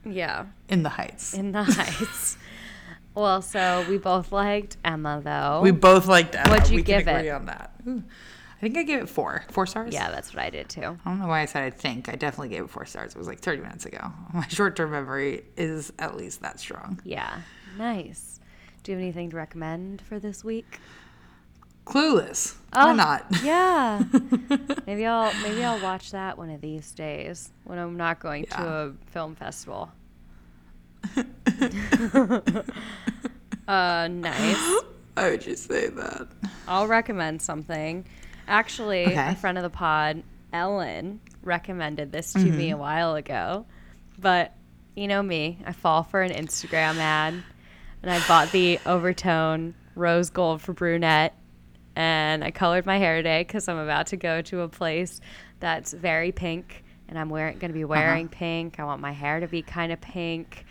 yeah. 0.07 0.47
in 0.68 0.82
the 0.82 0.89
Heights. 0.89 1.35
In 1.35 1.53
the 1.53 1.64
Heights. 1.64 2.37
well, 3.14 3.43
so 3.43 3.85
we 3.89 3.99
both 3.99 4.32
liked 4.32 4.76
Emma, 4.85 5.20
though. 5.22 5.61
we 5.62 5.70
both 5.70 6.07
liked 6.07 6.35
Emma. 6.35 6.51
What'd 6.51 6.70
you 6.70 6.76
we 6.76 6.82
give 6.82 7.05
can 7.05 7.16
agree 7.16 7.28
it? 7.28 7.32
on 7.32 7.47
that. 7.47 7.72
Ooh. 7.87 8.03
I 8.65 8.67
think 8.67 8.79
I 8.79 8.83
gave 8.85 9.01
it 9.01 9.11
four. 9.11 9.45
Four 9.51 9.67
stars? 9.67 9.93
yeah, 9.93 10.11
that's 10.11 10.33
what 10.33 10.43
I 10.43 10.49
did 10.49 10.71
too. 10.71 10.99
I 11.05 11.11
don't 11.11 11.19
know 11.19 11.27
why 11.27 11.43
I 11.43 11.45
said 11.45 11.65
I 11.65 11.69
think. 11.69 12.09
I 12.09 12.12
definitely 12.12 12.49
gave 12.49 12.65
it 12.65 12.71
four 12.71 12.87
stars. 12.87 13.15
It 13.15 13.19
was 13.19 13.27
like 13.27 13.41
30 13.41 13.61
minutes 13.61 13.85
ago. 13.85 14.11
My 14.33 14.49
short 14.49 14.75
term 14.75 14.93
memory 14.93 15.45
is 15.59 15.93
at 15.99 16.17
least 16.17 16.41
that 16.41 16.59
strong. 16.59 16.99
Yeah. 17.05 17.41
Nice. 17.77 18.41
Do 18.83 18.93
you 18.93 18.97
have 18.97 19.03
anything 19.03 19.29
to 19.31 19.37
recommend 19.37 20.01
for 20.01 20.19
this 20.19 20.43
week? 20.43 20.81
Clueless. 21.85 22.55
Oh, 22.73 22.87
Why 22.87 22.95
not? 22.95 23.27
Yeah. 23.43 24.03
maybe 24.87 25.05
I'll 25.05 25.35
maybe 25.43 25.62
I'll 25.62 25.83
watch 25.83 26.12
that 26.12 26.39
one 26.39 26.49
of 26.49 26.62
these 26.62 26.91
days 26.93 27.53
when 27.65 27.79
I'm 27.79 27.99
not 27.99 28.19
going 28.19 28.47
to 28.47 28.67
a 28.67 28.93
film 29.11 29.35
festival. 29.35 29.93
uh 33.69 34.09
nice. 34.09 34.83
Why 35.12 35.31
would 35.31 35.45
you 35.45 35.55
say 35.55 35.89
that? 35.89 36.29
I'll 36.67 36.87
recommend 36.87 37.43
something. 37.43 38.07
Actually, 38.47 39.07
Okay. 39.07 39.31
a 39.33 39.35
friend 39.37 39.57
of 39.59 39.65
the 39.65 39.71
pod, 39.71 40.23
Ellen, 40.53 41.21
recommended 41.43 42.13
this 42.13 42.33
to 42.35 42.39
Mm-hmm. 42.41 42.57
me 42.57 42.71
a 42.71 42.77
while 42.77 43.15
ago. 43.15 43.67
But 44.19 44.53
you 44.95 45.09
know 45.09 45.23
me, 45.23 45.59
I 45.67 45.73
fall 45.73 46.03
for 46.05 46.23
an 46.23 46.31
Instagram 46.33 46.97
ad. 46.97 47.35
And 48.03 48.11
I 48.13 48.27
bought 48.29 48.53
the 48.53 48.79
overtone 48.87 49.75
rose 49.95 50.31
gold 50.31 50.61
for 50.61 50.73
brunette. 50.75 51.35
And 51.97 52.45
I 52.45 52.51
colored 52.51 52.87
my 52.87 52.99
hair 52.99 53.17
today 53.17 53.43
because 53.43 53.69
I'm 53.69 53.79
about 53.79 54.09
to 54.09 54.17
go 54.17 54.43
to 54.43 54.61
a 54.61 54.69
place 54.69 55.21
that's 55.61 55.93
very 55.93 56.33
pink. 56.33 56.85
And 57.09 57.19
I'm 57.19 57.31
wearing, 57.31 57.59
going 57.59 57.73
to 57.73 57.79
Uh-huh. 57.79 57.81
be 57.81 57.85
wearing 57.85 58.29
pink. 58.29 58.79
I 58.79 58.85
want 58.85 59.01
my 59.01 59.13
hair 59.13 59.41
to 59.41 59.49
be 59.49 59.63
kind 59.63 59.91
of 59.93 60.01
pink. 60.01 60.65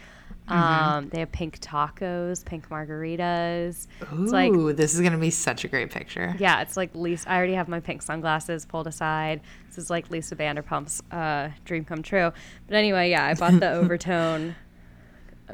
Mm-hmm. 0.54 0.94
Um, 0.94 1.10
they 1.10 1.20
have 1.20 1.32
pink 1.32 1.60
tacos, 1.60 2.46
pink 2.46 2.70
margaritas. 2.70 3.88
Ooh, 4.14 4.24
It's 4.24 4.32
like 4.32 4.54
this 4.76 4.94
is 4.94 5.00
going 5.02 5.14
to 5.14 5.18
be 5.18 5.30
such 5.30 5.64
a 5.64 5.68
great 5.68 5.90
picture. 5.92 6.36
yeah, 6.40 6.62
it's 6.62 6.78
like 6.78 6.94
Lisa. 6.94 7.30
I 7.32 7.38
already 7.38 7.54
have 7.54 7.68
my 7.68 7.80
pink 7.80 8.02
sunglasses 8.02 8.66
pulled 8.66 8.88
aside. 8.88 9.42
This 9.68 9.78
is 9.78 9.90
like 9.90 10.10
Lisa 10.12 10.36
Vanderpump's 10.36 11.02
uh, 11.12 11.50
dream 11.66 11.86
come 11.86 12.04
true. 12.04 12.32
But 12.68 12.76
anyway, 12.76 13.10
yeah, 13.10 13.26
I 13.26 13.34
bought 13.34 13.60
the 13.60 13.72
overtone, 13.74 14.56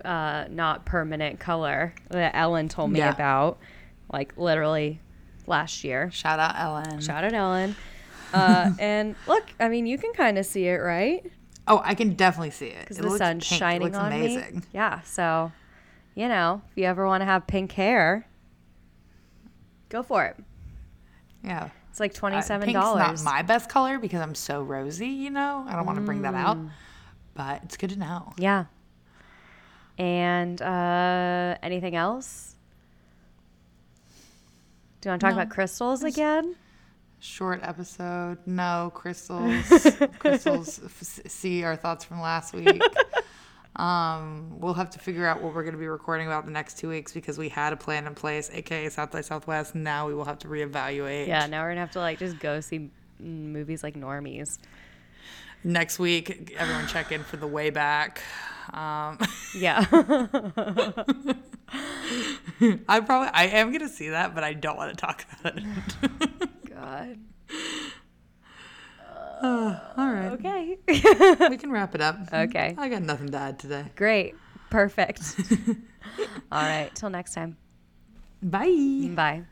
uh, 0.03 0.45
not 0.49 0.85
permanent 0.85 1.39
color 1.39 1.93
that 2.09 2.35
Ellen 2.35 2.67
told 2.69 2.91
me 2.91 2.99
Yeah. 2.99 3.11
about, 3.13 3.59
like 4.11 4.33
literally 4.37 4.99
last 5.47 5.83
year. 5.83 6.11
Shout 6.11 6.39
out 6.39 6.55
Ellen. 6.57 6.99
Shout 7.01 7.23
out 7.23 7.33
Ellen. 7.33 7.75
Uh, 8.33 8.71
and 8.79 9.15
look, 9.27 9.45
I 9.59 9.69
mean, 9.69 9.85
you 9.87 9.97
can 9.97 10.13
kind 10.13 10.37
of 10.37 10.45
see 10.45 10.67
it, 10.67 10.77
right? 10.77 11.25
Oh, 11.69 11.81
I 11.85 11.93
can 11.95 12.15
definitely 12.15 12.49
see 12.51 12.67
it. 12.67 12.79
Because 12.81 12.97
the 12.97 13.17
sun's 13.17 13.47
pink. 13.47 13.51
It 13.53 13.63
shining 13.63 13.81
looks 13.83 13.97
on 13.97 14.11
amazing. 14.11 14.55
me. 14.57 14.61
Yeah, 14.73 15.01
so 15.01 15.51
you 16.15 16.27
know, 16.27 16.61
if 16.71 16.77
you 16.77 16.83
ever 16.85 17.05
want 17.05 17.21
to 17.21 17.25
have 17.25 17.45
pink 17.47 17.71
hair, 17.71 18.27
go 19.89 20.03
for 20.03 20.25
it. 20.25 20.35
Yeah. 21.43 21.69
It's 21.91 21.99
like 21.99 22.11
Uh, 22.11 22.19
twenty 22.19 22.41
seven 22.41 22.65
Pink's 22.65 22.79
not 22.83 23.23
my 23.23 23.41
best 23.41 23.69
color 23.69 23.99
because 23.99 24.19
I'm 24.21 24.35
so 24.35 24.61
rosy, 24.61 25.07
you 25.07 25.29
know? 25.29 25.65
I 25.67 25.75
don't 25.75 25.85
want 25.85 25.97
to 25.97 26.03
bring 26.05 26.23
that 26.23 26.33
out. 26.35 26.57
Mm. 26.57 26.69
But 27.35 27.63
it's 27.63 27.77
good 27.77 27.91
to 27.91 27.99
know. 27.99 28.33
Yeah. 28.37 28.65
And 29.97 30.61
uh, 30.61 31.55
anything 31.63 31.95
else? 31.95 32.55
Do 35.01 35.07
you 35.07 35.11
want 35.11 35.21
to 35.21 35.27
talk 35.27 35.35
No. 35.35 35.41
about 35.41 35.53
crystals 35.53 36.03
again? 36.03 36.55
Short 37.21 37.59
episode. 37.63 38.37
No, 38.45 38.91
crystals. 38.93 39.65
crystals. 40.19 40.79
F- 40.85 41.19
see 41.27 41.63
our 41.63 41.75
thoughts 41.75 42.05
from 42.05 42.21
last 42.21 42.53
week. 42.53 42.81
Um, 43.75 44.59
we'll 44.59 44.73
have 44.73 44.89
to 44.89 44.99
figure 44.99 45.25
out 45.25 45.41
what 45.41 45.53
we're 45.55 45.61
going 45.63 45.75
to 45.75 45.79
be 45.79 45.87
recording 45.87 46.27
about 46.27 46.43
the 46.43 46.51
next 46.51 46.79
two 46.79 46.89
weeks 46.89 47.13
because 47.13 47.37
we 47.37 47.47
had 47.47 47.71
a 47.71 47.77
plan 47.77 48.07
in 48.07 48.13
place, 48.15 48.49
aka 48.51 48.89
South 48.89 49.11
by 49.11 49.21
Southwest. 49.21 49.73
Now 49.73 50.05
we 50.05 50.13
will 50.13 50.25
have 50.25 50.37
to 50.39 50.49
reevaluate. 50.49 51.27
Yeah, 51.27 51.45
now 51.47 51.61
we're 51.63 51.69
gonna 51.69 51.79
have 51.81 51.91
to 51.91 51.99
like 51.99 52.19
just 52.19 52.39
go 52.39 52.59
see 52.59 52.89
movies 53.21 53.81
like 53.81 53.95
normies. 53.95 54.57
Next 55.63 55.97
week, 55.97 56.53
everyone 56.57 56.87
check 56.87 57.13
in 57.13 57.23
for 57.23 57.37
the 57.37 57.47
way 57.47 57.69
back. 57.69 58.21
Um, 58.73 59.17
Yeah. 59.55 59.85
I 62.89 62.99
probably 62.99 63.29
I 63.33 63.45
am 63.53 63.71
gonna 63.71 63.87
see 63.87 64.09
that, 64.09 64.35
but 64.35 64.43
I 64.43 64.53
don't 64.53 64.75
want 64.75 64.91
to 64.91 64.97
talk 64.97 65.23
about 65.39 65.57
it. 65.57 66.49
God. 66.79 67.17
Oh, 69.41 69.79
all 69.95 70.11
right, 70.11 70.31
Okay. 70.33 70.77
we 71.49 71.55
can 71.57 71.71
wrap 71.71 71.95
it 71.95 72.01
up. 72.01 72.17
Hmm? 72.29 72.35
Okay. 72.35 72.75
I 72.77 72.89
got 72.89 73.03
nothing 73.03 73.29
to 73.31 73.37
add 73.37 73.57
today. 73.57 73.85
Great. 73.95 74.35
Perfect. 74.69 75.21
All 76.51 76.61
right. 76.61 76.91
Till 76.93 77.09
next 77.09 77.33
time. 77.35 77.55
Bye. 78.43 79.09
Bye. 79.15 79.43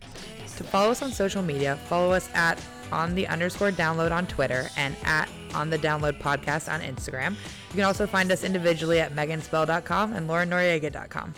To 0.00 0.64
follow 0.64 0.90
us 0.92 1.02
on 1.02 1.12
social 1.12 1.42
media, 1.42 1.76
follow 1.90 2.10
us 2.12 2.30
at 2.32 2.58
on 2.90 3.14
the 3.14 3.26
underscore 3.28 3.70
download 3.70 4.12
on 4.12 4.26
Twitter 4.26 4.70
and 4.78 4.96
at 5.04 5.28
on 5.54 5.68
the 5.68 5.78
download 5.78 6.18
podcast 6.18 6.72
on 6.72 6.80
Instagram. 6.80 7.32
You 7.32 7.74
can 7.74 7.84
also 7.84 8.06
find 8.06 8.32
us 8.32 8.44
individually 8.44 8.98
at 9.00 9.12
meganspell.com 9.14 10.14
and 10.14 10.26
laurenoriega.com. 10.28 11.34